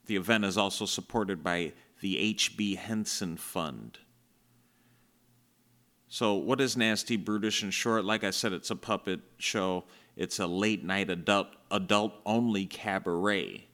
the 0.07 0.17
event 0.17 0.45
is 0.45 0.57
also 0.57 0.87
supported 0.87 1.43
by 1.43 1.73
the 2.01 2.19
H.B. 2.19 2.77
Henson 2.77 3.37
Fund. 3.37 3.99
So, 6.09 6.35
what 6.35 6.61
is 6.61 6.77
Nasty, 6.77 7.17
Brutish, 7.17 7.63
and 7.63 7.75
Short? 7.75 8.05
Like 8.05 8.23
I 8.23 8.31
said, 8.31 8.53
it's 8.53 8.71
a 8.71 8.77
puppet 8.77 9.21
show. 9.39 9.85
It's 10.17 10.39
a 10.39 10.47
late 10.47 10.85
night 10.85 11.11
adult 11.11 11.49
adult 11.71 12.15
only 12.25 12.67
cabaret 12.67 13.67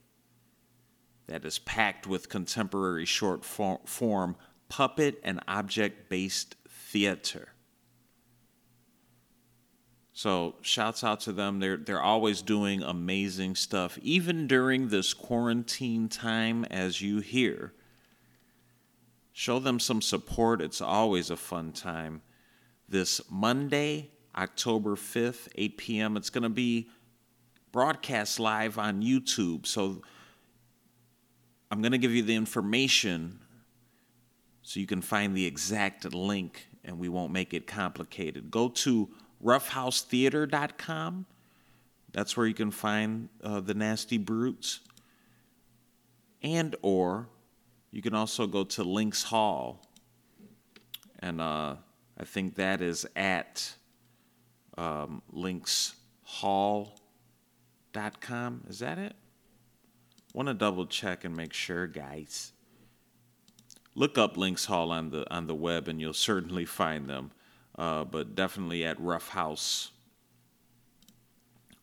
that 1.27 1.45
is 1.45 1.59
packed 1.61 2.07
with 2.07 2.29
contemporary 2.29 3.05
short 3.05 3.45
form, 3.45 4.37
puppet 4.69 5.21
and 5.23 5.41
object 5.47 6.09
based 6.09 6.57
theater. 6.69 7.49
So 10.13 10.57
shouts 10.61 11.05
out 11.05 11.21
to 11.21 11.33
them. 11.33 11.61
They're 11.61 11.77
they're 11.77 12.03
always 12.03 12.43
doing 12.43 12.83
amazing 12.83 13.55
stuff, 13.55 13.99
even 14.03 14.47
during 14.47 14.89
this 14.89 15.15
quarantine 15.15 16.09
time, 16.09 16.65
as 16.65 17.01
you 17.01 17.21
hear. 17.21 17.73
Show 19.33 19.59
them 19.59 19.79
some 19.79 20.03
support. 20.03 20.61
It's 20.61 20.81
always 20.81 21.31
a 21.31 21.37
fun 21.37 21.73
time. 21.73 22.23
This 22.89 23.21
Monday, 23.31 24.11
October 24.37 24.97
5th, 24.97 25.49
8 25.55 25.79
p.m., 25.79 26.17
it's 26.17 26.29
going 26.29 26.43
to 26.43 26.49
be 26.49 26.89
broadcast 27.73 28.41
live 28.41 28.79
on 28.79 29.03
YouTube. 29.03 29.67
So 29.67 30.03
I'm 31.71 31.81
going 31.81 31.93
to 31.93 31.99
give 31.99 32.11
you 32.11 32.23
the 32.23 32.35
information 32.35 33.39
so 34.63 34.81
you 34.81 34.87
can 34.87 35.01
find 35.01 35.37
the 35.37 35.47
exact 35.47 36.13
link 36.13 36.69
and 36.85 36.99
we 36.99 37.09
won't 37.09 37.33
make 37.33 37.55
it 37.55 37.67
complicated. 37.67 38.51
Go 38.51 38.69
to 38.69 39.09
roughhousetheater.com. 39.45 41.27
That's 42.13 42.37
where 42.37 42.47
you 42.47 42.55
can 42.55 42.71
find 42.71 43.29
uh, 43.43 43.61
the 43.61 43.75
Nasty 43.75 44.19
Brutes. 44.19 44.81
And 46.43 46.75
or 46.83 47.29
you 47.91 48.03
can 48.03 48.15
also 48.15 48.47
go 48.47 48.65
to 48.65 48.85
Links 48.85 49.25
Hall. 49.25 49.83
And 51.19 51.41
uh, 51.41 51.77
I 52.19 52.25
think 52.25 52.57
that 52.57 52.81
is 52.81 53.07
at 53.15 53.75
um, 54.79 55.23
linkshall.com. 55.35 55.95
Is 58.69 58.79
that 58.79 58.99
it? 58.99 59.15
Want 60.33 60.49
to 60.49 60.55
double 60.55 60.87
check 60.87 61.25
and 61.25 61.37
make 61.37 61.53
sure, 61.53 61.87
guys. 61.87 62.53
Look 63.97 64.17
up 64.17 64.37
Links 64.37 64.67
Hall 64.67 64.93
on 64.93 65.11
the 65.11 65.29
on 65.35 65.49
the 65.49 65.55
web, 65.55 65.89
and 65.89 66.01
you'll 66.01 66.13
certainly 66.13 66.65
find 66.65 67.09
them. 67.11 67.33
Uh, 67.81 68.05
but 68.05 68.35
definitely 68.35 68.85
at 68.85 69.01
Rough 69.01 69.29
House, 69.29 69.93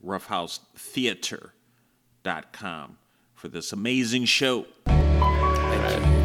roughhousetheater.com 0.05 2.97
for 3.33 3.47
this 3.47 3.73
amazing 3.73 4.25
show. 4.25 4.67
Thank 4.85 5.01
you, 5.01 5.07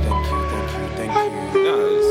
thank 0.04 0.26
you, 0.28 0.42
thank 0.94 1.14
you. 1.54 1.62
No, 1.62 1.86
it's, 1.86 1.96
it's 1.96 2.01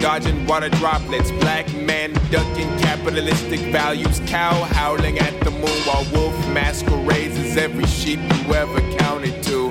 Dodging 0.00 0.46
water 0.46 0.68
droplets, 0.70 1.30
black 1.32 1.72
man 1.74 2.12
ducking 2.30 2.68
capitalistic 2.78 3.60
values, 3.72 4.20
cow 4.26 4.64
howling 4.64 5.18
at 5.18 5.38
the 5.44 5.50
moon 5.50 5.78
while 5.84 6.04
wolf 6.12 6.34
masquerades 6.48 7.36
as 7.36 7.56
every 7.56 7.86
sheep 7.86 8.18
you 8.18 8.54
ever 8.54 8.80
counted 8.96 9.42
to. 9.44 9.70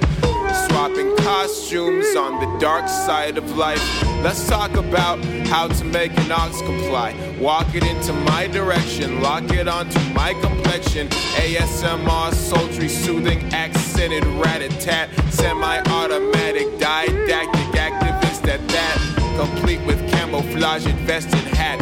Swapping 0.68 1.16
costumes 1.18 2.16
on 2.16 2.40
the 2.40 2.60
dark 2.60 2.88
side 2.88 3.38
of 3.38 3.58
life. 3.58 3.82
Let's 4.24 4.48
talk 4.48 4.76
about 4.76 5.24
how 5.48 5.68
to 5.68 5.84
make 5.86 6.18
an 6.18 6.32
ox 6.32 6.62
comply. 6.62 7.14
Walk 7.40 7.74
it 7.76 7.84
into 7.84 8.14
my 8.14 8.48
direction, 8.48 9.22
lock 9.22 9.52
it 9.52 9.68
onto 9.68 10.00
my 10.14 10.34
complexion. 10.36 11.08
ASMR, 11.10 12.34
sultry, 12.34 12.90
soothing, 12.90 13.54
accented 13.54 14.26
rat 14.26 14.62
a 14.62 14.70
tat, 14.80 15.10
semi 15.32 15.80
automatic, 15.88 16.68
didactic 16.80 17.68
activist 17.74 18.48
at 18.48 18.66
that 18.70 19.01
complete 19.46 19.82
with 19.88 20.00
camouflage 20.12 20.86
invested 20.86 21.44
hat. 21.58 21.80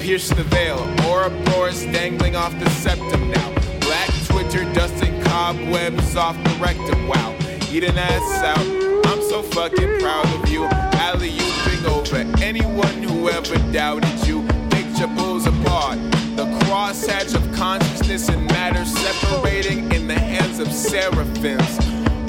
Pierce 0.00 0.30
the 0.30 0.44
veil, 0.44 0.78
Ouroboros 1.04 1.84
dangling 1.92 2.36
off 2.36 2.58
the 2.58 2.70
septum 2.70 3.30
now. 3.30 3.54
Black 3.80 4.10
Twitter 4.28 4.64
dusting 4.72 5.20
cobwebs 5.24 6.16
off 6.16 6.36
the 6.42 6.56
rectum. 6.58 7.06
Wow, 7.06 7.36
eat 7.70 7.84
an 7.84 7.98
ass 7.98 8.42
out. 8.42 8.66
I'm 9.08 9.20
so 9.20 9.42
fucking 9.42 10.00
proud 10.00 10.26
of 10.36 10.48
you. 10.48 10.64
Alley 11.06 11.32
ooping 11.32 11.84
over 11.96 12.42
anyone 12.42 13.02
who 13.02 13.28
ever 13.28 13.56
doubted 13.72 14.26
you. 14.26 14.46
Picture 14.70 15.08
pulls 15.16 15.46
apart. 15.46 15.98
The 16.36 16.46
crosshatch 16.64 17.34
of 17.34 17.44
consciousness 17.54 18.30
and 18.30 18.46
matter 18.46 18.84
separating 18.86 19.92
in 19.92 20.06
the 20.06 20.18
hands 20.18 20.60
of 20.60 20.72
seraphims. 20.72 21.78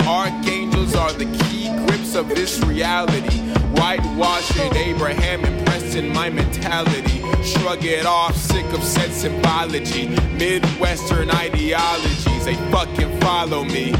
Archangels 0.06 0.94
are 0.96 1.14
the 1.14 1.26
key 1.40 1.67
grips 2.08 2.16
of 2.16 2.30
this 2.30 2.60
reality. 2.64 3.40
Whitewashing 3.76 4.76
Abraham 4.76 5.44
impressed 5.46 5.96
in 5.96 6.10
my 6.10 6.30
mentality. 6.30 7.22
Shrug 7.44 7.84
it 7.84 8.06
off, 8.06 8.36
sick 8.36 8.66
of 8.74 8.84
said 8.84 9.12
symbology. 9.12 10.08
Midwestern 10.38 11.30
ideologies, 11.32 12.46
they 12.46 12.56
fucking 12.72 13.20
follow 13.22 13.64
me. 13.64 13.94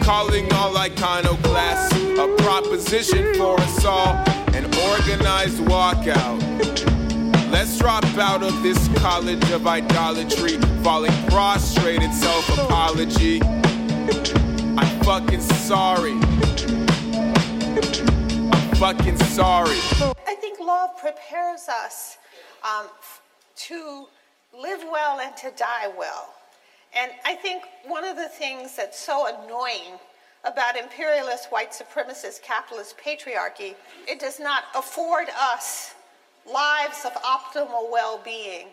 Calling 0.00 0.50
all 0.54 0.76
iconoclasts 0.76 1.94
a 2.18 2.34
proposition 2.38 3.34
for 3.34 3.60
us 3.60 3.84
all. 3.84 4.14
An 4.54 4.64
organized 4.90 5.60
walkout. 5.64 6.40
Let's 7.50 7.78
drop 7.78 8.04
out 8.18 8.42
of 8.42 8.62
this 8.62 8.88
college 8.98 9.50
of 9.50 9.66
idolatry, 9.66 10.58
falling 10.82 11.12
prostrate 11.28 12.02
in 12.02 12.12
self 12.12 12.48
apology. 12.58 13.40
I'm 13.42 15.00
fucking 15.02 15.40
sorry. 15.40 16.18
I'm 17.80 18.74
fucking 18.76 19.16
sorry. 19.18 19.78
I 20.26 20.36
think 20.40 20.58
love 20.58 20.98
prepares 20.98 21.68
us 21.68 22.18
um, 22.64 22.86
to 23.54 24.06
live 24.52 24.80
well 24.90 25.20
and 25.20 25.36
to 25.36 25.52
die 25.56 25.88
well. 25.96 26.34
And 26.96 27.12
I 27.24 27.34
think 27.34 27.62
one 27.86 28.04
of 28.04 28.16
the 28.16 28.28
things 28.28 28.74
that's 28.74 28.98
so 28.98 29.28
annoying 29.28 29.98
about 30.42 30.76
imperialist, 30.76 31.52
white 31.52 31.70
supremacist, 31.70 32.42
capitalist 32.42 32.96
patriarchy, 32.98 33.76
it 34.08 34.18
does 34.18 34.40
not 34.40 34.64
afford 34.74 35.28
us 35.38 35.94
lives 36.50 37.04
of 37.04 37.12
optimal 37.22 37.92
well 37.92 38.20
being. 38.24 38.68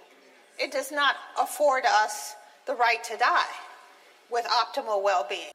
It 0.57 0.71
does 0.71 0.91
not 0.91 1.15
afford 1.39 1.83
us 1.85 2.35
the 2.65 2.73
right 2.73 3.03
to 3.03 3.17
die 3.17 3.53
with 4.31 4.45
optimal 4.45 5.03
well 5.03 5.27
being. 5.29 5.51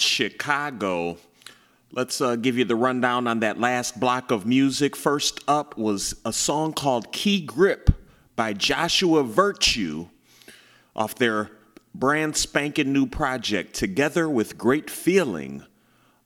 Chicago. 0.00 1.18
Let's 1.92 2.20
uh, 2.20 2.36
give 2.36 2.56
you 2.58 2.64
the 2.64 2.76
rundown 2.76 3.26
on 3.26 3.40
that 3.40 3.58
last 3.58 3.98
block 3.98 4.30
of 4.30 4.46
music. 4.46 4.94
First 4.94 5.40
up 5.48 5.76
was 5.78 6.14
a 6.24 6.32
song 6.32 6.72
called 6.74 7.12
Key 7.12 7.40
Grip 7.40 7.90
by 8.36 8.52
Joshua 8.52 9.24
Virtue 9.24 10.08
off 10.94 11.14
their 11.14 11.50
brand 11.94 12.36
spanking 12.36 12.92
new 12.92 13.06
project, 13.06 13.74
Together 13.74 14.28
with 14.28 14.58
Great 14.58 14.90
Feeling. 14.90 15.64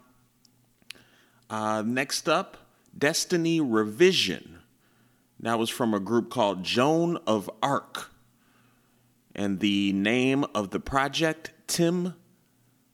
Uh, 1.50 1.82
next 1.86 2.28
up, 2.30 2.58
Destiny 2.98 3.62
Revision. 3.62 4.60
That 5.42 5.60
was 5.60 5.70
from 5.70 5.94
a 5.94 6.00
group 6.00 6.30
called 6.30 6.64
Joan 6.64 7.18
of 7.28 7.52
Arc. 7.62 8.10
And 9.36 9.60
the 9.60 9.92
name 9.94 10.46
of 10.56 10.72
the 10.72 10.80
project, 10.80 11.52
Tim, 11.68 12.16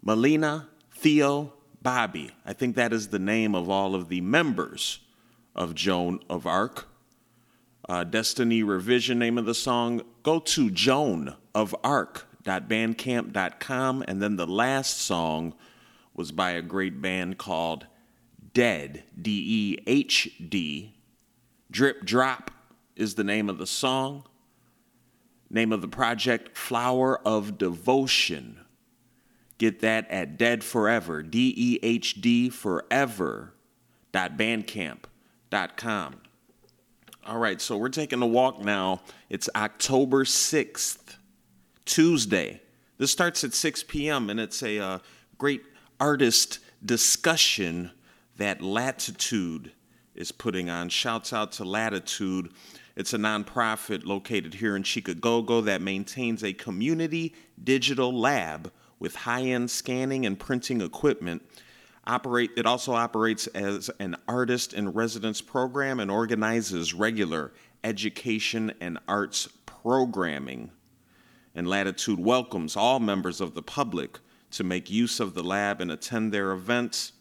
Melina, 0.02 0.68
Theo, 0.92 1.54
Bobby. 1.84 2.32
I 2.46 2.54
think 2.54 2.76
that 2.76 2.92
is 2.92 3.10
the 3.10 3.20
name 3.20 3.54
of 3.54 3.70
all 3.70 3.94
of 3.94 4.10
the 4.10 4.22
members 4.22 5.02
of 5.56 5.76
Joan 5.76 6.20
of 6.30 6.48
Arc. 6.48 6.88
Uh, 7.88 8.04
Destiny 8.04 8.64
Revision, 8.64 9.20
name 9.20 9.38
of 9.38 9.46
the 9.46 9.54
song. 9.54 10.02
Go 10.24 10.40
to 10.40 10.72
Joan 10.72 11.36
of 11.54 11.76
joanofarc.bandcamp.com. 11.84 14.04
And 14.08 14.20
then 14.22 14.36
the 14.36 14.48
last 14.48 15.02
song 15.02 15.54
was 16.14 16.32
by 16.32 16.52
a 16.52 16.62
great 16.62 17.02
band 17.02 17.38
called 17.38 17.88
Dehd, 18.54 19.04
D 19.20 19.44
E 19.46 19.78
H 19.88 20.30
D. 20.50 20.94
Drip 21.72 22.06
Drop 22.06 22.52
is 22.96 23.16
the 23.16 23.24
name 23.24 23.50
of 23.50 23.58
the 23.58 23.66
song. 23.66 24.26
Name 25.50 25.72
of 25.72 25.82
the 25.82 25.88
project, 25.88 26.56
Flower 26.58 27.20
of 27.28 27.58
Devotion. 27.58 28.60
Get 29.58 29.80
that 29.82 30.10
at 30.10 30.38
Dehd 30.38 30.64
Forever, 30.64 31.24
D 31.24 31.54
E 31.56 31.80
H 31.84 32.22
D 32.22 32.50
Forever, 32.50 33.54
dot 34.12 34.38
bandcamp.com. 34.38 36.16
All 37.26 37.38
right, 37.38 37.62
so 37.62 37.78
we're 37.78 37.88
taking 37.88 38.22
a 38.22 38.28
walk 38.28 38.60
now. 38.60 39.00
It's 39.30 39.48
October 39.56 40.26
6th, 40.26 41.16
Tuesday. 41.86 42.62
This 42.98 43.14
starts 43.14 43.46
at 43.46 43.54
6 43.54 43.84
p.m., 43.84 44.30
and 44.30 44.42
it's 44.42 44.62
a 44.62 44.78
uh, 44.78 45.00
great 45.38 45.64
artist 46.02 46.60
discussion 46.84 47.92
that 48.36 48.62
Latitude 48.62 49.72
is 50.16 50.34
putting 50.34 50.70
on. 50.70 50.90
Shouts 50.90 51.32
out 51.32 51.54
to 51.54 51.64
Latitude. 51.64 52.52
It's 52.98 53.14
a 53.14 53.18
nonprofit 53.18 54.06
located 54.06 54.56
here 54.56 54.76
in 54.76 54.84
Chicago 54.84 55.62
that 55.62 55.82
maintains 55.82 56.44
a 56.44 56.52
community 56.52 57.34
digital 57.64 58.14
lab 58.14 58.70
with 59.00 59.16
high-end 59.16 59.72
scanning 59.72 60.26
and 60.26 60.38
printing 60.38 60.82
equipment. 60.82 61.42
Operate, 62.06 62.52
it 62.58 62.66
also 62.66 62.94
operates 62.94 63.48
as 63.48 63.90
an 64.00 64.18
artist 64.28 64.74
in 64.74 64.90
residence 64.90 65.40
program 65.40 66.02
and 66.02 66.12
organizes 66.12 66.94
regular 66.94 67.54
education 67.84 68.74
and 68.82 69.00
arts 69.08 69.48
programming. 69.66 70.72
And 71.56 71.68
Latitude 71.68 72.20
welcomes 72.20 72.76
all 72.76 73.00
members 73.00 73.40
of 73.40 73.54
the 73.54 73.62
public 73.62 74.20
to 74.52 74.64
make 74.64 74.90
use 74.90 75.20
of 75.20 75.34
the 75.34 75.44
lab 75.44 75.80
and 75.80 75.92
attend 75.92 76.34
their 76.34 76.52
events. 76.52 77.14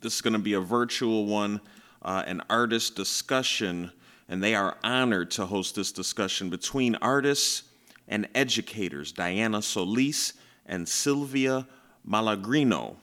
This 0.00 0.14
is 0.14 0.20
going 0.20 0.32
to 0.32 0.38
be 0.38 0.54
a 0.54 0.60
virtual 0.60 1.26
one, 1.26 1.60
uh, 2.02 2.22
an 2.26 2.42
artist 2.48 2.96
discussion, 2.96 3.90
and 4.28 4.42
they 4.42 4.54
are 4.54 4.78
honored 4.82 5.30
to 5.32 5.46
host 5.46 5.74
this 5.74 5.92
discussion 5.92 6.48
between 6.48 6.94
artists 6.96 7.64
and 8.08 8.28
educators, 8.34 9.12
Diana 9.12 9.60
Solis 9.60 10.34
and 10.66 10.88
Silvia 10.88 11.66
Malagrino. 12.08 12.96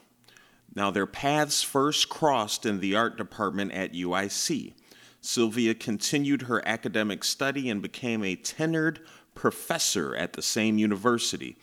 Now, 0.73 0.89
their 0.91 1.05
paths 1.05 1.61
first 1.63 2.09
crossed 2.09 2.65
in 2.65 2.79
the 2.79 2.95
art 2.95 3.17
department 3.17 3.73
at 3.73 3.93
UIC. 3.93 4.73
Silvia 5.19 5.75
continued 5.75 6.43
her 6.43 6.65
academic 6.67 7.23
study 7.23 7.69
and 7.69 7.81
became 7.81 8.23
a 8.23 8.35
tenured 8.35 8.99
professor 9.35 10.15
at 10.15 10.33
the 10.33 10.41
same 10.41 10.77
university. 10.77 11.57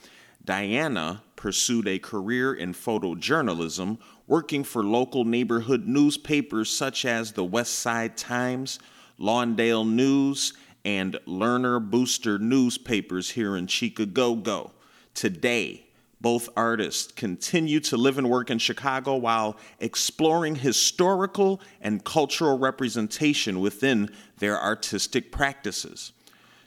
Diana 0.44 1.22
pursued 1.36 1.88
a 1.88 1.98
career 1.98 2.54
in 2.54 2.72
photojournalism, 2.72 3.98
working 4.26 4.64
for 4.64 4.84
local 4.84 5.24
neighborhood 5.24 5.86
newspapers 5.86 6.70
such 6.70 7.04
as 7.04 7.32
the 7.32 7.44
West 7.44 7.74
Side 7.74 8.16
Times, 8.16 8.78
Lawndale 9.18 9.88
News, 9.88 10.52
and 10.84 11.18
Lerner 11.26 11.80
Booster 11.80 12.38
newspapers 12.38 13.30
here 13.30 13.56
in 13.56 13.66
Chicago. 13.66 14.72
Today, 15.14 15.87
both 16.20 16.48
artists 16.56 17.12
continue 17.12 17.80
to 17.80 17.96
live 17.96 18.18
and 18.18 18.28
work 18.28 18.50
in 18.50 18.58
Chicago 18.58 19.16
while 19.16 19.56
exploring 19.78 20.56
historical 20.56 21.60
and 21.80 22.04
cultural 22.04 22.58
representation 22.58 23.60
within 23.60 24.10
their 24.38 24.60
artistic 24.60 25.30
practices. 25.30 26.12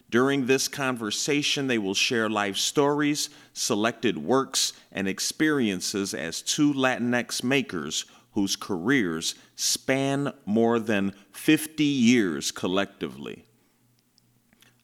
During 0.09 0.45
this 0.45 0.67
conversation, 0.67 1.67
they 1.67 1.77
will 1.77 1.93
share 1.93 2.29
life 2.29 2.57
stories, 2.57 3.29
selected 3.53 4.17
works, 4.17 4.73
and 4.91 5.07
experiences 5.07 6.13
as 6.13 6.41
two 6.41 6.73
Latinx 6.73 7.43
makers 7.43 8.05
whose 8.33 8.55
careers 8.55 9.35
span 9.55 10.33
more 10.45 10.79
than 10.79 11.13
50 11.31 11.83
years 11.83 12.51
collectively. 12.51 13.45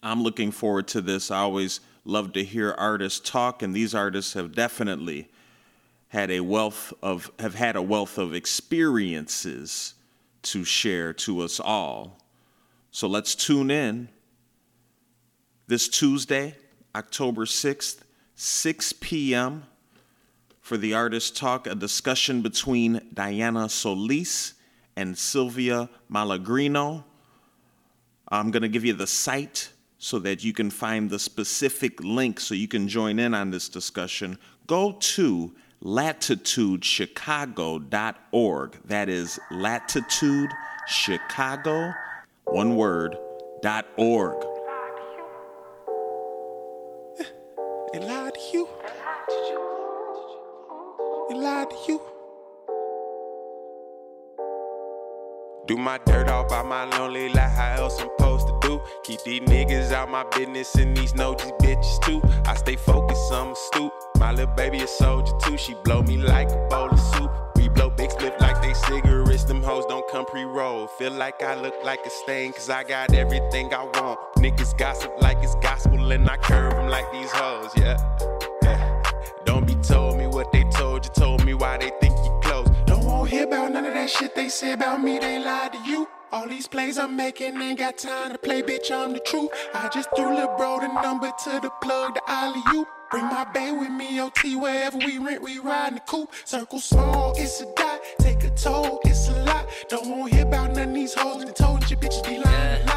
I'm 0.03 0.23
looking 0.23 0.52
forward 0.52 0.88
to 0.89 1.02
this. 1.02 1.31
I 1.31 1.39
always 1.39 1.80
love 2.07 2.34
to 2.34 2.43
hear 2.43 2.73
artists 2.77 3.29
talk, 3.29 3.61
and 3.61 3.75
these 3.75 3.93
artists 3.93 4.34
have 4.34 4.55
definitely 4.55 5.29
had 6.09 6.31
a 6.31 6.39
wealth 6.39 6.93
of 7.03 7.29
have 7.39 7.55
had 7.55 7.75
a 7.75 7.81
wealth 7.81 8.17
of 8.17 8.34
experiences 8.34 9.93
to 10.41 10.63
share 10.63 11.11
to 11.11 11.41
us 11.41 11.59
all. 11.59 12.17
So 12.91 13.07
let's 13.07 13.35
tune 13.35 13.69
in 13.69 14.07
this 15.67 15.89
Tuesday, 15.89 16.55
October 16.95 17.45
6th, 17.45 17.97
6 18.35 18.93
p.m. 18.93 19.65
for 20.61 20.77
the 20.77 20.93
Artist 20.93 21.35
Talk, 21.35 21.67
a 21.67 21.75
discussion 21.75 22.41
between 22.41 23.01
Diana 23.13 23.67
Solis 23.67 24.53
and 24.95 25.17
Silvia 25.17 25.89
Malagrino. 26.09 27.03
I'm 28.29 28.51
going 28.51 28.63
to 28.63 28.69
give 28.69 28.85
you 28.85 28.93
the 28.93 29.07
site 29.07 29.69
so 29.97 30.19
that 30.19 30.43
you 30.43 30.53
can 30.53 30.69
find 30.69 31.09
the 31.09 31.17
specific 31.19 32.03
link 32.03 32.39
so 32.39 32.53
you 32.53 32.67
can 32.67 32.87
join 32.87 33.17
in 33.19 33.33
on 33.33 33.49
this 33.51 33.69
discussion. 33.69 34.37
Go 34.67 34.97
to 34.99 35.53
latitudechicago.org. 35.83 38.77
That 38.85 39.09
is 39.09 39.39
latitudechicago, 39.51 41.95
one 42.45 42.75
word, 42.75 43.17
dot 43.61 43.85
org. 43.97 44.43
Eh, 47.19 47.23
they 47.93 47.99
lied 47.99 48.33
to 48.33 48.39
you. 48.53 48.67
Lied 51.29 51.69
to 51.69 51.75
you. 51.87 52.01
Do 55.68 55.76
my 55.76 55.98
dirt 56.06 56.30
all 56.30 56.48
by 56.48 56.64
my 56.64 56.85
lonely 56.98 57.27
like 57.27 57.52
how 57.52 57.76
else 57.76 57.99
I'm 57.99 58.07
supposed 58.07 58.48
to 58.48 58.57
do. 58.61 58.81
Keep 59.03 59.23
these 59.23 59.41
niggas 59.41 59.91
out 59.91 60.10
my 60.10 60.23
business 60.23 60.73
and 60.76 60.95
these 60.95 61.11
these 61.11 61.52
bitches 61.61 62.02
too. 62.06 62.22
I 62.45 62.56
stay 62.56 62.77
focused, 62.77 63.34
I'm 63.34 63.52
astute. 63.52 63.91
My 64.18 64.31
little 64.31 64.56
baby 64.56 64.80
a 64.80 64.88
soldier 64.88 65.34
too. 65.44 65.57
She 65.57 65.73
blow 65.84 66.03
me 66.03 66.15
like 66.15 66.49
a 66.52 66.68
bowl 66.69 66.89
of 66.89 66.98
soup. 66.98 67.30
We 67.57 67.68
blow 67.68 67.89
big 67.89 68.11
split 68.11 68.39
like 68.39 68.61
they 68.61 68.73
cigarettes. 68.76 69.44
Them 69.44 69.61
hoes 69.61 69.85
don't 69.89 70.10
come 70.10 70.26
pre-roll. 70.26 70.88
Feel 70.88 71.11
like 71.11 71.44
I 71.44 71.56
look 71.56 71.76
like 71.84 71.99
a 72.06 72.10
stain 72.11 72.53
cause 72.53 72.69
I 72.69 72.85
got 72.85 73.14
everything 73.14 73.73
I 73.73 73.84
want. 73.84 74.19
Niggas 74.38 74.77
gossip 74.77 75.11
like 75.19 75.39
it's 75.44 75.56
gospel 75.56 76.14
and 76.14 76.30
I 76.30 76.38
curve 76.38 76.76
them 76.76 76.88
like 76.88 77.11
these 77.11 77.31
hoes, 77.31 77.72
yeah. 77.76 77.98
yeah. 78.64 79.03
Don't 79.45 79.68
be 79.68 79.76
told 79.76 80.18
me 80.18 80.27
what 80.27 80.49
they 80.53 80.64
told 80.69 81.03
you, 81.03 81.11
told 81.11 81.44
me 81.44 81.53
why 81.53 81.77
they 81.77 81.91
think. 81.99 82.06
Don't 83.27 83.35
hear 83.35 83.45
about 83.45 83.73
none 83.73 83.83
of 83.83 83.93
that 83.93 84.09
shit 84.09 84.35
they 84.35 84.47
say 84.47 84.71
about 84.71 85.03
me, 85.03 85.19
they 85.19 85.37
lied 85.37 85.73
to 85.73 85.79
you. 85.79 86.07
All 86.31 86.47
these 86.47 86.65
plays 86.65 86.97
I'm 86.97 87.17
making 87.17 87.61
ain't 87.61 87.77
got 87.77 87.97
time 87.97 88.31
to 88.31 88.37
play, 88.37 88.61
bitch, 88.61 88.89
I'm 88.89 89.11
the 89.11 89.19
truth. 89.19 89.49
I 89.73 89.89
just 89.89 90.07
threw 90.15 90.33
Lil' 90.33 90.55
Bro 90.55 90.79
the 90.79 91.01
number 91.01 91.29
to 91.43 91.59
the 91.59 91.69
plug, 91.81 92.15
the 92.15 92.21
alley 92.25 92.61
you. 92.71 92.87
Bring 93.11 93.25
my 93.25 93.45
bae 93.53 93.73
with 93.73 93.91
me, 93.91 94.21
OT, 94.21 94.55
wherever 94.55 94.97
we 94.97 95.17
rent, 95.17 95.41
we 95.41 95.59
ride 95.59 95.89
in 95.89 95.95
the 95.95 95.99
coupe. 96.07 96.31
Circle 96.45 96.79
small, 96.79 97.33
it's 97.35 97.59
a 97.59 97.65
dot. 97.75 97.99
Take 98.19 98.45
a 98.45 98.49
toll, 98.51 99.01
it's 99.03 99.27
a 99.27 99.43
lot. 99.43 99.67
Don't 99.89 100.07
want 100.07 100.31
to 100.31 100.37
hear 100.37 100.47
about 100.47 100.73
none 100.73 100.87
of 100.87 100.95
these 100.95 101.13
hoes. 101.13 101.43
They 101.43 101.51
told 101.51 101.91
you 101.91 101.97
bitches 101.97 102.23
be 102.23 102.39
lying 102.39 102.81
a 102.81 102.85
lot. 102.85 102.96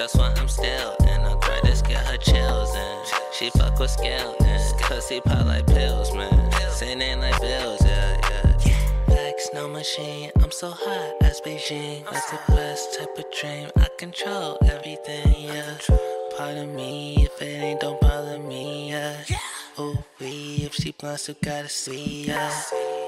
That's 0.00 0.16
why 0.16 0.32
I'm 0.34 0.48
still 0.48 0.96
in. 1.00 1.20
To 1.60 1.82
get 1.86 2.06
her 2.06 2.16
chills 2.16 2.74
in. 2.74 2.98
She 3.34 3.50
fuck 3.50 3.78
with 3.78 3.90
skeletons. 3.90 4.72
Cause 4.80 5.06
he 5.10 5.20
pop 5.20 5.44
like 5.44 5.66
pills, 5.66 6.14
man. 6.14 6.50
Singing 6.70 7.20
like 7.20 7.38
bills, 7.38 7.84
yeah, 7.84 8.18
yeah. 8.64 9.04
Like 9.08 9.38
snow 9.38 9.68
machine, 9.68 10.30
I'm 10.42 10.50
so 10.52 10.70
hot, 10.70 11.16
as 11.20 11.42
Beijing. 11.42 12.10
That's 12.10 12.30
the 12.30 12.38
best 12.48 12.98
type 12.98 13.18
of 13.18 13.26
dream. 13.38 13.68
I 13.76 13.88
control 13.98 14.56
everything, 14.62 15.34
yeah. 15.38 15.76
Pardon 16.38 16.74
me 16.74 17.16
if 17.26 17.42
it 17.42 17.62
ain't, 17.62 17.80
don't 17.80 18.00
bother 18.00 18.38
me, 18.38 18.92
yeah. 18.92 19.22
Ooh, 19.78 19.98
we, 20.18 20.62
if 20.64 20.76
she 20.76 20.92
blunt, 20.92 21.20
still 21.20 21.36
gotta 21.42 21.68
see, 21.68 22.24
yeah. 22.24 22.50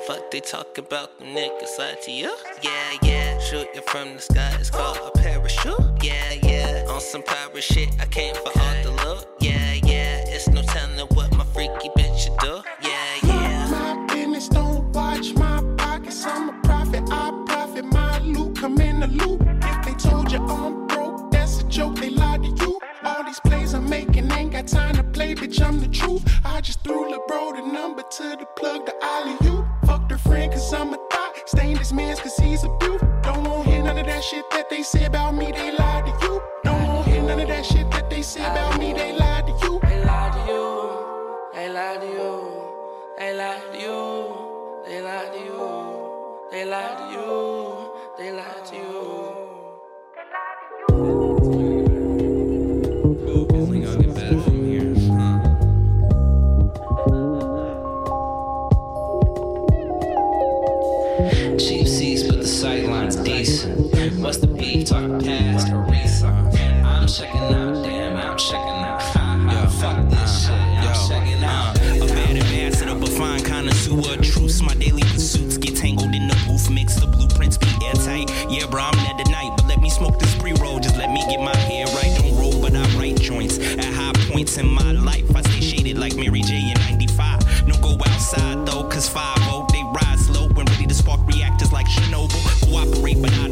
Fuck, 0.06 0.32
they 0.32 0.40
talk 0.40 0.78
about 0.78 1.16
the 1.20 1.24
niggas 1.26 1.78
lie 1.78 1.94
to 2.02 2.10
you? 2.10 2.36
Yeah, 2.60 2.98
yeah. 3.02 3.38
Shoot 3.38 3.68
you 3.72 3.82
from 3.82 4.14
the 4.14 4.20
sky, 4.20 4.56
it's 4.58 4.68
called 4.68 4.98
a 4.98 5.16
parachute. 5.16 5.78
Yeah, 6.02 6.32
yeah. 6.42 6.86
On 6.88 7.00
some 7.00 7.22
pirate 7.22 7.62
shit, 7.62 7.88
I 8.00 8.06
came 8.06 8.34
for 8.34 8.50
all 8.58 8.82
the 8.82 8.90
loot. 9.04 9.26
Yeah, 9.38 9.74
yeah. 9.84 10.24
It's 10.26 10.48
no 10.48 10.62
telling 10.62 10.98
what 11.14 11.32
my 11.36 11.44
freaky 11.44 11.88
bitch 11.96 12.18
should 12.18 12.36
do. 12.38 12.62
Yeah, 12.82 13.14
yeah. 13.22 13.68
My 13.70 14.06
business, 14.12 14.48
don't 14.48 14.92
watch 14.92 15.34
my 15.34 15.62
pockets. 15.76 16.26
I'm 16.26 16.48
a 16.48 16.60
prophet, 16.62 17.04
I 17.08 17.44
profit. 17.46 17.84
My 17.84 18.18
loot 18.18 18.56
come 18.58 18.80
in 18.80 18.98
the 19.00 19.06
loop. 19.06 19.40
If 19.62 19.84
they 19.84 19.94
told 19.94 20.32
you 20.32 20.38
I'm 20.38 20.88
broke, 20.88 21.30
that's 21.30 21.60
a 21.60 21.64
joke. 21.68 21.94
They 21.96 22.10
lied 22.10 22.42
to 22.42 22.48
you. 22.48 22.80
All 23.04 23.22
these 23.22 23.38
plays 23.38 23.72
I'm 23.72 23.88
making 23.88 24.32
ain't 24.32 24.50
got 24.50 24.66
time 24.66 24.96
to 24.96 25.04
play, 25.04 25.36
bitch. 25.36 25.62
I'm 25.64 25.78
the 25.78 25.86
truth. 25.86 26.24
I 26.44 26.60
just 26.60 26.82
threw 26.82 27.08
the 27.08 27.20
bro 27.28 27.52
the 27.52 27.62
number 27.62 28.02
to 28.02 28.22
the 28.40 28.46
plug, 28.56 28.86
the 28.86 28.94
alley 29.04 29.36
you. 29.42 29.64
Fucked 29.86 30.10
her 30.10 30.18
friend, 30.18 30.52
cause 30.52 30.72
I'm 30.72 30.94
a 30.94 30.98
thought. 31.10 31.32
Stained 31.46 31.78
this 31.78 31.92
man's 31.92 32.20
cause 32.20 32.36
he's 32.36 32.64
a 32.64 32.68
beaut. 32.78 33.00
Don't 33.22 33.44
want 33.44 33.64
to 33.64 33.70
hear 33.70 33.82
none 33.82 33.98
of 33.98 34.06
that 34.06 34.22
shit 34.24 34.48
that 34.50 34.70
they 34.70 34.82
say 34.82 35.04
about 35.06 35.34
me, 35.34 35.50
they 35.52 35.76
lied 35.76 36.06
to 36.06 36.12
you. 36.26 36.42
Don't 36.64 36.82
want 36.84 37.04
to 37.04 37.10
hear 37.10 37.22
none 37.22 37.40
of 37.40 37.48
that 37.48 37.64
shit 37.64 37.90
that 37.90 38.08
they 38.10 38.22
say 38.22 38.40
about 38.40 38.78
me, 38.78 38.92
they 38.92 39.16
lied 39.16 39.46
to 39.46 39.52
you. 39.52 39.80
They 39.82 40.04
lied 40.04 40.32
to 40.32 40.52
you. 40.52 41.52
They 41.54 41.68
lied 41.72 42.00
to 42.00 42.06
you. 42.06 42.72
They 43.18 43.34
lied 43.34 43.72
to 43.72 43.78
you. 43.78 44.82
They 44.86 45.00
lied 45.02 45.32
to 45.32 45.38
you. 45.38 46.48
They 46.50 46.64
lied 46.64 46.98
to 46.98 47.04
you. 47.12 47.90
They 48.18 48.32
lied 48.32 48.54
to 48.54 48.60
you. 48.60 48.61
What's 64.22 64.38
the 64.38 64.46
beef? 64.46 64.86
Talk 64.86 65.20
past 65.24 65.66
Aretha. 65.66 66.30
I'm 66.84 67.08
checking 67.08 67.40
out, 67.40 67.82
damn, 67.82 68.16
I'm 68.16 68.38
checking 68.38 68.56
out. 68.56 69.02
Ha, 69.02 69.66
fuck 69.80 70.08
this 70.08 70.48
uh-huh. 70.48 70.54
shit, 70.54 70.88
I'm 70.88 71.08
checking 71.08 71.42
out. 71.42 71.76
A 71.76 72.06
bad 72.06 72.36
ambassador, 72.36 72.94
but 72.94 73.08
fine 73.08 73.42
connoisseur 73.42 73.98
of 73.98 74.22
truths. 74.22 74.62
My 74.62 74.74
daily 74.74 75.02
pursuits 75.02 75.58
get 75.58 75.74
tangled 75.74 76.14
in 76.14 76.28
the 76.28 76.40
booth. 76.46 76.70
Mix 76.70 76.94
the 77.00 77.08
blueprints 77.08 77.58
be 77.58 77.66
airtight. 77.84 78.30
Yeah, 78.48 78.66
bro, 78.66 78.82
I'm 78.82 78.96
there 79.02 79.24
tonight, 79.24 79.54
but 79.56 79.66
let 79.66 79.80
me 79.80 79.90
smoke 79.90 80.20
this 80.20 80.34
pre 80.38 80.52
roll. 80.52 80.78
Just 80.78 80.96
let 80.96 81.10
me 81.10 81.20
get 81.28 81.40
my 81.40 81.56
hair 81.56 81.86
right. 81.86 82.16
Don't 82.16 82.38
roll, 82.38 82.62
but 82.62 82.76
I 82.76 82.86
write 82.96 83.20
joints. 83.20 83.58
At 83.58 83.84
high 83.84 84.12
points 84.30 84.56
in 84.56 84.68
my 84.68 84.92
life, 84.92 85.34
I 85.34 85.42
stay 85.42 85.60
shaded 85.60 85.98
like 85.98 86.14
Mary 86.14 86.42
J 86.42 86.70
in 86.70 86.74
95. 86.78 87.66
No 87.66 87.74
go 87.82 87.94
outside 87.94 88.66
though, 88.66 88.84
cause 88.84 89.08
5 89.08 89.68
they 89.72 89.82
ride 89.82 90.18
slow 90.18 90.46
and 90.46 90.70
ready 90.70 90.86
to 90.86 90.94
spark 90.94 91.26
reactors 91.26 91.72
like 91.72 91.86
Chernobyl. 91.86 92.42
Cooperate, 92.70 93.20
but 93.20 93.32
I 93.32 93.36
don't 93.36 93.50
know 93.50 93.51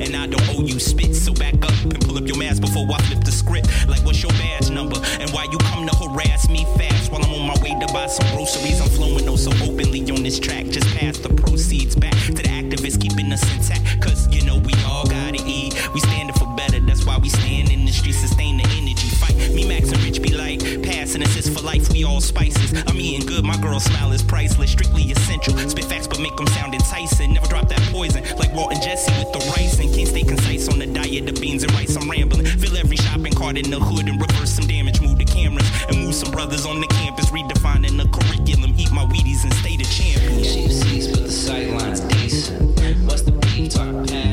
and 0.00 0.16
I 0.16 0.26
don't 0.26 0.48
owe 0.50 0.62
you 0.62 0.78
spit. 0.78 1.14
So 1.14 1.32
back 1.34 1.54
up 1.54 1.76
and 1.84 2.00
pull 2.00 2.16
up 2.16 2.26
your 2.26 2.38
mask 2.38 2.60
before 2.60 2.86
I 2.90 3.00
flip 3.02 3.24
the 3.24 3.32
script. 3.32 3.68
Like, 3.88 4.04
what's 4.04 4.22
your 4.22 4.32
badge 4.32 4.70
number? 4.70 4.96
And 5.20 5.30
why 5.30 5.44
you 5.50 5.58
come 5.58 5.86
to 5.86 5.94
harass 5.96 6.48
me 6.48 6.64
fast 6.76 7.10
while 7.12 7.22
I'm 7.24 7.32
on 7.34 7.46
my 7.46 7.58
way 7.62 7.78
to 7.78 7.92
buy 7.92 8.06
some 8.06 8.26
groceries? 8.36 8.80
I'm 8.80 8.88
flowing 8.88 9.28
oh 9.28 9.36
so 9.36 9.50
openly 9.62 10.00
on 10.10 10.22
this 10.22 10.38
track. 10.38 10.66
Just 10.66 10.86
pass 10.96 11.18
the 11.18 11.28
proceeds 11.28 11.94
back 11.94 12.16
to 12.26 12.32
the 12.32 12.42
activists, 12.42 13.00
keeping 13.00 13.32
us 13.32 13.42
intact. 13.54 14.00
Cause 14.00 14.28
you 14.34 14.44
know 14.44 14.58
we 14.58 14.72
all 14.86 15.06
gotta 15.06 15.36
eat. 15.36 15.41
We 17.22 17.28
stand 17.28 17.70
in 17.70 17.84
the 17.84 17.92
streets, 17.92 18.18
sustain 18.18 18.58
the 18.58 18.64
energy. 18.76 19.08
Fight 19.08 19.36
me, 19.54 19.66
Max 19.66 19.90
and 19.90 20.02
Rich 20.02 20.20
be 20.20 20.34
like, 20.34 20.60
passing 20.82 21.22
assist 21.22 21.52
for 21.56 21.62
life, 21.62 21.90
we 21.92 22.04
all 22.04 22.20
spices. 22.20 22.72
I'm 22.88 22.98
eating 22.98 23.26
good, 23.26 23.44
my 23.44 23.56
girl 23.58 23.78
smile 23.78 24.12
is 24.12 24.22
priceless, 24.22 24.72
strictly 24.72 25.04
essential. 25.12 25.56
Spit 25.56 25.84
facts, 25.84 26.08
but 26.08 26.20
make 26.20 26.36
them 26.36 26.48
sound 26.48 26.74
enticing. 26.74 27.34
Never 27.34 27.46
drop 27.46 27.68
that 27.68 27.80
poison, 27.92 28.24
like 28.36 28.52
Walt 28.52 28.72
and 28.72 28.82
Jesse 28.82 29.12
with 29.18 29.32
the 29.32 29.38
rice. 29.56 29.78
And 29.78 29.94
can't 29.94 30.08
stay 30.08 30.22
concise 30.22 30.68
on 30.68 30.78
the 30.80 30.86
diet 30.86 31.28
of 31.28 31.40
beans 31.40 31.62
and 31.62 31.72
rice. 31.74 31.96
I'm 31.96 32.10
rambling. 32.10 32.46
Fill 32.46 32.76
every 32.76 32.96
shopping 32.96 33.32
cart 33.32 33.56
in 33.56 33.70
the 33.70 33.78
hood 33.78 34.08
and 34.08 34.20
reverse 34.20 34.50
some 34.50 34.66
damage. 34.66 35.00
Move 35.00 35.18
the 35.18 35.24
cameras 35.24 35.68
and 35.88 35.98
move 36.02 36.14
some 36.14 36.32
brothers 36.32 36.66
on 36.66 36.80
the 36.80 36.88
campus. 36.88 37.30
Redefining 37.30 37.96
the 37.96 38.08
curriculum, 38.10 38.74
eat 38.76 38.90
my 38.90 39.04
Wheaties 39.06 39.44
and 39.44 39.54
stay 39.54 39.76
the 39.76 39.84
champion. 39.84 40.42
Cheap 40.42 40.70
seats, 40.70 41.06
but 41.06 41.22
the 41.22 41.30
sightline's 41.30 42.00
decent. 42.00 42.80
What's 43.06 43.22
the 43.22 43.32
beef? 43.32 43.72
Talk 43.72 44.06
past 44.08 44.31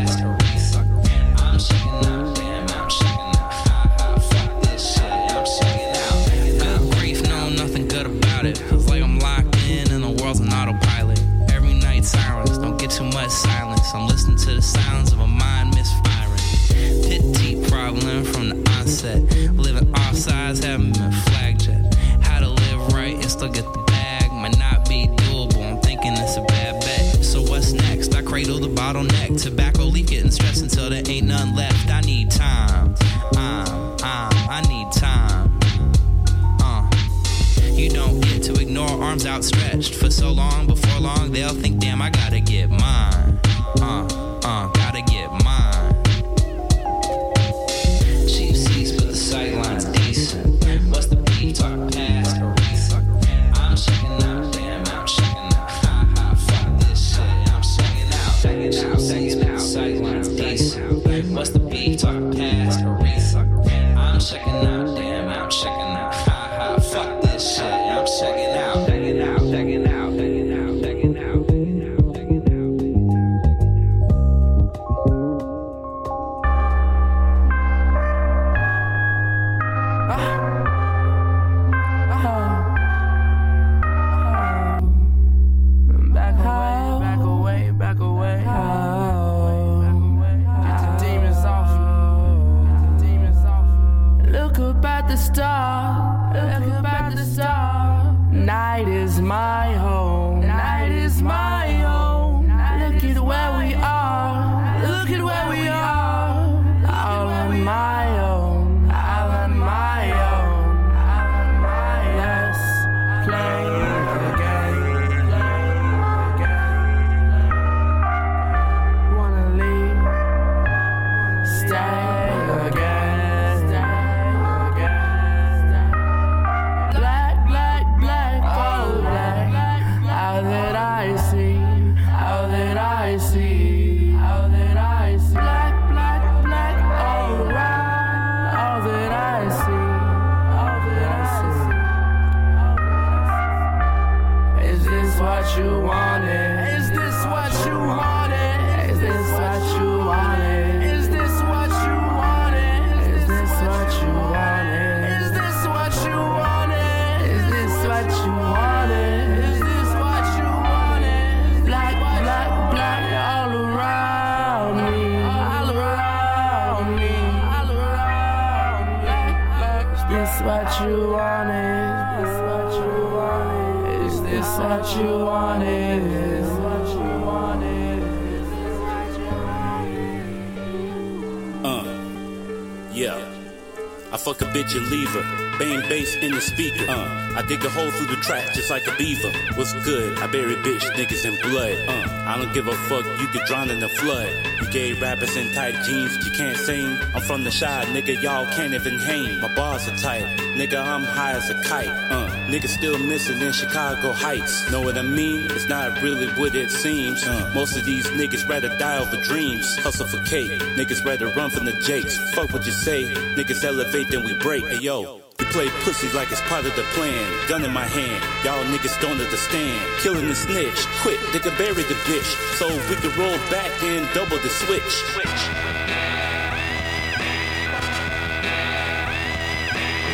rappers 195.00 195.36
in 195.36 195.52
tight 195.54 195.84
jeans, 195.84 196.26
you 196.26 196.32
can't 196.32 196.58
sing. 196.58 196.98
I'm 197.14 197.22
from 197.22 197.44
the 197.44 197.52
shy, 197.52 197.86
nigga. 197.88 198.22
Y'all 198.22 198.46
can't 198.48 198.74
even 198.74 199.00
hang. 199.00 199.40
My 199.42 199.54
bars 199.54 199.88
are 199.88 199.98
tight, 199.98 200.26
nigga. 200.58 200.84
I'm 200.84 201.04
high 201.04 201.32
as 201.32 201.50
a 201.50 201.62
kite. 201.64 201.88
Uh, 201.88 202.30
niggas 202.48 202.70
still 202.70 202.98
missing 202.98 203.42
in 203.42 203.52
Chicago 203.52 204.12
Heights. 204.12 204.70
Know 204.72 204.82
what 204.82 204.98
I 204.98 205.02
mean? 205.02 205.50
It's 205.52 205.68
not 205.68 206.02
really 206.02 206.28
what 206.34 206.56
it 206.56 206.72
seems. 206.72 207.26
Uh, 207.26 207.52
most 207.54 207.78
of 207.78 207.86
these 207.86 208.06
niggas 208.08 208.48
rather 208.48 208.70
die 208.78 208.98
over 208.98 209.18
dreams. 209.18 209.78
Hustle 209.78 210.08
for 210.08 210.24
cake. 210.26 210.52
Niggas 210.78 211.06
rather 211.06 211.28
run 211.28 211.50
from 211.50 211.66
the 211.66 211.74
jakes. 211.82 212.18
Fuck 212.34 212.52
what 212.54 212.66
you 212.66 212.72
say. 212.72 213.06
Niggas 213.36 213.64
elevate, 213.64 214.10
then 214.10 214.24
we 214.24 214.34
break. 214.34 214.66
Hey 214.68 214.80
yo. 214.80 215.19
We 215.50 215.54
play 215.54 215.70
pussy 215.84 216.10
like 216.16 216.32
it's 216.32 216.42
part 216.42 216.66
of 216.66 216.76
the 216.76 216.84
plan. 216.94 217.26
Gun 217.48 217.64
in 217.66 217.74
my 217.74 217.88
hand, 217.88 218.24
y'all 218.46 218.64
niggas 218.66 219.02
don't 219.02 219.20
understand. 219.20 219.82
Killing 220.00 220.28
the 220.28 220.36
snitch, 220.36 220.86
quit, 221.02 221.20
nigga 221.34 221.58
bury 221.58 221.82
the 221.84 221.96
bitch. 222.06 222.38
So 222.58 222.68
we 222.88 222.96
can 222.98 223.10
roll 223.18 223.36
back 223.50 223.72
and 223.82 224.08
double 224.14 224.38
the 224.38 224.50
switch. 224.50 225.02
The 225.10 225.24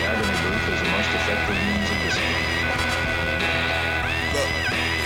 agony 0.08 0.36
booth 0.40 0.70
is 0.72 0.80
the 0.80 0.88
most 0.96 1.10
effective 1.20 1.60
means 1.68 1.90
of 1.92 1.98
discipline. 2.00 2.56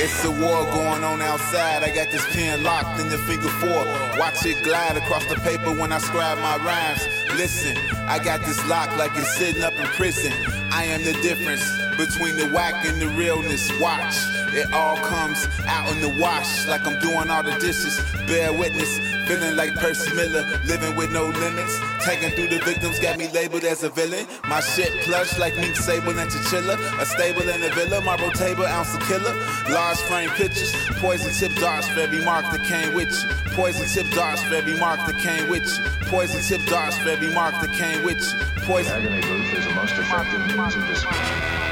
It's 0.02 0.24
a 0.24 0.32
war 0.32 0.64
going 0.72 1.04
on 1.04 1.22
outside. 1.22 1.84
I 1.84 1.90
got 1.90 2.12
this 2.12 2.26
pen 2.34 2.64
locked 2.64 3.00
in 3.02 3.10
the 3.10 3.18
figure 3.18 3.50
four. 3.50 3.84
Watch 4.20 4.46
it 4.46 4.64
glide 4.64 4.96
across 4.96 5.26
the 5.26 5.36
paper 5.42 5.74
when 5.74 5.92
I 5.92 5.98
scribe 5.98 6.38
my 6.38 6.56
rhymes. 6.64 7.06
Listen, 7.36 7.76
I 8.10 8.18
got 8.18 8.42
this 8.42 8.58
lock 8.68 8.98
like 8.98 9.12
it's 9.16 9.36
sitting 9.36 9.62
up 9.62 9.74
in 9.74 9.86
prison. 9.86 10.34
I 10.72 10.84
am 10.86 11.04
the 11.04 11.14
difference 11.22 11.64
between 11.96 12.38
the 12.38 12.48
whack 12.48 12.84
and 12.84 13.00
the 13.00 13.08
realness. 13.10 13.70
Watch, 13.80 14.16
it 14.52 14.74
all 14.74 14.98
comes 14.98 15.46
out 15.68 15.92
in 15.92 16.02
the 16.02 16.10
wash 16.20 16.66
like 16.68 16.88
I'm 16.88 17.00
doing 17.02 17.30
all 17.30 17.44
the 17.44 17.52
dishes. 17.60 18.02
Bear 18.26 18.52
witness, 18.52 18.98
feeling 19.30 19.56
like 19.56 19.76
Percy 19.76 20.12
Miller, 20.16 20.44
living 20.66 20.96
with 20.96 21.12
no 21.12 21.26
limits. 21.26 21.80
Taking 22.04 22.32
through 22.32 22.48
the 22.48 22.58
victims 22.66 22.98
got 22.98 23.20
me 23.20 23.28
labeled 23.30 23.64
as 23.64 23.84
a 23.84 23.90
villain. 23.90 24.26
My 24.50 24.60
shit 24.60 24.90
plush 25.06 25.38
like 25.38 25.56
Mink 25.58 25.76
Sable 25.76 26.18
and 26.18 26.32
Chinchilla. 26.32 26.76
A 27.00 27.06
stable 27.06 27.48
in 27.48 27.62
a 27.62 27.70
villa, 27.70 28.02
marble 28.02 28.32
table, 28.32 28.66
ounce 28.66 28.96
of 28.96 29.02
killer. 29.02 29.36
Large 29.70 29.98
frame 30.10 30.32
pictures, 30.32 30.74
poison 30.98 31.32
tip 31.32 31.56
darts 31.60 31.88
for 31.90 32.00
every 32.00 32.26
mark 32.26 32.44
that 32.52 32.66
came 32.66 32.96
with 32.96 33.12
you. 33.12 33.54
Poison 33.54 33.86
tip 33.88 34.12
darts 34.16 34.42
for 34.42 34.56
every 34.56 34.80
mark 34.80 35.00
that 35.06 35.20
came 35.22 35.48
with 35.48 35.62
you. 35.62 36.10
Poison 36.10 36.42
tip 36.42 36.66
darts 36.68 36.98
for 36.98 37.10
every 37.10 37.32
mark 37.32 37.54
that 37.62 37.72
came 37.74 38.04
with 38.04 38.18
you. 38.18 38.64
Poison. 38.66 38.94
agony 38.94 39.22
booth 39.22 39.54
is 39.54 39.66
the 39.66 39.74
most 39.76 39.94
effective 39.94 40.42
means 40.58 40.76
of 40.76 40.88
discipline. 40.88 41.69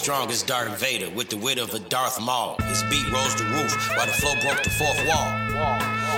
Strong 0.00 0.30
as 0.30 0.42
Darth 0.42 0.80
Vader 0.80 1.10
with 1.10 1.28
the 1.28 1.36
wit 1.36 1.58
of 1.58 1.74
a 1.74 1.78
Darth 1.78 2.18
Maul. 2.22 2.56
His 2.64 2.82
beat 2.84 3.04
rose 3.12 3.36
the 3.36 3.44
roof 3.44 3.70
while 3.98 4.06
the 4.06 4.12
flow 4.12 4.32
broke 4.40 4.62
the 4.62 4.70
fourth 4.70 4.96
wall. 5.06 5.28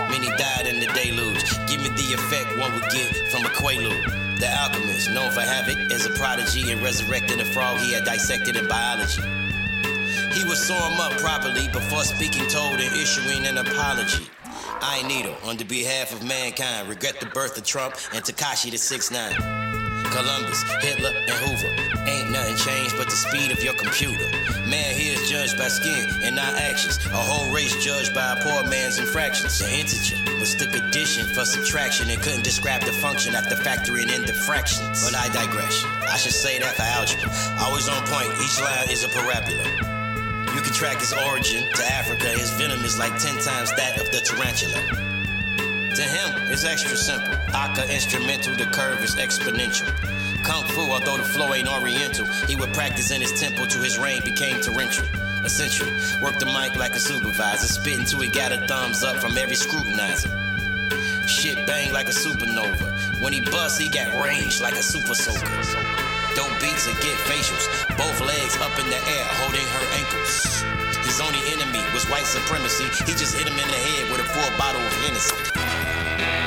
Many 0.08 0.28
died 0.38 0.68
in 0.68 0.78
the 0.78 0.86
deluge. 0.94 1.42
Give 1.66 1.82
me 1.82 1.88
the 1.88 2.14
effect 2.14 2.56
one 2.60 2.72
would 2.74 2.88
get 2.92 3.10
from 3.32 3.44
a 3.44 3.48
Quaalude. 3.48 4.38
The 4.38 4.46
alchemist, 4.46 5.10
known 5.10 5.32
for 5.32 5.40
havoc 5.40 5.90
as 5.90 6.06
a 6.06 6.10
prodigy 6.10 6.70
and 6.70 6.80
resurrecting 6.80 7.40
a 7.40 7.44
frog 7.44 7.80
he 7.80 7.92
had 7.92 8.04
dissected 8.04 8.54
in 8.54 8.68
biology. 8.68 9.20
He 10.30 10.44
would 10.44 10.58
sew 10.58 10.78
him 10.78 11.00
up 11.00 11.18
properly 11.18 11.66
before 11.72 12.04
speaking 12.04 12.46
told 12.46 12.78
and 12.78 12.96
issuing 12.96 13.44
an 13.46 13.58
apology. 13.58 14.28
I 14.80 15.02
need 15.08 15.26
her 15.26 15.36
on 15.42 15.56
the 15.56 15.64
behalf 15.64 16.12
of 16.12 16.22
mankind. 16.24 16.88
Regret 16.88 17.18
the 17.18 17.26
birth 17.26 17.58
of 17.58 17.64
Trump 17.64 17.96
and 18.14 18.22
Tekashi 18.22 18.70
the 18.70 18.78
6 18.78 19.10
9 19.10 19.71
Columbus, 20.12 20.62
Hitler, 20.84 21.10
and 21.16 21.30
Hoover. 21.40 21.72
Ain't 22.06 22.30
nothing 22.30 22.56
changed 22.56 22.96
but 22.98 23.06
the 23.08 23.16
speed 23.16 23.50
of 23.50 23.64
your 23.64 23.72
computer. 23.72 24.28
Man 24.68 24.94
here 24.94 25.18
is 25.18 25.30
judged 25.30 25.56
by 25.56 25.68
skin 25.68 26.06
and 26.22 26.36
not 26.36 26.54
actions. 26.54 26.98
A 27.06 27.16
whole 27.16 27.50
race 27.52 27.72
judged 27.82 28.12
by 28.14 28.32
a 28.32 28.36
poor 28.42 28.62
man's 28.68 28.98
infractions. 28.98 29.60
An 29.62 29.70
integer 29.72 30.20
mistook 30.38 30.74
addition 30.74 31.26
for 31.34 31.46
subtraction 31.46 32.10
and 32.10 32.20
couldn't 32.20 32.44
describe 32.44 32.82
the 32.82 32.92
function 32.92 33.34
after 33.34 33.56
factoring 33.56 34.12
in 34.14 34.22
the 34.26 34.34
fractions. 34.34 35.02
But 35.02 35.16
I 35.16 35.32
digress. 35.32 35.82
I 36.06 36.16
should 36.18 36.34
say 36.34 36.58
that 36.58 36.76
for 36.76 36.82
algebra. 36.82 37.32
Always 37.64 37.88
on 37.88 38.04
point, 38.06 38.28
each 38.44 38.60
line 38.60 38.90
is 38.90 39.04
a 39.04 39.08
parabola. 39.08 39.64
You 40.54 40.60
can 40.60 40.74
track 40.74 41.00
his 41.00 41.14
origin 41.14 41.64
to 41.72 41.84
Africa. 41.92 42.28
His 42.36 42.50
venom 42.50 42.84
is 42.84 42.98
like 42.98 43.16
10 43.18 43.40
times 43.40 43.72
that 43.76 43.98
of 43.98 44.10
the 44.12 44.20
tarantula. 44.20 45.11
To 45.96 46.02
him, 46.02 46.50
it's 46.50 46.64
extra 46.64 46.96
simple. 46.96 47.34
Aka 47.52 47.84
instrumental, 47.94 48.54
the 48.54 48.64
curve 48.64 49.04
is 49.04 49.16
exponential. 49.16 49.86
Kung 50.42 50.64
Fu, 50.68 50.80
although 50.80 51.18
the 51.18 51.22
flow 51.22 51.52
ain't 51.52 51.68
oriental, 51.68 52.24
he 52.48 52.56
would 52.56 52.72
practice 52.72 53.10
in 53.10 53.20
his 53.20 53.38
temple 53.38 53.66
till 53.66 53.82
his 53.82 53.98
reign 53.98 54.22
became 54.24 54.58
torrential. 54.62 55.04
Essential. 55.44 55.86
Work 56.22 56.38
the 56.38 56.46
mic 56.46 56.76
like 56.76 56.94
a 56.94 56.98
supervisor, 56.98 57.66
spit 57.66 57.98
until 57.98 58.20
he 58.20 58.28
got 58.30 58.52
a 58.52 58.66
thumbs 58.66 59.04
up 59.04 59.16
from 59.16 59.36
every 59.36 59.54
scrutinizer. 59.54 60.32
Shit 61.28 61.66
bang 61.66 61.92
like 61.92 62.08
a 62.08 62.12
supernova. 62.12 63.20
When 63.20 63.34
he 63.34 63.40
busts, 63.40 63.78
he 63.78 63.90
got 63.90 64.08
range 64.24 64.62
like 64.62 64.74
a 64.74 64.82
super 64.82 65.14
soaker. 65.14 65.62
Dope 66.34 66.58
beats 66.58 66.86
and 66.88 66.96
get 67.04 67.18
facials. 67.28 67.68
Both 67.98 68.18
legs 68.22 68.56
up 68.56 68.78
in 68.78 68.88
the 68.88 68.96
air, 68.96 69.24
holding 69.44 69.66
her 69.76 69.86
ankles. 70.00 70.81
His 71.04 71.20
only 71.20 71.40
enemy 71.52 71.80
was 71.92 72.08
white 72.08 72.26
supremacy. 72.26 72.84
He 73.04 73.12
just 73.12 73.36
hit 73.36 73.46
him 73.46 73.58
in 73.58 73.68
the 73.68 73.74
head 73.74 74.10
with 74.10 74.20
a 74.20 74.24
full 74.24 74.50
bottle 74.58 74.80
of 74.80 74.92
Hennessy. 75.04 76.41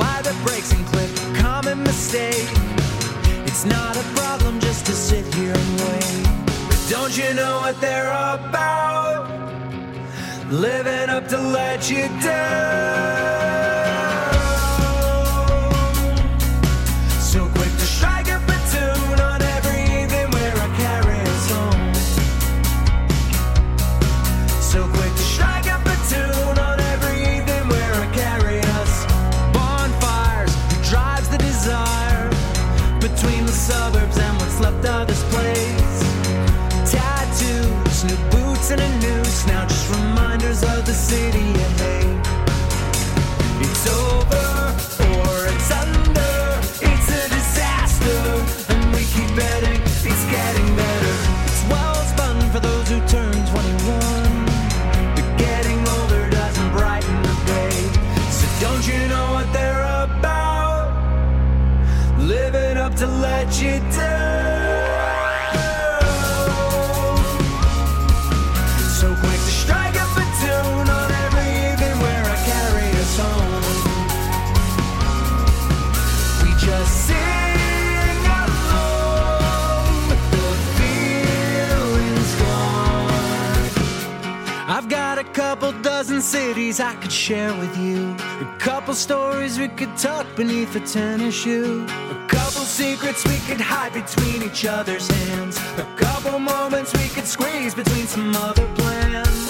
Apply 0.00 0.22
the 0.22 0.34
brakes 0.42 0.72
and 0.72 0.86
clip, 0.86 1.10
common 1.36 1.82
mistake. 1.82 2.48
It's 3.44 3.66
not 3.66 3.98
a 3.98 4.02
problem 4.16 4.58
just 4.58 4.86
to 4.86 4.92
sit 4.92 5.26
here 5.34 5.52
and 5.52 5.80
wait. 5.80 6.26
But 6.68 6.86
don't 6.88 7.14
you 7.18 7.34
know 7.34 7.58
what 7.58 7.78
they're 7.82 8.08
about? 8.08 9.28
Living 10.50 11.10
up 11.10 11.28
to 11.28 11.38
let 11.38 11.90
you 11.90 12.08
down. 12.22 13.69
Couple 85.70 85.82
dozen 85.82 86.20
cities 86.20 86.80
I 86.80 86.94
could 86.96 87.12
share 87.12 87.54
with 87.54 87.76
you. 87.78 88.16
A 88.40 88.56
couple 88.58 88.92
stories 88.92 89.58
we 89.58 89.68
could 89.68 89.96
tuck 89.96 90.26
beneath 90.34 90.74
a 90.74 90.80
tennis 90.80 91.34
shoe. 91.34 91.86
A 92.10 92.26
couple 92.26 92.62
secrets 92.62 93.24
we 93.24 93.36
could 93.46 93.60
hide 93.60 93.92
between 93.92 94.42
each 94.42 94.64
other's 94.64 95.06
hands. 95.08 95.58
A 95.78 95.86
couple 95.96 96.40
moments 96.40 96.92
we 96.94 97.08
could 97.08 97.26
squeeze 97.26 97.74
between 97.74 98.06
some 98.08 98.34
other 98.34 98.66
plans. 98.74 99.48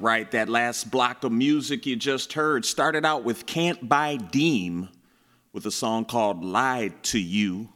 Right, 0.00 0.30
that 0.30 0.48
last 0.48 0.90
block 0.90 1.24
of 1.24 1.32
music 1.32 1.86
you 1.86 1.96
just 1.96 2.32
heard 2.32 2.64
started 2.64 3.04
out 3.04 3.24
with 3.24 3.46
Can't 3.46 3.88
Buy 3.88 4.16
Deem 4.16 4.88
with 5.52 5.66
a 5.66 5.70
song 5.70 6.04
called 6.04 6.44
Lied 6.44 7.02
to 7.04 7.18
You. 7.18 7.68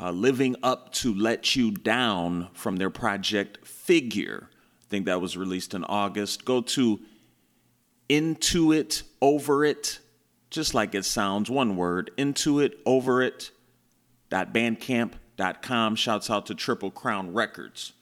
Uh, 0.00 0.12
living 0.12 0.54
up 0.62 0.92
to 0.92 1.12
Let 1.12 1.56
You 1.56 1.72
Down 1.72 2.48
from 2.52 2.76
their 2.76 2.90
project 2.90 3.66
Figure. 3.66 4.48
I 4.80 4.84
think 4.88 5.06
that 5.06 5.20
was 5.20 5.36
released 5.36 5.74
in 5.74 5.82
August. 5.84 6.44
Go 6.44 6.60
to 6.60 7.00
Into 8.08 8.70
It, 8.70 9.02
Over 9.20 9.64
It, 9.64 9.98
just 10.52 10.74
like 10.74 10.94
it 10.94 11.04
sounds, 11.04 11.50
one 11.50 11.76
word, 11.76 12.10
Into 12.16 12.60
It, 12.60 12.78
Over 12.84 13.22
It, 13.22 13.50
bandcamp.com. 14.30 15.96
Shouts 15.96 16.30
out 16.30 16.46
to 16.46 16.54
Triple 16.54 16.90
Crown 16.90 17.32
Records. 17.32 17.94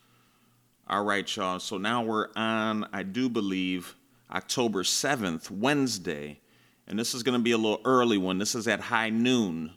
All 0.88 1.04
right, 1.04 1.36
y'all. 1.36 1.60
So 1.60 1.78
now 1.78 2.02
we're 2.02 2.28
on, 2.34 2.88
I 2.92 3.04
do 3.04 3.28
believe, 3.28 3.94
October 4.30 4.82
7th, 4.82 5.50
Wednesday. 5.50 6.40
And 6.88 6.98
this 6.98 7.14
is 7.14 7.22
going 7.22 7.38
to 7.38 7.42
be 7.42 7.52
a 7.52 7.56
little 7.56 7.80
early 7.84 8.18
one. 8.18 8.38
This 8.38 8.56
is 8.56 8.66
at 8.66 8.80
high 8.80 9.10
noon 9.10 9.70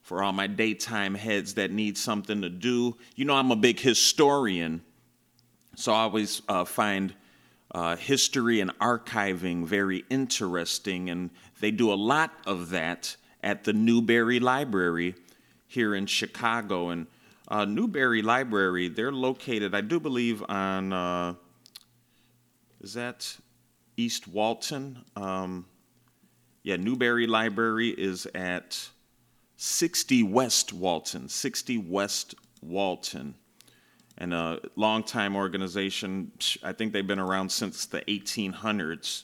for 0.00 0.22
all 0.22 0.32
my 0.32 0.46
daytime 0.46 1.14
heads 1.14 1.54
that 1.54 1.70
need 1.70 1.98
something 1.98 2.40
to 2.40 2.48
do. 2.48 2.96
You 3.14 3.26
know, 3.26 3.34
I'm 3.34 3.50
a 3.50 3.56
big 3.56 3.78
historian, 3.78 4.80
so 5.76 5.92
I 5.92 6.04
always 6.04 6.40
uh, 6.48 6.64
find 6.64 7.14
uh, 7.72 7.96
history 7.96 8.60
and 8.60 8.76
archiving 8.78 9.64
very 9.66 10.04
interesting, 10.10 11.10
and 11.10 11.30
they 11.60 11.70
do 11.70 11.92
a 11.92 11.94
lot 11.94 12.32
of 12.46 12.70
that 12.70 13.16
at 13.42 13.64
the 13.64 13.72
Newberry 13.72 14.40
Library 14.40 15.14
here 15.66 15.94
in 15.94 16.06
Chicago. 16.06 16.90
And 16.90 17.06
Uh, 17.50 17.64
Newberry 17.64 18.20
Library, 18.20 18.88
they're 18.88 19.10
located, 19.10 19.74
I 19.74 19.80
do 19.80 19.98
believe, 19.98 20.44
on, 20.50 20.92
uh, 20.92 21.34
is 22.82 22.92
that 22.92 23.38
East 23.96 24.28
Walton? 24.28 25.02
Um, 25.16 25.64
yeah, 26.62 26.76
Newberry 26.76 27.26
Library 27.26 27.88
is 27.88 28.26
at 28.34 28.90
60 29.56 30.22
West 30.24 30.74
Walton, 30.74 31.30
60 31.30 31.78
West 31.78 32.34
Walton. 32.60 33.34
And 34.18 34.34
a 34.34 34.60
longtime 34.74 35.36
organization, 35.36 36.32
I 36.64 36.72
think 36.72 36.92
they've 36.92 37.06
been 37.06 37.20
around 37.20 37.50
since 37.50 37.86
the 37.86 38.00
1800s. 38.02 39.22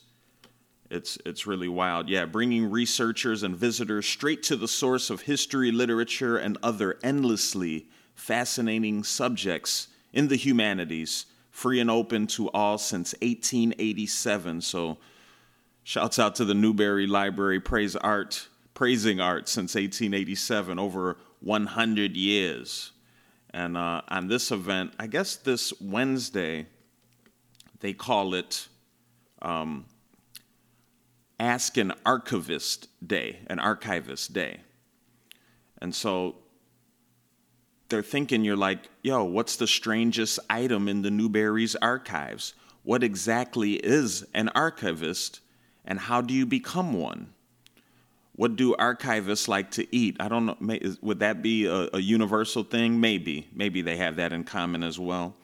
It's, 0.89 1.19
it's 1.27 1.47
really 1.47 1.67
wild. 1.67 2.09
Yeah, 2.09 2.27
bringing 2.27 2.71
researchers 2.71 3.43
and 3.43 3.57
visitors 3.57 4.07
straight 4.07 4.45
to 4.45 4.57
the 4.57 4.69
source 4.69 5.11
of 5.11 5.23
history, 5.23 5.73
literature, 5.73 6.37
and 6.37 6.57
other 6.63 6.99
endlessly 7.03 7.89
fascinating 8.15 9.03
subjects 9.03 9.89
in 10.13 10.29
the 10.29 10.37
humanities, 10.37 11.27
free 11.51 11.81
and 11.81 11.91
open 11.91 12.29
to 12.29 12.49
all 12.51 12.79
since 12.79 13.15
1887. 13.15 14.61
So, 14.61 14.99
shouts 15.83 16.21
out 16.21 16.37
to 16.37 16.45
the 16.45 16.55
Newberry 16.55 17.09
Library, 17.09 17.59
praise 17.59 17.97
art, 17.97 18.49
praising 18.75 19.21
art 19.21 19.49
since 19.49 19.75
1887, 19.75 20.79
over 20.79 21.17
100 21.41 22.17
years. 22.17 22.93
And 23.55 23.77
uh, 23.77 24.03
on 24.09 24.27
this 24.27 24.51
event, 24.51 24.95
I 24.99 25.07
guess 25.07 25.37
this 25.37 25.73
Wednesday, 25.81 26.67
they 27.79 27.93
call 27.93 28.35
it 28.35 28.67
um, 29.41 29.85
Ask 31.39 31.77
an 31.77 31.93
Archivist 32.05 32.89
Day, 33.07 33.39
an 33.47 33.61
Archivist 33.61 34.33
Day. 34.33 34.59
And 35.81 35.95
so 35.95 36.35
they're 37.91 38.03
thinking 38.03 38.43
you're 38.43 38.57
like, 38.57 38.89
yo, 39.05 39.23
what's 39.23 39.55
the 39.55 39.69
strangest 39.69 40.41
item 40.51 40.89
in 40.89 41.03
the 41.03 41.11
Newberry's 41.13 41.77
archives? 41.77 42.55
What 42.83 43.05
exactly 43.05 43.75
is 43.75 44.25
an 44.35 44.49
archivist 44.49 45.39
and 45.85 46.01
how 46.01 46.23
do 46.23 46.35
you 46.35 46.45
become 46.45 46.93
one? 46.93 47.34
What 48.37 48.57
do 48.57 48.75
archivists 48.75 49.47
like 49.47 49.71
to 49.73 49.95
eat? 49.95 50.17
I 50.19 50.29
don't 50.29 50.47
know. 50.47 50.57
May, 50.59 50.77
is, 50.77 51.01
would 51.01 51.21
that 51.21 51.41
be 51.41 51.67
a, 51.67 51.89
a, 51.93 52.01
universal 52.01 52.65
thing? 52.65 53.01
Maybe. 53.01 53.49
Maybe 53.55 53.81
they 53.81 53.97
have 53.97 54.17
that 54.17 54.33
in 54.33 54.43
common 54.43 54.83
as 54.83 54.99
well. 54.99 55.35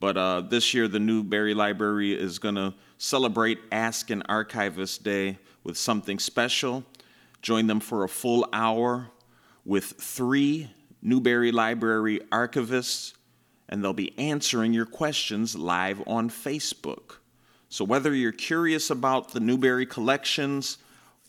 But 0.00 0.18
uh, 0.18 0.42
this 0.42 0.74
year, 0.74 0.86
the 0.86 1.00
Newberry 1.00 1.54
Library 1.54 2.12
is 2.12 2.38
going 2.38 2.56
to 2.56 2.74
celebrate 2.98 3.58
Ask 3.72 4.10
an 4.10 4.22
Archivist 4.28 5.02
Day 5.02 5.38
with 5.64 5.78
something 5.78 6.18
special. 6.18 6.84
Join 7.40 7.68
them 7.68 7.80
for 7.80 8.04
a 8.04 8.08
full 8.08 8.46
hour 8.52 9.08
with 9.64 9.94
three 9.98 10.70
Newberry 11.00 11.52
Library 11.52 12.20
archivists, 12.30 13.14
and 13.68 13.82
they'll 13.82 13.94
be 13.94 14.16
answering 14.18 14.74
your 14.74 14.86
questions 14.86 15.56
live 15.56 16.02
on 16.06 16.28
Facebook. 16.28 17.16
So, 17.70 17.84
whether 17.84 18.14
you're 18.14 18.32
curious 18.32 18.90
about 18.90 19.32
the 19.32 19.40
Newberry 19.40 19.86
collections, 19.86 20.78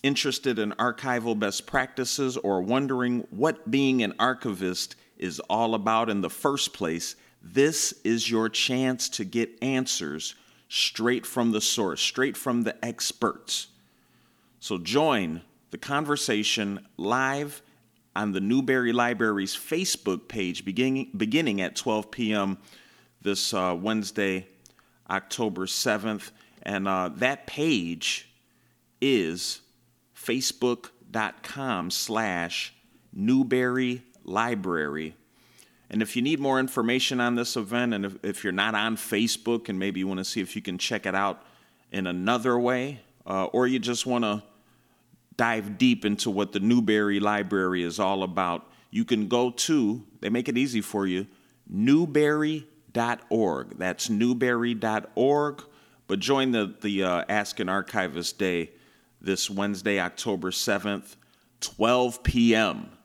interested 0.07 0.57
in 0.57 0.71
archival 0.73 1.37
best 1.37 1.67
practices, 1.67 2.37
or 2.37 2.61
wondering 2.61 3.27
what 3.29 3.69
being 3.69 4.01
an 4.01 4.13
archivist 4.17 4.95
is 5.17 5.39
all 5.41 5.75
about 5.75 6.09
in 6.09 6.21
the 6.21 6.29
first 6.29 6.73
place, 6.73 7.15
this 7.43 7.93
is 8.03 8.31
your 8.31 8.49
chance 8.49 9.09
to 9.09 9.25
get 9.25 9.49
answers 9.61 10.35
straight 10.69 11.25
from 11.25 11.51
the 11.51 11.61
source, 11.61 12.01
straight 12.01 12.37
from 12.37 12.63
the 12.63 12.83
experts. 12.83 13.67
So, 14.59 14.77
join 14.77 15.41
the 15.71 15.77
conversation 15.77 16.87
live 16.97 17.61
on 18.15 18.31
the 18.31 18.39
Newberry 18.39 18.91
Library's 18.91 19.55
Facebook 19.55 20.27
page 20.27 20.65
beginning, 20.65 21.11
beginning 21.15 21.61
at 21.61 21.75
12 21.75 22.09
p.m. 22.09 22.57
this 23.21 23.53
uh, 23.53 23.77
Wednesday, 23.79 24.47
October 25.09 25.65
7th. 25.65 26.31
And 26.63 26.87
uh, 26.87 27.11
that 27.17 27.45
page 27.45 28.29
is 28.99 29.61
facebook.com 30.27 31.89
slash 31.89 32.73
Newberry 33.13 34.03
Library. 34.23 35.15
And 35.89 36.01
if 36.01 36.17
you 36.17 36.21
need 36.21 36.39
more 36.39 36.59
information 36.59 37.21
on 37.21 37.35
this 37.35 37.55
event, 37.55 37.93
and 37.93 38.05
if, 38.05 38.17
if 38.23 38.43
you're 38.43 38.51
not 38.51 38.75
on 38.75 38.97
Facebook 38.97 39.69
and 39.69 39.79
maybe 39.79 40.01
you 40.01 40.07
want 40.07 40.17
to 40.17 40.25
see 40.25 40.41
if 40.41 40.55
you 40.55 40.61
can 40.61 40.77
check 40.77 41.05
it 41.05 41.15
out 41.15 41.43
in 41.91 42.07
another 42.07 42.59
way, 42.59 42.99
uh, 43.25 43.45
or 43.45 43.67
you 43.67 43.79
just 43.79 44.05
want 44.05 44.25
to 44.25 44.43
dive 45.37 45.77
deep 45.77 46.03
into 46.03 46.29
what 46.29 46.51
the 46.51 46.59
Newberry 46.59 47.21
Library 47.21 47.83
is 47.83 47.99
all 47.99 48.23
about, 48.23 48.69
you 48.91 49.05
can 49.05 49.29
go 49.29 49.51
to, 49.51 50.03
they 50.19 50.29
make 50.29 50.49
it 50.49 50.57
easy 50.57 50.81
for 50.81 51.07
you, 51.07 51.27
newberry.org. 51.69 52.67
That's 53.77 54.09
newberry.org. 54.09 55.63
But 56.07 56.19
join 56.19 56.51
the, 56.51 56.75
the 56.81 57.03
uh, 57.03 57.23
Ask 57.29 57.59
an 57.59 57.69
Archivist 57.69 58.37
Day 58.37 58.71
this 59.27 59.49
Wednesday, 59.49 59.99
October 59.99 60.51
7th, 60.51 61.17
12 61.59 62.23
p.m. 62.23 62.96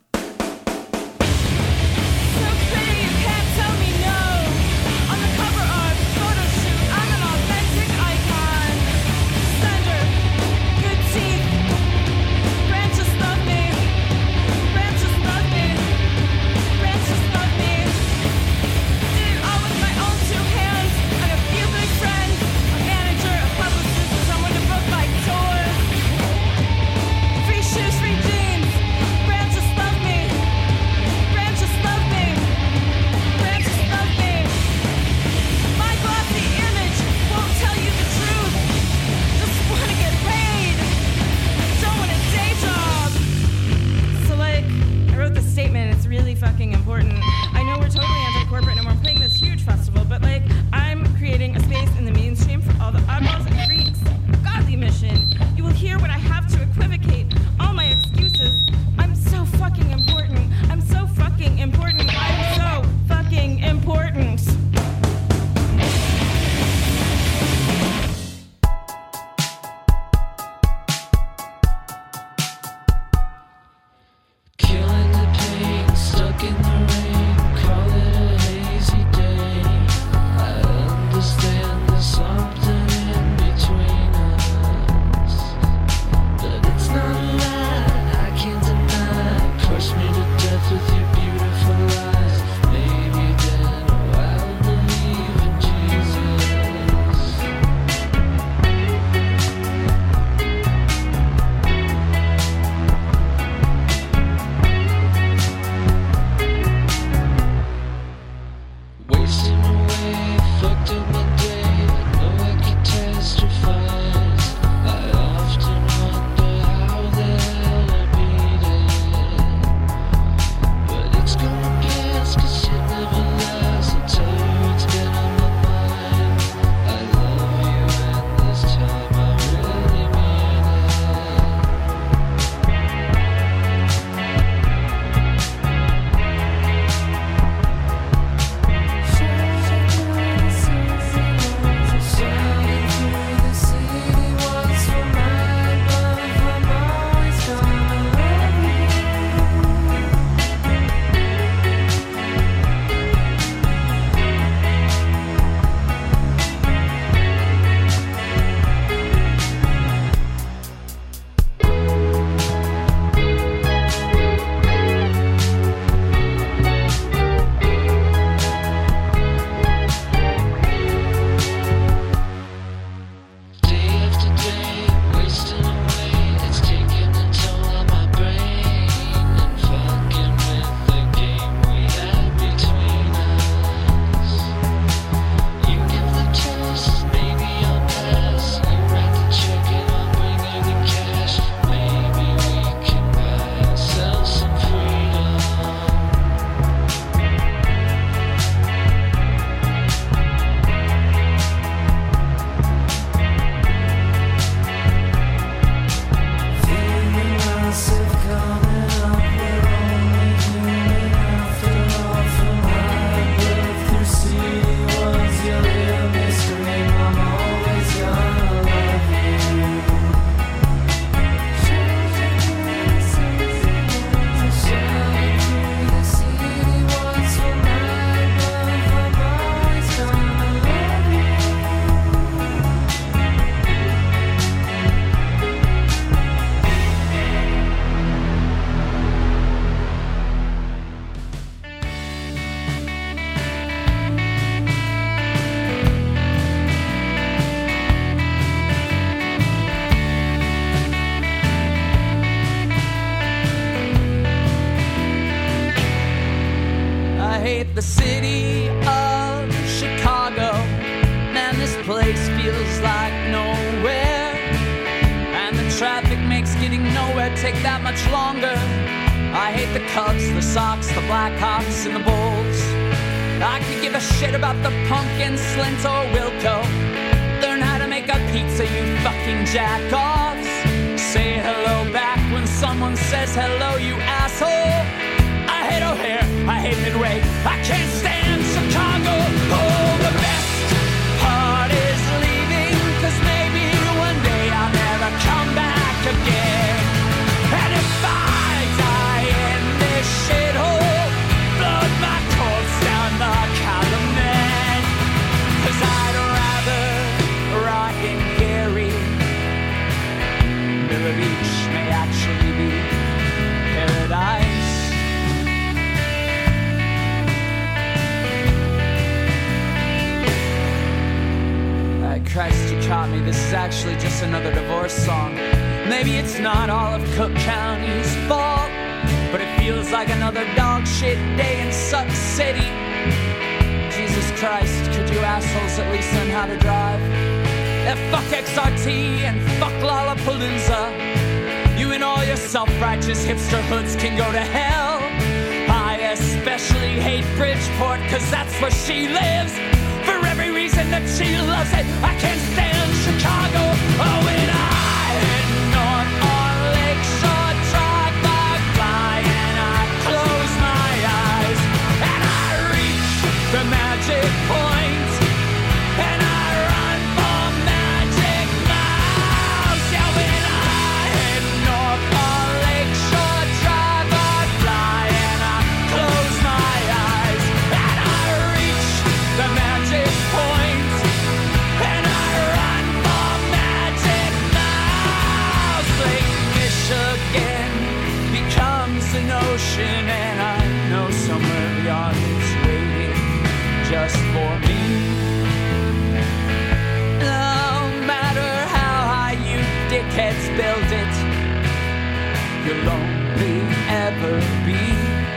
you'll 402.73 402.89
only 402.89 403.61
ever 403.89 404.40
be 404.65 404.73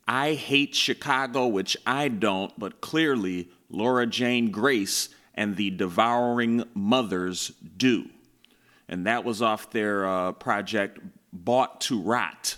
I 0.06 0.35
Hate 0.35 0.74
Chicago, 0.74 1.47
which 1.47 1.77
I 1.86 2.09
don't, 2.09 2.59
but 2.59 2.81
clearly 2.81 3.48
Laura 3.69 4.06
Jane 4.06 4.51
Grace 4.51 5.09
and 5.35 5.56
the 5.56 5.70
Devouring 5.70 6.65
Mothers 6.74 7.52
do. 7.77 8.09
And 8.89 9.06
that 9.06 9.24
was 9.24 9.43
off 9.43 9.70
their 9.70 10.06
uh, 10.06 10.32
project 10.32 11.01
Bought 11.32 11.81
to 11.82 12.01
Rot. 12.01 12.56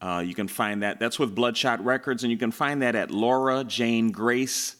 Uh, 0.00 0.22
you 0.24 0.34
can 0.34 0.48
find 0.48 0.82
that. 0.82 0.98
That's 0.98 1.18
with 1.18 1.34
Bloodshot 1.34 1.84
Records, 1.84 2.22
and 2.22 2.30
you 2.30 2.38
can 2.38 2.50
find 2.50 2.82
that 2.82 2.94
at 2.94 3.10
Laura 3.10 3.64
Jane 3.64 4.10
Grace, 4.10 4.76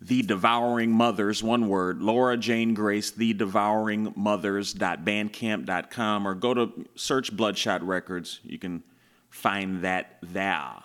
The 0.00 0.22
Devouring 0.22 0.92
Mothers, 0.92 1.42
one 1.42 1.68
word, 1.68 2.00
Laura 2.00 2.36
Jane 2.36 2.72
Grace, 2.72 3.10
The 3.10 3.34
Devouring 3.34 4.12
Mothers.bandcamp.com, 4.16 6.28
or 6.28 6.34
go 6.34 6.54
to 6.54 6.86
search 6.94 7.36
Bloodshot 7.36 7.82
Records. 7.82 8.38
You 8.44 8.58
can 8.58 8.84
find 9.28 9.82
that 9.82 10.18
there. 10.22 10.84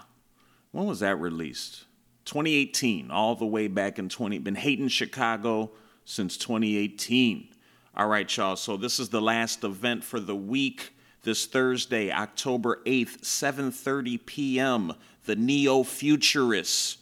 When 0.71 0.87
was 0.87 1.01
that 1.01 1.19
released? 1.19 1.85
2018, 2.25 3.11
all 3.11 3.35
the 3.35 3.45
way 3.45 3.67
back 3.67 3.99
in 3.99 4.09
20. 4.09 4.39
Been 4.39 4.55
hating 4.55 4.87
Chicago 4.87 5.69
since 6.05 6.37
2018. 6.37 7.49
All 7.95 8.07
right, 8.07 8.35
y'all. 8.35 8.55
So 8.55 8.77
this 8.77 8.99
is 8.99 9.09
the 9.09 9.21
last 9.21 9.63
event 9.63 10.03
for 10.03 10.19
the 10.19 10.35
week. 10.35 10.95
This 11.21 11.45
Thursday, 11.45 12.11
October 12.11 12.81
8th, 12.85 13.21
7:30 13.21 14.25
p.m. 14.25 14.93
The 15.25 15.35
Neo 15.35 15.83
Futurists 15.83 16.97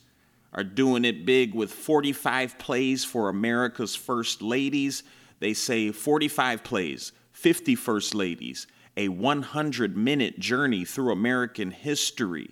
are 0.53 0.63
doing 0.63 1.05
it 1.05 1.25
big 1.25 1.53
with 1.53 1.71
45 1.71 2.57
plays 2.57 3.05
for 3.05 3.29
America's 3.29 3.95
First 3.95 4.41
Ladies. 4.41 5.03
They 5.39 5.53
say 5.53 5.91
45 5.91 6.63
plays, 6.63 7.13
50 7.31 7.75
First 7.75 8.13
Ladies, 8.13 8.67
a 8.97 9.07
100 9.07 9.95
minute 9.95 10.39
journey 10.39 10.85
through 10.85 11.11
American 11.11 11.71
history. 11.71 12.51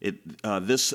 It, 0.00 0.16
uh, 0.42 0.60
this 0.60 0.92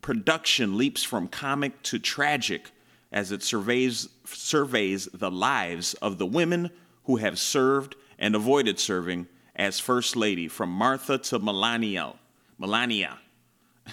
production 0.00 0.78
leaps 0.78 1.02
from 1.02 1.28
comic 1.28 1.82
to 1.82 1.98
tragic 1.98 2.70
as 3.12 3.32
it 3.32 3.42
surveys, 3.42 4.08
surveys 4.24 5.06
the 5.12 5.30
lives 5.30 5.94
of 5.94 6.18
the 6.18 6.26
women 6.26 6.70
who 7.04 7.16
have 7.16 7.38
served 7.38 7.94
and 8.18 8.34
avoided 8.34 8.78
serving 8.78 9.26
as 9.54 9.80
First 9.80 10.16
Lady, 10.16 10.48
from 10.48 10.70
Martha 10.70 11.16
to 11.18 11.38
Melania. 11.38 12.14
Melania. 12.58 13.18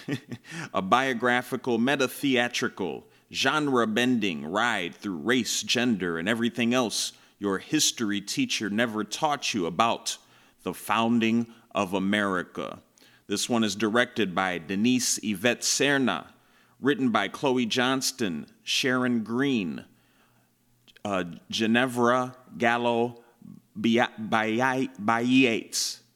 a 0.73 0.81
biographical, 0.81 1.77
meta 1.77 2.07
theatrical, 2.07 3.05
genre 3.31 3.87
bending 3.87 4.45
ride 4.45 4.95
through 4.95 5.17
race, 5.17 5.63
gender, 5.63 6.17
and 6.17 6.29
everything 6.29 6.73
else 6.73 7.13
your 7.39 7.57
history 7.57 8.21
teacher 8.21 8.69
never 8.69 9.03
taught 9.03 9.53
you 9.53 9.65
about 9.65 10.17
the 10.63 10.73
founding 10.73 11.47
of 11.75 11.93
America. 11.93 12.79
This 13.27 13.49
one 13.49 13.65
is 13.65 13.75
directed 13.75 14.33
by 14.33 14.59
Denise 14.59 15.19
Yvette 15.21 15.61
Serna, 15.61 16.27
written 16.79 17.09
by 17.09 17.27
Chloe 17.27 17.65
Johnston, 17.65 18.47
Sharon 18.63 19.23
Green, 19.23 19.83
uh, 21.03 21.25
Genevra 21.51 22.33
Gallo 22.57 23.23
Bayiates. 23.77 24.79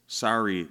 Sorry, 0.08 0.68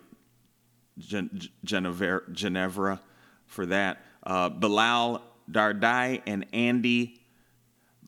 Gen- 0.99 1.49
Genevra, 1.65 3.01
for 3.47 3.67
that. 3.67 4.03
Uh, 4.23 4.49
Bilal 4.49 5.23
Dardai 5.51 6.23
and 6.27 6.47
Andy 6.53 7.21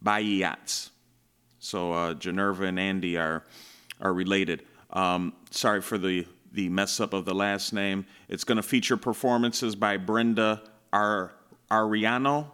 Bayiates. 0.02 0.90
So 1.58 1.92
uh, 1.92 2.14
Geneva 2.14 2.64
and 2.64 2.78
Andy 2.78 3.16
are 3.16 3.44
are 4.00 4.12
related. 4.12 4.64
Um, 4.90 5.32
sorry 5.50 5.80
for 5.80 5.98
the 5.98 6.26
the 6.52 6.68
mess 6.68 6.98
up 7.00 7.12
of 7.12 7.24
the 7.24 7.34
last 7.34 7.72
name. 7.72 8.06
It's 8.28 8.44
going 8.44 8.56
to 8.56 8.62
feature 8.62 8.96
performances 8.96 9.76
by 9.76 9.96
Brenda 9.96 10.62
Ar- 10.92 11.32
Ariano, 11.70 12.46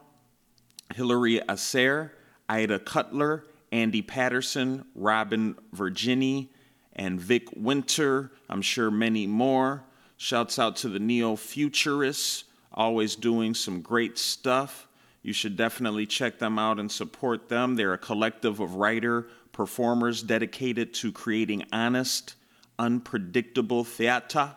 Hilary 0.95 1.41
Acer, 1.49 2.13
Ida 2.49 2.81
Cutler, 2.81 3.45
Andy 3.71 4.03
Patterson, 4.03 4.85
Robin 4.95 5.57
Virginie, 5.73 6.51
and 6.95 7.21
Vic 7.21 7.49
Winter. 7.57 8.33
I'm 8.49 8.63
sure 8.63 8.91
many 8.91 9.27
more. 9.27 9.85
Shouts 10.25 10.59
out 10.59 10.77
to 10.77 10.89
the 10.89 10.99
Neo 10.99 11.37
Futurists, 11.37 12.45
always 12.73 13.15
doing 13.15 13.53
some 13.53 13.83
great 13.83 14.17
stuff. 14.17 14.89
You 15.23 15.35
should 15.35 15.55
definitely 15.55 16.07
check 16.07 16.39
them 16.39 16.59
out 16.59 16.81
and 16.81 16.91
support 16.91 17.51
them. 17.51 17.77
They're 17.77 17.93
a 17.93 17.99
collective 17.99 18.59
of 18.59 18.77
writer 18.77 19.27
performers 19.53 20.23
dedicated 20.23 20.95
to 20.95 21.13
creating 21.13 21.67
honest, 21.75 22.37
unpredictable 22.79 23.85
theater. 23.85 24.53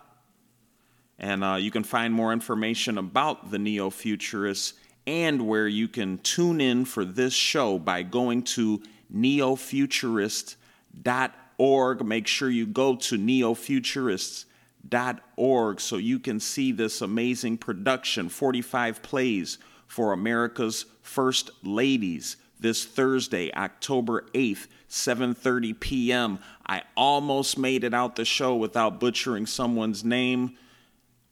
And 1.19 1.43
uh, 1.43 1.55
you 1.55 1.69
can 1.69 1.83
find 1.83 2.13
more 2.13 2.31
information 2.31 2.97
about 2.97 3.51
the 3.51 3.59
Neo 3.59 3.89
Futurists 3.89 4.71
and 5.05 5.49
where 5.49 5.67
you 5.67 5.89
can 5.89 6.19
tune 6.19 6.61
in 6.61 6.85
for 6.85 7.03
this 7.03 7.33
show 7.33 7.77
by 7.77 8.03
going 8.03 8.43
to 8.43 8.81
neofuturist.org. 9.13 12.05
Make 12.05 12.27
sure 12.27 12.49
you 12.49 12.65
go 12.65 12.95
to 12.95 13.17
neofuturists.org 14.89 15.79
so 15.79 15.97
you 15.97 16.19
can 16.19 16.39
see 16.39 16.71
this 16.71 17.01
amazing 17.01 17.57
production 17.57 18.29
45 18.29 19.01
plays 19.01 19.57
for 19.87 20.13
America's 20.13 20.85
First 21.01 21.51
Ladies 21.63 22.37
this 22.59 22.85
Thursday, 22.85 23.53
October 23.53 24.25
8th, 24.33 24.67
7:30 24.89 25.79
p.m. 25.79 26.39
I 26.65 26.81
almost 26.95 27.57
made 27.57 27.83
it 27.83 27.93
out 27.93 28.15
the 28.15 28.25
show 28.25 28.55
without 28.55 28.99
butchering 28.99 29.45
someone's 29.45 30.03
name, 30.03 30.57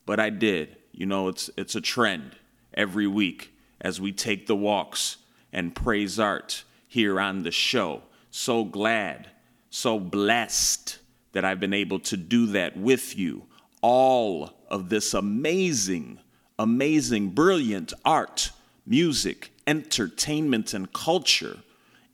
but 0.06 0.20
I 0.20 0.30
did. 0.30 0.78
You 0.92 1.08
know, 1.08 1.28
it's 1.28 1.50
it's 1.58 1.76
a 1.76 1.82
trend 1.82 2.36
every 2.74 3.08
week 3.08 3.54
as 3.82 4.00
we 4.00 4.12
take 4.12 4.46
the 4.46 4.56
walks 4.56 5.18
and 5.52 5.76
praise 5.76 6.20
art 6.20 6.64
here 6.88 7.20
on 7.20 7.44
the 7.44 7.52
show. 7.52 8.04
So 8.30 8.64
glad, 8.64 9.30
so 9.70 10.00
blessed 10.00 11.00
that 11.36 11.44
I've 11.44 11.60
been 11.60 11.74
able 11.74 12.00
to 12.00 12.16
do 12.16 12.48
that 12.48 12.78
with 12.78 13.18
you. 13.18 13.44
All 13.82 14.52
of 14.70 14.88
this 14.88 15.14
amazing, 15.14 16.20
amazing, 16.58 17.32
brilliant 17.32 17.92
art, 18.06 18.52
music, 18.88 19.52
entertainment, 19.68 20.74
and 20.74 20.92
culture. 20.94 21.58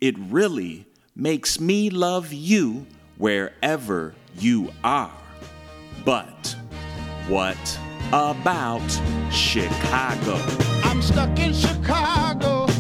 It 0.01 0.15
really 0.17 0.87
makes 1.15 1.59
me 1.59 1.91
love 1.91 2.33
you 2.33 2.87
wherever 3.17 4.15
you 4.39 4.71
are. 4.83 5.13
But 6.03 6.55
what 7.27 7.79
about 8.07 8.81
Chicago? 9.31 10.37
I'm 10.83 10.99
stuck 11.03 11.37
in 11.37 11.53
Chicago. 11.53 12.70